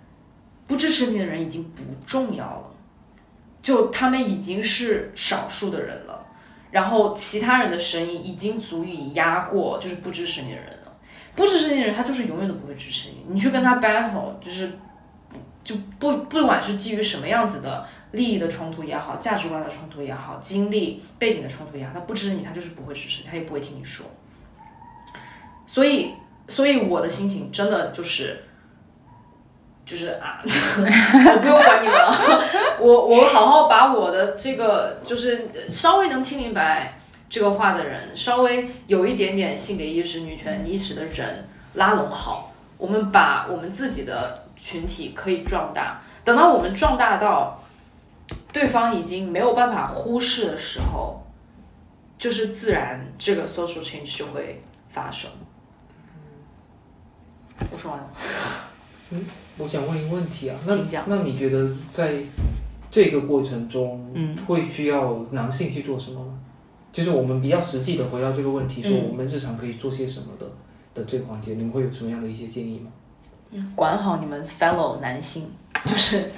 [0.69, 2.65] 不支持你的人已经不重要了。
[3.63, 6.25] 就他们已经是少数的人了，
[6.71, 10.93] 然后其他人的声音已经足以压过就是不支持你的人了。
[11.37, 13.25] 不支持你的人，他就是永远都不会支持你。
[13.29, 14.73] 你去跟他 battle，就是
[15.63, 24.07] 就不不管是基于什么样子的利益的冲突也好，价值观的冲突也好，经历背景的冲突也好，他不支持你，他就是不会支持你，他也不会听你说。
[25.67, 26.13] 所以，
[26.49, 28.45] 所以我的心情真的就是。
[29.87, 32.45] 就是啊， 我不用管你们了，
[32.79, 36.97] 我我好好把我的这个就是稍微能听明白
[37.29, 46.01] 这个话的人，稍微有一点点性别意识、女权意识的人拉拢好，我们把我们自己的群体可以壮大。
[46.23, 47.60] 等到我们壮大到
[48.53, 51.23] 对方已经没有办法忽视的时候，
[52.19, 55.31] 就是自然这个 social change 就会发生。
[57.73, 58.11] 我说完了。
[59.11, 59.25] 嗯。
[59.59, 60.75] 我想问一个问题啊，那
[61.05, 62.15] 那你觉得在
[62.91, 66.33] 这个过程中，嗯，会需要男性去做什么吗？
[66.91, 70.47] 就是我们比较实际的回到这个问题，说我们日常可以做些什么的
[70.95, 72.91] 的这个环节，你们会有什么样的一些建议吗？
[73.51, 75.51] 嗯，管好你们 fellow 男性，
[75.85, 76.31] 就是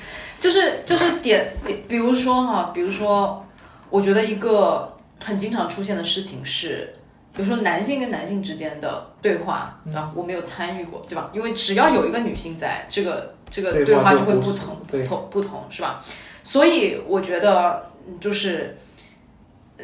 [0.42, 3.46] 就是就是点点，比如说哈，比如说，
[3.88, 4.92] 我觉得一个
[5.22, 6.92] 很经常出现的事情是。
[7.34, 11.30] 比如说男性跟男性之间的对话啊，我没有参与过，对吧？
[11.32, 16.04] 因为只要有一个女性在，这个这个对话就会不同，不同不同，是吧？
[16.42, 17.90] 所以我觉得
[18.20, 18.76] 就是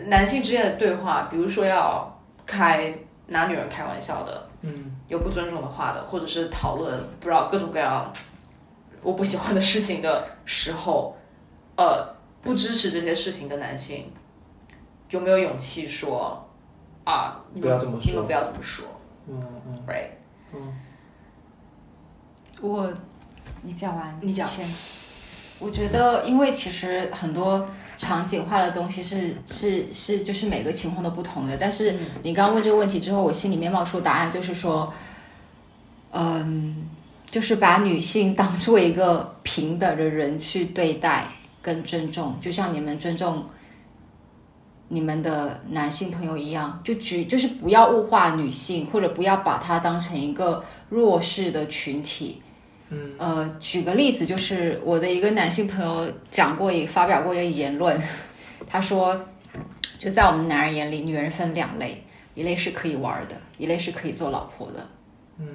[0.09, 2.93] 男性之间的对话，比如说要开
[3.29, 8.13] 拿女人开玩笑的，嗯，有不尊重的话的，或者是讨论不知道各种各样
[9.03, 11.17] 我不喜欢的事情的时候，
[11.77, 14.13] 呃，不支持这些事情的男性
[15.11, 16.45] 有没有勇气说？
[17.05, 18.87] 啊，不要这么说，不要这么说。
[19.27, 20.11] 嗯嗯，right，
[20.53, 20.75] 嗯，
[22.61, 22.93] 我，
[23.63, 24.69] 你讲完，你讲先。
[25.59, 31.57] 我觉得，因为其实很多场景化的东西是是是，就是每个情况都不同的。
[31.57, 34.93] 但是你刚问这个问题之后，我心里面冒出答案，就是说，
[36.13, 36.89] 嗯，
[37.31, 41.27] 就是把女性当做一个平等的人去对待
[41.63, 43.45] 跟尊重，就像你们尊重。
[44.91, 52.41] 你们的男性朋友一样，就举就是不要物化女性，或者不要把她当成一个弱势的群体。
[52.89, 58.01] 嗯，呃，举个例子，就是我的一个男性朋友讲过也发表过一个言论，
[58.67, 59.15] 他说，
[59.99, 62.03] 就在我们男人眼里，女人分两类，
[62.35, 64.87] 一类是可以玩的，一类是可以做老婆的。
[65.39, 65.47] 嗯，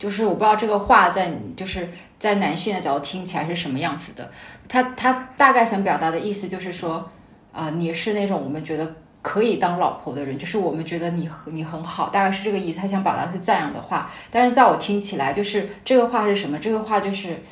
[0.00, 4.28] 就是我不知道这个话在就是在男性的角度听起来是什么样子的。
[4.66, 7.08] 他他大概想表达的意思就是说。
[7.52, 12.78] 啊，你是那种我们觉得可以当老婆的人，就是我们觉得你你很好，大概是这个意思。
[12.78, 16.56] 他想表达是赞扬的话，但是在我听起来，就是这个话是什么？
[16.60, 17.42] 这个话就是，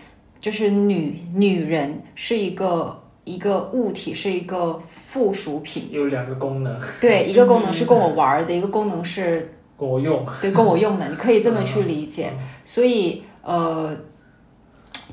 [0.41, 6.81] 就是女女人是一个一个物体，是一个附属品，有两个功能。
[7.01, 10.27] 对，一个功能是供我 玩的，一个功能是供我用。
[10.43, 12.35] 对，够我用的， 你可以这么去理解。
[12.65, 13.97] 所以，呃。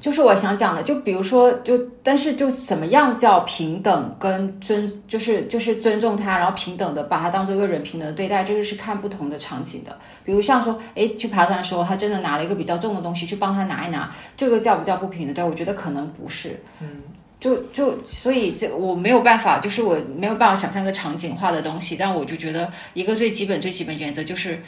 [0.01, 9.97] 就是我想讲的，就比如说，就但是就怎么样叫平等跟尊，就是就是尊重他，然后平等的把他当做一个人平等的对待，这个是看不同的场景的。
[10.23, 15.33] 比如像说，哎，去爬山的时候，他真的拿了一个比较重的东西去帮他拿一拿，这个叫不叫不平等？
[15.33, 16.61] 对，我觉得可能不是。
[16.81, 17.01] 嗯，
[17.45, 24.59] 就就所以这我没有办法，就是我没有办法想象一个场景化的东西，但我就觉得一个最基本最基本原则就是。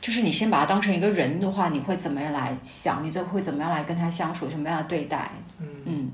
[0.00, 3.02] 就是你先把他当成一个人的话，你会怎么样来想？
[3.02, 4.48] 你就会怎么样来跟他相处？
[4.48, 5.32] 什么样的对待？
[5.58, 6.10] 嗯嗯，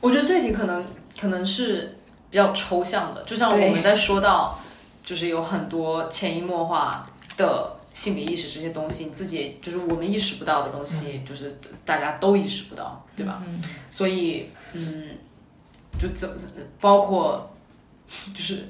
[0.00, 0.84] 我觉得这题可能
[1.16, 1.96] 可能是
[2.30, 4.58] 比较抽象的，就像我们在说到，
[5.04, 13.40] 就是有很多潜移默化的性别意识这些东西，自己就是我们意识不到的东西，就是大家都意识不到，对吧？
[13.88, 14.46] 所以，
[14.76, 15.18] 嗯，
[15.98, 16.28] 就怎
[16.80, 17.50] 包括
[18.34, 18.64] 就是。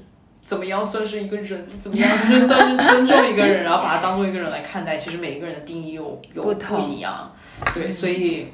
[0.46, 1.66] 怎么样算是一个人？
[1.80, 4.96] 怎么样就算是尊重一个人，然后把他当做一个人来看待？
[4.96, 7.34] 其实每一个人的定义又有不一样。
[7.74, 8.46] 对，所以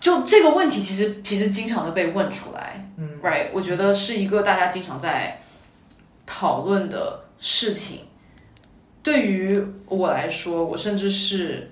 [0.00, 2.84] 就这个问题，其实其实经常的被问出来。
[2.96, 5.40] 嗯，right，我觉得是一个大家经常在
[6.26, 8.00] 讨论的事情。
[9.04, 9.56] 对于
[9.86, 11.70] 我来说，我甚至是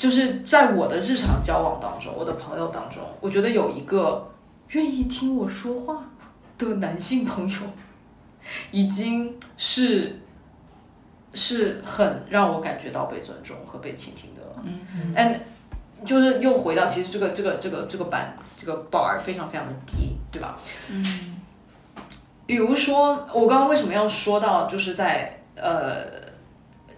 [0.00, 4.32] 就是在我的日常交往当中，我的朋友当中，我觉得有一个
[4.70, 6.02] 愿意听我说话。
[6.60, 7.58] 的男性朋友，
[8.70, 10.20] 已经是
[11.32, 14.62] 是很让我感觉到被尊重和被倾听的了。
[14.62, 15.38] 嗯，and
[16.04, 20.58] 就是又回到，其实这个这个这个这个板这个 bar 非常非常的低，对吧？
[20.90, 21.40] 嗯，
[22.44, 26.04] 比如说我刚刚为什么要说到，就是在呃，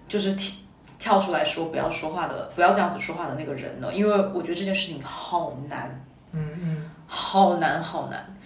[0.08, 0.56] 就是跳
[1.02, 3.92] 跳出来说不要说话的，不要这样子说话的那个人呢？
[3.92, 6.00] 因为我觉得这件事情好难，
[6.30, 8.36] 嗯嗯，好难好难。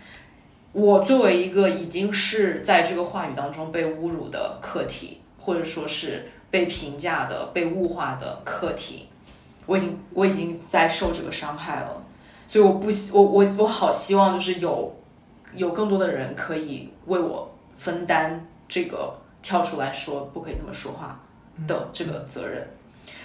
[0.72, 9.10] 我作为一个已经是在这个话语当中被侮辱的客体，或者说是被评价的、被物化的客体，
[9.66, 12.02] 我已经我已经在受这个伤害了，
[12.46, 14.96] 所以我不希我我我好希望就是有
[15.52, 21.20] 有更多的人可以为我分担这个跳出来说不可以这么说话
[21.66, 22.68] 的这个责任。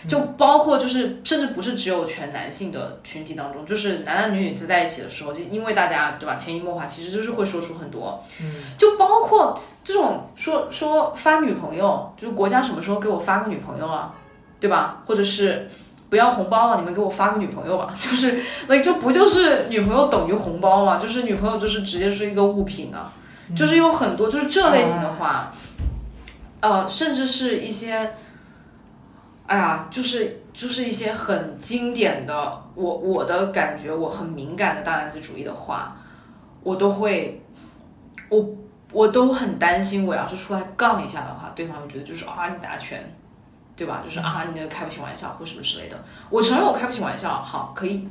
[0.08, 14.16] 就包括就是，甚至不是只有全男性的群体当中，就是男男女女在在一起的时候，就因为大家对吧，潜移默化，其实就是会说出很多，嗯，就包括这种说说发女朋友，就是国家什么时候给我发个女朋友啊，
[14.60, 15.04] 对吧？
[15.06, 15.70] 或者是
[16.10, 20.98] 不要红包了，你们给我发个女朋友吧， 就是那这不就是女朋友等于红包嘛？
[20.98, 23.14] 就是女朋友就是直接是一个物品啊，
[23.56, 25.54] 就是有很多就是这类型的话，
[26.62, 28.12] 呃，甚至是一些。
[29.48, 35.98] 哎呀，就是就是一些很经典的，我我的感觉，我很敏感的大男子主义的话，
[36.64, 37.44] 我都会，
[38.30, 38.50] 我
[38.94, 43.14] 我都很担心，我要是出来杠一下的话，对方会觉得就是啊你打拳，
[43.76, 44.02] 对吧？
[44.06, 46.02] 就是啊你那个开不起玩笑或什么之类的。
[46.30, 48.08] 我承认我开不起玩笑，好可以，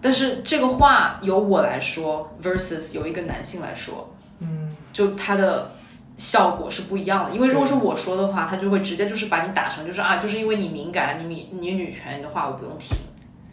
[0.00, 4.08] 但是这个话由我来说 versus 由一个男性来说，
[4.38, 5.70] 嗯，就他的。
[6.18, 12.96] 效果是不一样的，因为如果是我说的话，他就会直接就是把你打成就是啊，就是因为你敏感，你敏你女权的话我不用听。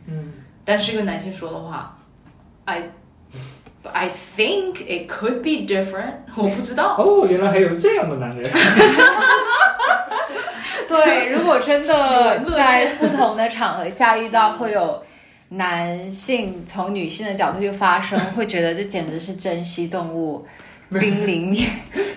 [0.07, 0.33] 嗯，
[0.65, 1.97] 但是一个男性说的话
[2.65, 2.89] ，I
[3.93, 6.95] I think it could be different，我不知道。
[6.97, 8.43] 哦，原来还有这样的男人。
[10.87, 15.03] 对，如果真的在不同的场合下遇到，会有
[15.49, 20.47] 男性从女性的角度去发声， 会觉得这简直是珍稀动物。
[20.89, 21.67] 濒临灭，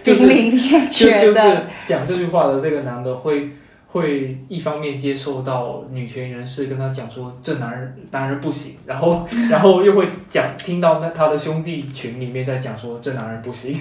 [0.04, 1.66] 濒临灭绝的。
[1.86, 3.50] 讲这句话的这个男的会
[3.86, 13.78] 会一方面接受到女权人士跟他讲说这男人男人不行，然后 然后又会讲听到那他的兄弟群里面在讲说这男人不行。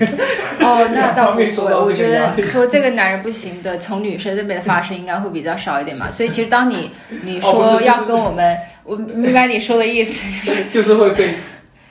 [0.61, 1.51] 哦，那倒不会。
[1.57, 6.09] 我觉得说这个男人不行的，从女生这边的发声应该会比较少一点嘛。
[6.11, 6.89] 所以其实当你
[7.23, 11.33] 你说要跟我们，我明白你说的意思，就是就是会被。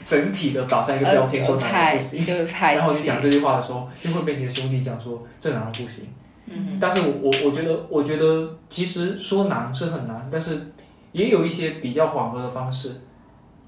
[0.07, 2.37] 整体的打上一个标签说男人不行，
[2.77, 6.07] 然后你讲这句话的时候，就会被你的兄弟讲说这男人不行。
[6.47, 10.73] 嗯，但是我我我觉得，我觉得其实说难是很难，但是
[11.11, 12.95] 也有一些比较缓和的方式，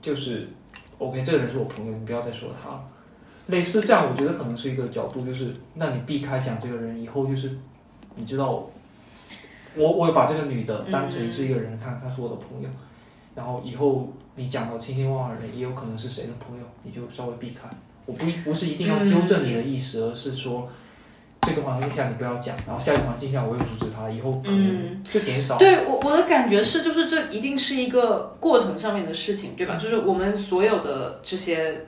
[0.00, 0.48] 就是
[0.98, 2.80] ，OK，这个人是我朋友，你不要再说他了。
[3.48, 7.50] 类似这样，我觉得可能是一个角度，就是那你避开讲这个人以后，就是
[8.14, 8.64] 你知道，
[9.74, 12.68] 我我把这个女的当成是一个人看，她是我的朋友。
[13.34, 17.68] 然后以后你讲到千千万万人，也有可能是谁的朋友，你就稍微避开。
[18.06, 20.66] 我不不是一定要纠正你的意思，而是说
[21.42, 25.58] 这个环境下你不要讲，然后下一个环境下我又阻止他，以后可能就减少。
[25.58, 29.74] 对我我的感觉是，就是这一定是一个过程上面的事情，对吧？
[29.74, 31.84] 就是我们所有的这些，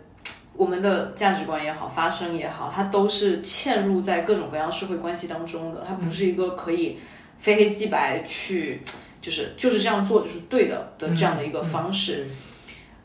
[0.55, 6.99] 我们的价值观也好，发生也好，它都是嵌入在各种各样社会关系当中的，它不是一个可以
[7.39, 8.83] 非黑即白去。
[9.21, 12.29] 就是就是这样做就是对的的这样的一个方式。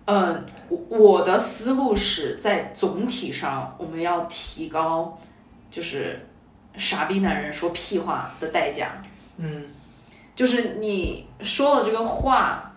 [0.05, 5.17] 嗯，我我的思路是在总体上我们要提高，
[5.71, 6.27] 就是
[6.77, 9.01] 傻逼男人说屁话的代价。
[9.37, 9.65] 嗯，
[10.35, 12.71] 就是你说了这个话。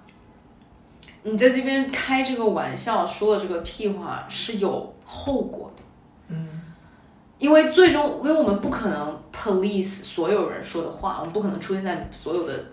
[1.25, 5.83] 你在这边开这个玩笑，说的这个屁话是有后果的，
[6.29, 6.63] 嗯，
[7.39, 12.65] 因为最终，因为我们不可能 police 所有人说的话，我们不可能出现在所有的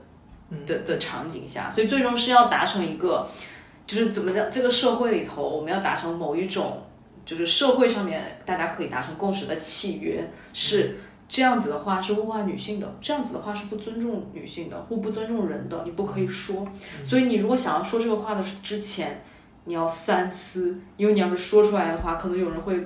[0.65, 3.27] 的的场景下，所以最终是要达成一个，
[3.85, 6.83] 就是怎么的，这个社会里头，我们要达成某一种，
[7.25, 10.97] 就是社会上面大家可以达成共识的契约是。
[11.27, 16.67] 这样子的话是物化女性的，这样子的话是不尊重女性的，或不尊重人的，你不可以说。
[17.03, 19.23] 所以你如果想要说这个话的之前，
[19.63, 22.79] 你要三思，因为你要是说出来的话，可能有人会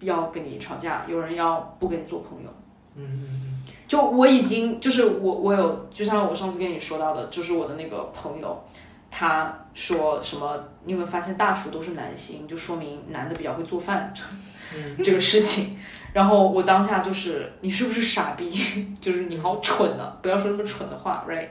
[0.00, 2.50] 要跟你吵架，有人要不跟你做朋友。
[2.96, 3.55] 嗯，
[3.88, 8.64] 就我已经就是我我有，就像我上次跟你说到的，就是我的那个朋友，
[9.10, 14.12] 他说什么，你有没有发现大厨都是男性，就说明男的比较会做饭，
[15.04, 15.78] 这个事情。
[16.12, 18.96] 然后我当下就是，你是不是傻逼？
[18.98, 20.16] 就是你好蠢啊！
[20.22, 21.48] 不要说那么蠢的话，right？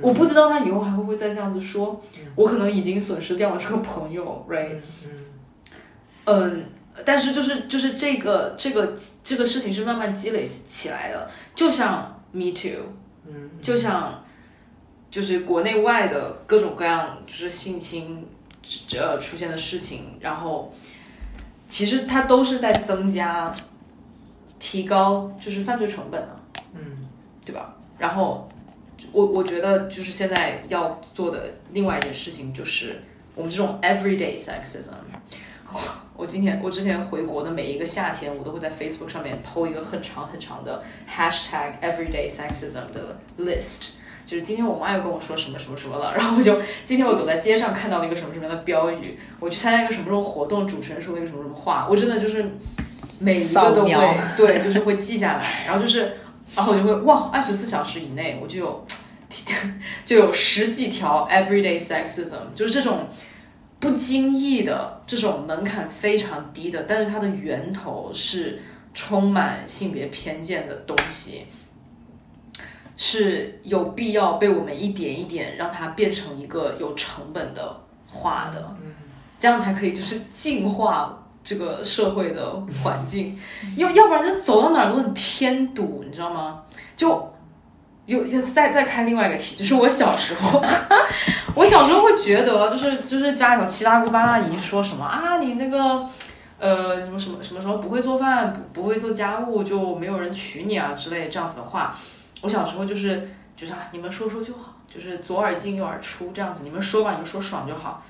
[0.00, 2.00] 我不知道他以后还会不会再这样子说。
[2.36, 4.76] 我可能已经损失掉了这个朋友，right？
[6.24, 6.66] 嗯，
[7.04, 12.92] 但是就是就是这个这个这个事情是慢慢积累起来的，就像 Me Too，
[13.26, 14.24] 嗯，就像
[15.10, 18.26] 就是国内外的各种各样就是性侵
[18.88, 20.72] 这出现的事情，然后
[21.68, 23.54] 其实它都是在增加。
[24.58, 26.40] 提高就是犯罪成本的，
[26.72, 27.06] 嗯，
[27.44, 27.76] 对吧？
[27.98, 28.48] 然后
[29.12, 33.02] 我我觉得就是现在要做的另外一件事情就是
[33.34, 34.94] 我们这种 everyday sexism。
[36.16, 43.90] 我今天我之前回国的每一个夏天，我都会在 Facebook 上面 po 一个很长很长的 hashtag everyday sexism 的 list。
[44.24, 52.44] 就是今天我妈又跟我说什么什么什么了，然后我就今天我走在街上看到了一个什么什么样的标语，我去参加一个什么什么活动，主持人说了一个什么什么话，我真的就是。
[53.18, 56.18] 每一个都会对，就是会记下来，然后就是，
[56.54, 58.86] 然后我就会哇，二十四小时以内我就有，
[60.04, 63.08] 就有十几条 everyday sexism，就是这种
[63.78, 68.62] 不经意的这种门槛非常低的，但是它的源头是
[68.94, 71.46] 充满性别偏见的东西，
[72.96, 78.76] 是有必要被我们一点一点让它变成一个有成本的话的，
[79.38, 81.22] 这样才可以就是净化。
[81.48, 83.38] 这个社会的环境，
[83.76, 86.64] 要要不然就走到哪儿都很添堵，你知道吗？
[86.96, 87.32] 就
[88.06, 90.62] 又再再开另外一个题，就是我小时候，
[91.54, 96.08] 我小时候会觉得，就是就是家里头七大姑八大姨说什么啊，你那个
[96.58, 101.96] 呃什么什么什么什么不会做饭，不不会做家务，就没有人娶你啊之类这样子的话，
[102.42, 108.02] 我小时候就是就是啊，你们说说就好，就是左耳进右耳出这样子，你们说吧，你们说爽就好。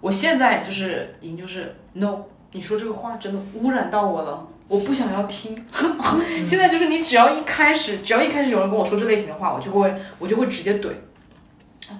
[0.00, 2.18] 我现在就是已经就是 no。
[2.52, 5.66] 你说这个话真的污染到我了，我不想要听。
[6.46, 10.90] 现在就是你只要一开始，只要一开始有人跟我说这类型的话，我就会我就会直接怼，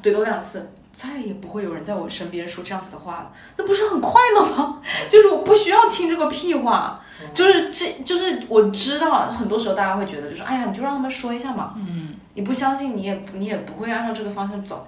[0.00, 3.32] 怼多两次，再也不会有人在我身边说这样子的话了。
[3.56, 4.80] 那不是很快乐吗？
[5.10, 7.00] 就是我不需要听这个屁话，
[7.34, 14.86] 就是这就是我知道很多时候大家会觉得就是哎呀，你就让他们说一下嘛，嗯，你不相信你也你也不会按照这个方向走。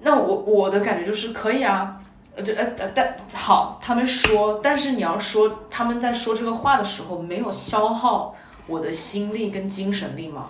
[0.00, 2.00] 那我我的感觉就是可以啊。
[2.36, 8.34] 呃，就呃呃，但好，他们说，但是你要说他们在说这个话的时候没有消耗
[8.66, 10.48] 我的心力跟精神力吗？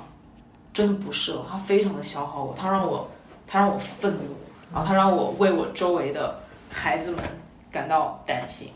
[0.73, 3.11] 真的不是，他非常的消耗我，他让我，
[3.47, 4.35] 他让我愤怒，
[4.73, 6.40] 然后他让我为我周围的
[6.70, 7.23] 孩子们
[7.70, 8.73] 感到担心，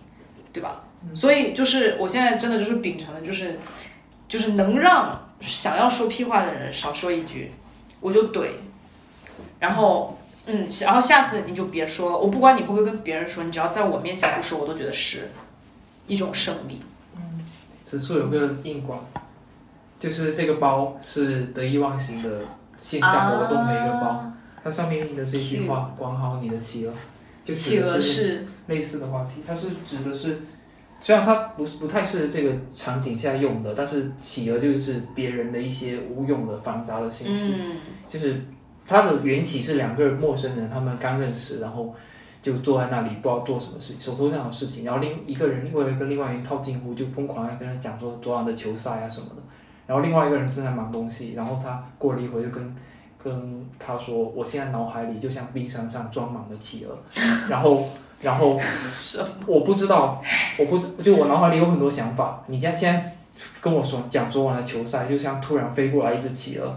[0.53, 0.83] 对吧？
[1.15, 3.59] 所以就是我现在真的就是秉承的，就是
[4.29, 7.55] 就是能让想要说屁话的人少说一句，
[8.01, 8.51] 我就怼，
[9.59, 10.18] 然后。
[10.51, 15.29] 嗯，然后下次你就别说了，我不管你会不会跟别人说，你只要在我面前不说，我都觉得是
[16.07, 16.81] 一种胜利。
[17.15, 17.45] 嗯，
[17.85, 19.07] 此处有个硬广，
[20.01, 22.41] 就是这个包是得意忘形的
[22.81, 24.33] 线下活动的一个包，
[24.65, 26.95] 它上面印的这句话“管好你的企鹅”，
[27.45, 30.41] 就企鹅是类似的话题，它是指的是，
[31.03, 37.55] 虽然它不不太是这个场景下用的，但是企鹅就是别人的一些无用的繁杂的信息，
[38.09, 38.43] 就是。
[38.89, 41.95] 它的缘起是两个陌生人，他们刚认识，然后
[42.43, 44.85] 就坐在那里，不知道做什么事情，手头上有事情。
[44.85, 49.43] 然后另一个人为了跟另外一人套近乎，就疯狂的跟他讲说昨晚的球赛啊什么的。
[49.87, 52.75] 然后另外一个人正在忙东西，然后他过了一会就跟
[53.23, 56.97] 跟他说：“我现在脑海里就像冰山上装满了企鹅。”
[57.51, 57.85] 然后
[58.23, 58.59] 然后
[59.47, 60.23] 我不知道，
[60.59, 62.43] 我不就我脑海里有很多想法。
[62.47, 63.03] 你现现在
[63.61, 66.75] 跟我说讲昨晚的球赛，就像突然飞过来一只企鹅。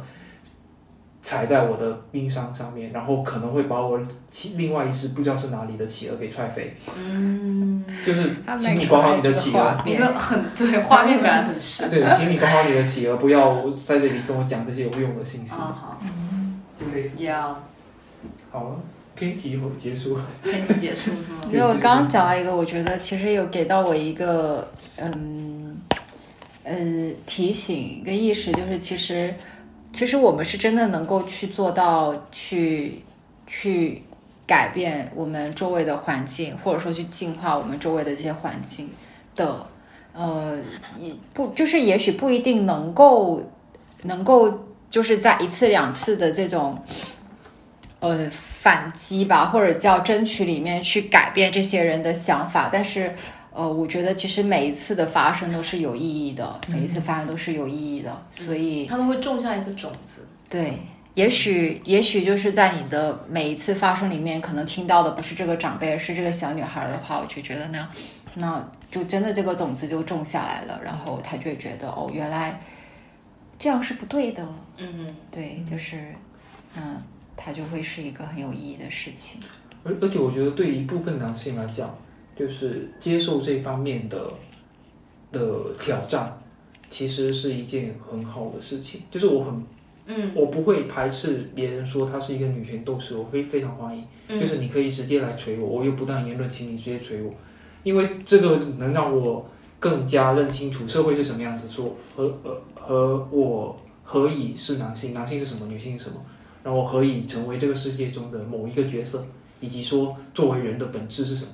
[1.24, 6.76] 踩在我的冰山上面，然后可能会把我其另外一只不知道是哪里的企鹅给踹飞。
[6.98, 11.90] 嗯，就是请你管好你的企鹅，你的很对画面感很深。
[11.92, 15.52] 对，请你管好你的企鹅，不要在这里跟我讲这些有用的信息。
[15.52, 16.02] 好好，
[16.80, 17.24] 就类似。
[17.24, 17.64] 要。
[18.50, 18.80] 好了，
[19.14, 20.18] 偏题会结束。
[20.44, 21.42] 偏题结束是吗？
[21.52, 24.68] 因为我刚刚讲了一个，我觉得其实有给到我一个
[24.98, 25.78] 嗯
[26.64, 29.32] 嗯提醒一个意识，就是其实。
[29.94, 33.04] 其实我们是真的能够去做到，去
[33.46, 34.02] 去
[34.48, 38.90] 改变我们周围的环境，或者说去净化我们周围的这些环境
[39.36, 39.66] 的，
[40.14, 40.58] 呃，
[41.00, 43.42] 也不就是也许不一定能够
[44.04, 46.82] 能够就是在一次两次的这种
[48.00, 53.14] 呃反击吧，或者叫争取里面去改变这些人的想法，但是。
[53.54, 60.26] 呃，我觉得其实每一次的发生都是有意义的，每一次发生都是有意义的，所以它都会种下一个种子。
[60.50, 60.80] 对，
[61.16, 67.90] 也许也许就是在你的每一次发生里面，可能听到的不是这个长辈，而是这个小女孩的话，我就觉得那
[68.36, 72.58] 那就真的这个种子就种下来了，然后他就会觉得哦，原来
[73.60, 74.48] 这样是不对的。
[74.78, 76.16] 嗯，对，就是
[76.78, 76.96] 嗯，
[77.36, 79.42] 它就会是一个很有意义的事情。
[79.84, 81.94] 而而且我觉得对一部分男性来讲。
[82.38, 84.32] 就是接受这方面的
[85.32, 86.42] 的挑战，
[86.90, 89.02] 其实是一件很好的事情。
[89.12, 89.64] 就是我很，
[90.08, 94.04] 嗯，我不会排斥别人说她是一个女权斗士，我会非常欢迎。
[94.40, 97.34] 就是你可以直接来锤我，我又不当言论，请你直接锤我，
[97.84, 99.46] 因为这个能让我
[99.78, 106.16] 更加认清楚社会是什么样子，说和和和我何以是男性，男性是什么，女性是什么，
[106.64, 109.26] 然后我何以成为这个世界中的某一个角色，
[109.60, 111.52] 以及说作为人的本质是什么。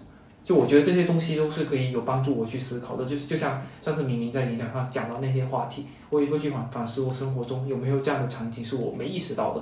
[0.47, 9.61] 就我觉得这些东西都是可以有帮助我去思考的，就是就像上次明明在演讲上讲到那些话题，我也会去反反思我生活中有没有这样的场景是我没意识到的。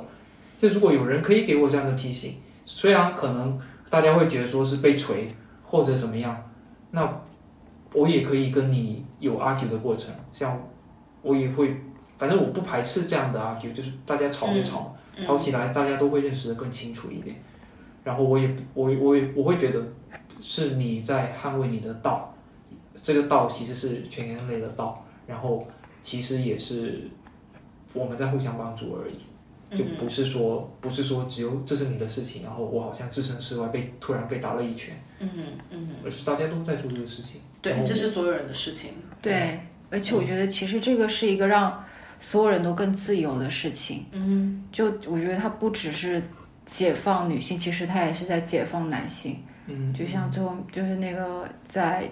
[0.61, 2.35] 就如果有人可以给我这样的提醒，
[2.65, 3.59] 虽然可能
[3.89, 5.27] 大家会觉得说是被锤
[5.63, 6.37] 或者怎么样，
[6.91, 7.19] 那
[7.91, 10.55] 我也可以跟你有 argue 的过程，像
[11.23, 11.75] 我也会，
[12.15, 14.95] 反正我不排斥这样的 argue，就是大家吵一吵，
[15.25, 17.35] 吵起来大家都会认识的更清楚一点。
[18.03, 19.83] 然后我也我我也我会觉得。
[20.41, 22.33] 是你在捍卫你的道，
[23.01, 25.67] 这个道其实是全人类的道，然后
[26.01, 27.09] 其实也是
[27.93, 35.29] 我们在互相帮助而已，就不是说不是说只有这是你的事情，然后我好像置身事外被突然被打了一拳，嗯
[35.71, 38.91] 嗯，而是大家都在做这个事情，对，这是所有人的事情，
[39.21, 39.59] 对，
[39.89, 41.83] 而且我觉得其实这个是一个让
[42.19, 46.21] 所有人都更自由的事情，嗯，就我觉得它不只是
[46.65, 49.37] 解放女性，其实它也是在解放男性。
[49.67, 52.07] 嗯，就像最后就是那个在，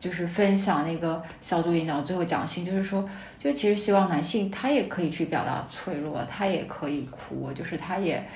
[0.00, 3.06] 就是分享那个小组演讲最后讲信，就是说，
[3.38, 8.26] 就其实希望男性他也可以去表达脆弱，他也可以哭，就是他也，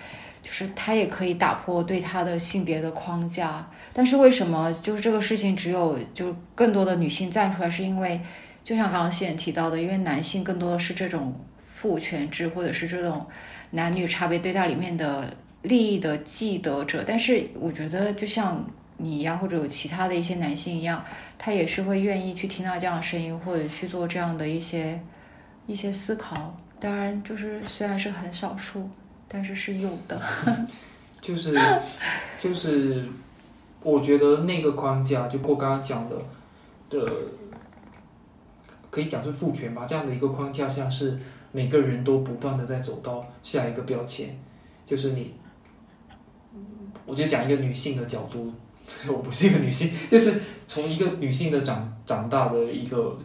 [0.42, 3.66] 就是他也可以打破对他的性别的框架。
[3.94, 8.20] 但是为什么就是这个事情只有就更多的女性站出来，是因为
[8.62, 11.34] 就像刚刚谢提到的，因为男性更多的是这种
[11.66, 13.24] 父权制或者是这种
[13.70, 15.32] 男女差别对待里面的。
[15.62, 18.64] 利益的既得者，但是我觉得就像
[18.96, 21.04] 你一样，或者有其他的一些男性一样，
[21.36, 24.98] 他也是会愿意去听到这样的声音，或者去做这样的一些
[25.66, 26.56] 一些思考。
[26.78, 28.88] 当然，就是虽然是很少数，
[29.28, 30.18] 但是是有的。
[31.20, 31.54] 就是
[32.40, 33.04] 就是，
[33.82, 36.16] 我觉得那个框架，就过刚刚讲的
[36.88, 37.12] 的，
[38.90, 41.18] 可以讲是父权吧，这样的一个框架下，是
[41.52, 44.30] 每个人都不断的在走到下一个标签，
[44.86, 45.34] 就是你。
[47.10, 48.52] 我觉得讲一个女性的角度，
[49.08, 53.18] 我不是一个女性，就是从一个女性的长长大的一个，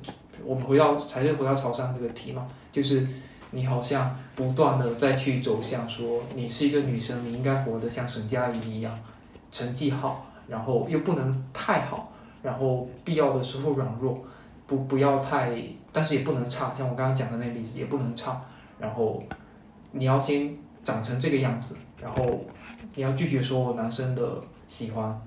[0.44, 3.08] 我们回到还是回到潮汕这个题嘛，就是
[3.52, 9.00] 你好像不断的再去走向说，你是一个女生，你应该活得像沈佳宜一样，
[9.52, 14.26] 成绩好，然后又不能太好，然后必要的时候软弱，
[14.66, 15.56] 不不要太，
[15.92, 18.42] 但是也不能差，像我刚刚讲的那个例子也不能差，
[18.80, 19.22] 然后
[19.92, 22.44] 你要先长成这个样子，然后。
[22.96, 25.22] 你要拒绝说男生的喜欢，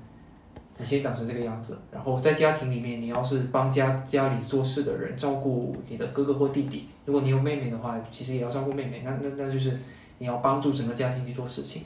[0.79, 6.89] 你先长成这个样子，然后在家庭里面，你要是帮家家里做事的人，照顾你的哥哥或弟弟。
[7.05, 9.03] 如果你有妹妹的话，其实也要照顾妹妹。
[9.05, 9.79] 那那那就是
[10.19, 11.83] 你要帮助整个家庭去做事情。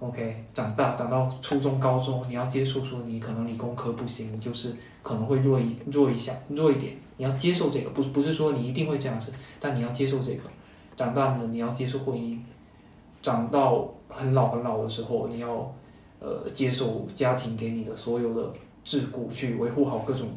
[0.00, 6.94] OK，长大长到初中、高中，你要接受说你可能理工科不行，就是可能会弱一弱一下弱一点。
[7.16, 10.42] 你要接受这个，不不是说你一定会这样子，但你要接受这个。
[10.96, 12.38] 长大了，你要接受婚姻。
[13.24, 15.74] 长到很老很老的时候，你要，
[16.20, 18.52] 呃，接受家庭给你的所有的
[18.84, 20.28] 桎梏，去维护好各种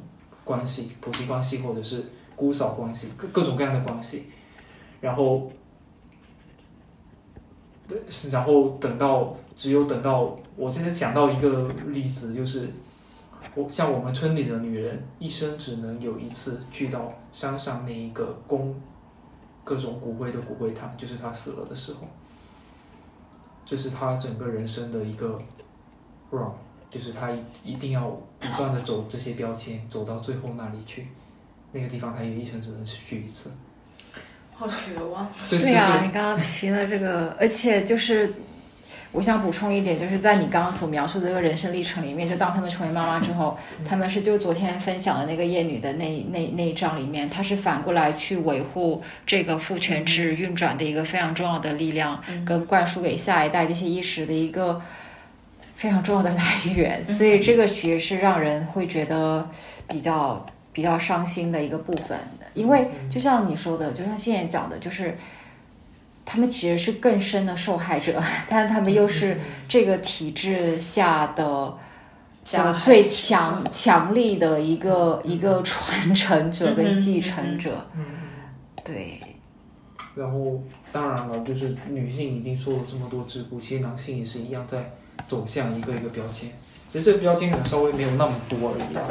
[0.46, 4.28] 关系，婆媳关系或者是姑嫂关系，各各种各样的关系。
[5.02, 5.52] 然后，
[8.32, 12.70] 然后等到只有等到我今天想到一个例子，就是
[13.54, 18.74] 我像我们村里的女人，一生只能有一次去到山上那一个供
[19.66, 22.08] 各种骨灰的骨灰坛，就是她死了的时候，
[23.68, 25.40] 这是他整个人生的一个
[26.32, 26.50] run，
[26.90, 31.08] 就是他一一定要不断的走这些标签，走到最后那里去，
[31.74, 33.52] 那个地方他也一生只能去一次。
[34.56, 35.30] 好绝望。
[35.50, 38.34] 对呀，你刚刚提了这个，而且就是，
[39.12, 54.82] 我想补充一点，就是在你刚刚所描述的这个人生历程里面，就当他们成为妈妈之后，他们是就昨天分享的那个叶女的那那那一章里面，她是反过来去维护这个父权制运转的一个非常重要的力量，跟灌输给下一代这些意识的一个
[55.76, 56.44] 非常重要的来
[56.76, 59.50] 源，所以这个其实是让人会觉得
[59.88, 60.46] 比较。
[60.74, 62.16] 比较伤心的一个部分，
[62.54, 65.18] 因为就像你说的，就像现在讲的，就是
[66.30, 71.74] 他们其实是更深的受害者， 但他们又是这个体制下的
[72.52, 77.88] 的最强强力的一个一个传承者跟继承者。
[78.84, 79.22] 对。
[80.16, 84.92] 然后，当然了，就是女性已经受了这么多桎梏，其实男性也是一样在
[85.30, 86.52] 走向一个一个标签。
[86.92, 89.06] 其实这个标签可能稍微没有那么多而已啊。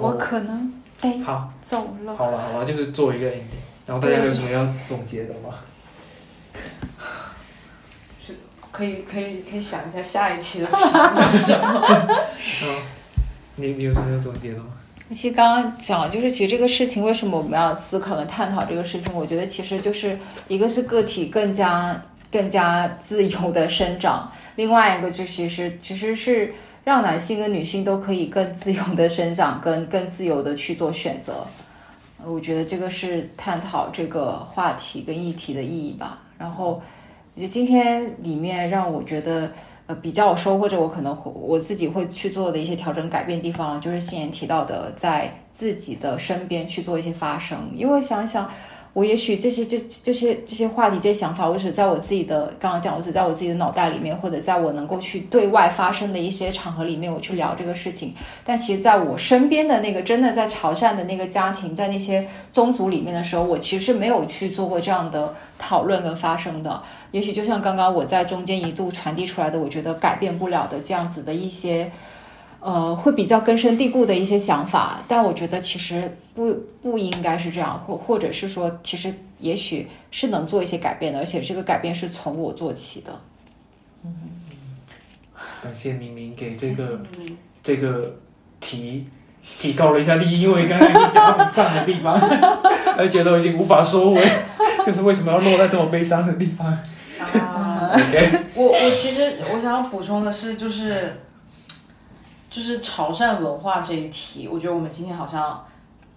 [0.00, 0.72] 我可能
[1.02, 2.16] 得好走了。
[2.16, 3.60] 好了好了，就是做一个 ending。
[3.86, 5.58] 然后大家有什么要总结的吗？
[8.24, 8.36] 是
[8.74, 12.06] 可以可以可以想一下下一期的题目是 什么？
[12.62, 12.82] 嗯，
[13.56, 14.66] 你你有什么要总结的吗？
[15.10, 19.14] 其实刚刚讲，就是其实这个事情为什么我们要思考跟探讨这个事情？
[19.14, 20.18] 我觉得其实就是
[20.48, 22.02] 一个是个体更加
[22.32, 26.54] 更加自由的生长，另外一个就其实其实是。
[26.84, 31.46] 让男性跟女性都可以更自由的生长，跟更自由的去做选择，
[32.22, 36.18] 我觉得这个是探讨这个话题跟议题的意义吧。
[36.36, 36.82] 然后，
[37.34, 39.50] 我觉得今天里面让我觉得
[39.86, 48.48] 呃比较有收获，者我可能我自己会去做的一些调整改变地方，就是信言提到的，在自己的身边去做一些发声，因为想想。
[48.94, 58.14] 我也许这些这这些这些话题、这些想法，我只在我自己的刚刚讲，我只在我自己的脑袋里面，或者在我能够去对外发生的一些场合里面，我去聊这个事情。
[58.44, 66.80] 但其实，在我身边的那个真的在潮汕的那个家庭，在那些宗族里面的时候，我其实没有去做过这样的讨论跟发生的。
[67.10, 71.90] 也许就像刚刚我在中间一度传递出来的，我觉得改变不了的这样子的一些。
[72.64, 76.50] 呃，会比较根深蒂固的一些想法，但我觉得其实不
[76.82, 83.20] 不应该是这样，或或者是说，其实也许是能做一些改变的，而且这个改变是从我做起的。
[84.02, 84.14] 嗯，
[85.62, 87.02] 感谢明明给这个
[87.62, 88.16] 这个
[88.60, 89.08] 提
[89.60, 92.18] 提高了一下利益，因为刚才已经讲到很丧的地方，
[92.96, 94.26] 而且都已经无法收尾，
[94.86, 96.66] 就是为什么要落在这么悲伤的地方？
[97.20, 101.20] 啊，OK，我我其实我想要补充的是，就是。
[102.54, 105.60] 就是潮汕文化这一题，我觉得我们今天好像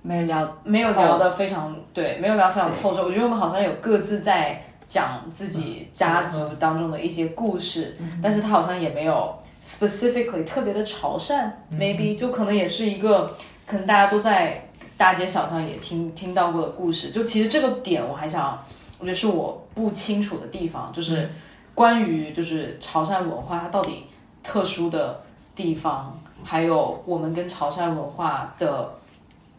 [0.03, 3.03] 没聊，没有聊的非常对，没有聊非常透彻。
[3.03, 13.35] 我觉得我们好像有各自在讲自己家族当中的一些故事，但是他好像也没有 specifically 特别的潮汕，maybe 就可能也是一个
[13.65, 17.09] 可能大家都在大街小巷也听听到过的故事。
[17.09, 18.64] 就其实这个点我还想，
[18.99, 21.27] 我觉得是我不清楚的地方，就是
[21.73, 24.03] 关于就是潮汕文化它到底
[24.43, 25.19] 特殊的
[25.55, 26.15] 地方。
[26.43, 28.89] 还有我们跟潮汕文化的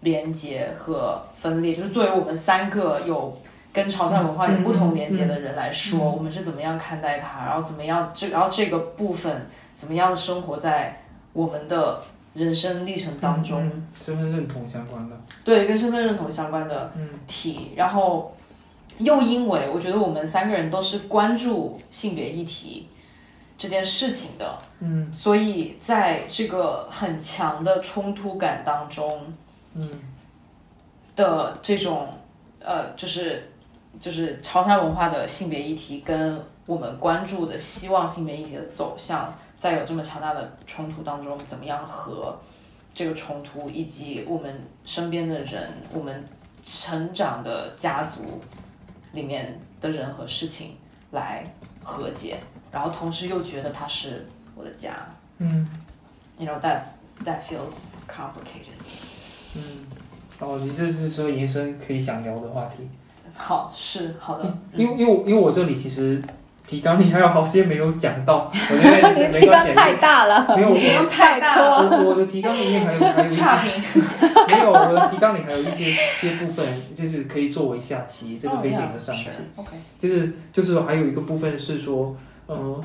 [0.00, 3.36] 连接和分裂，就是作为我们三个有
[3.72, 11.02] 跟潮汕文化有不同连接的人来说，我们是怎么样看待它，然后怎么样这然后这个部分怎么样生活在
[11.32, 12.02] 我们的
[12.34, 16.92] 人生历程当中，身份认同相关的，对，跟身份认同相关的
[17.26, 18.34] 题，然后
[18.98, 22.88] 又因为我觉得我们三个人都是关注性别议题。
[23.58, 29.34] 这件事情的，嗯，所以在这个很强的冲突感当中，
[29.74, 29.90] 嗯，
[31.16, 32.08] 的这种
[32.60, 33.50] 呃，就是
[34.00, 42.38] 就是潮汕文化的性别议题跟我们关注的希望性别议题的走向，在有这么强大的冲突当中，怎么样和
[42.94, 46.24] 这个冲突以及我们身边的人，我们
[46.62, 48.40] 成长的家族
[49.12, 50.76] 里面的人和事情
[51.10, 51.44] 来
[51.82, 52.38] 和解。
[52.70, 54.90] 然后同时又觉得它是我的家，
[55.38, 55.68] 嗯
[56.38, 56.82] ，You know that
[57.24, 58.78] that feels complicated。
[59.56, 59.62] 嗯，
[60.40, 62.88] 哦，你这是说延伸可以想聊的话题？
[63.34, 64.58] 好，是好的。
[64.74, 66.20] 因为因为因为我这里其实
[66.66, 71.88] 提纲里还有好些没有讲到，我觉得 没提纲太大了，没有提纲太大了。
[71.98, 73.72] 我我的提纲里面还有还有差评，
[74.48, 79.30] 没有我的提纲里还有一些些部分，就是可以作为下期，这个可以剪成上期。
[79.56, 82.14] OK，就是就是还有一个部分是说，
[82.48, 82.82] 嗯，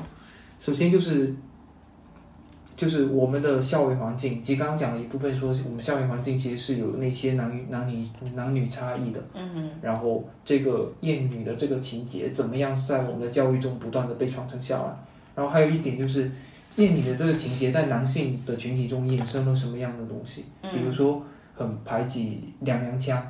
[0.60, 1.34] 首先就是。
[2.76, 8.04] 就是我们的校园环境，其实刚刚讲了一部分，说我们校园环境其实是有那些男女男女
[8.34, 9.20] 男女差异的。
[9.32, 14.92] 嗯然后这个厌女的这个情节，怎么样在我们的教育中不断的被传承下来？
[15.36, 16.28] 然后还有一点就是，
[16.74, 20.44] 厌女的这个情节在男性的群体中衍生了什么样的东西？
[20.62, 21.22] 比如说
[21.54, 23.24] 很排挤娘娘腔、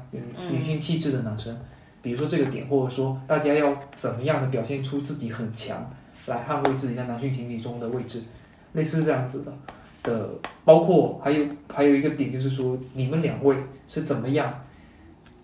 [0.51, 1.55] 女性气质的男生，
[2.01, 5.79] 比如说这个点，或者说大家要怎么样的表现出自己很强，
[6.27, 8.23] 来捍卫自己在男性群体中的位置？
[8.73, 9.53] 类似这样子的
[10.03, 10.31] 的，
[10.65, 13.57] 包括还有还有一个点，就是说你们两位
[13.87, 14.53] 是怎么样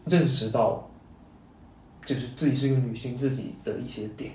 [0.05, 0.91] 认识到，
[2.05, 4.33] 就是自己是一个女性自己的一些点，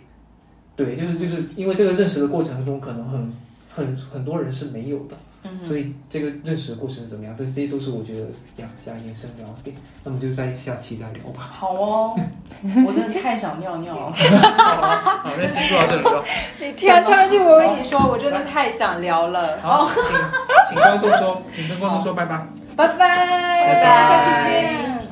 [0.76, 3.32] 对，就是就是因为这个认识的过程中，可能很
[3.70, 5.18] 很很多人是没有的。
[5.68, 7.36] 所以这个认识的过程是怎么样？
[7.38, 8.28] 这这些都是我觉得
[8.58, 11.50] 想想延伸聊点，那么就在下期再聊吧。
[11.52, 12.16] 好哦，
[12.88, 14.12] 我真的太想尿尿了。
[14.14, 16.24] 好，那先说到这里吧。
[16.60, 19.60] 你听上去，我跟你说，我真的太想聊了。
[19.62, 20.16] 好，请
[20.70, 22.46] 请观众说，请跟观众说拜拜。
[22.76, 25.05] 拜拜，拜拜，下期见。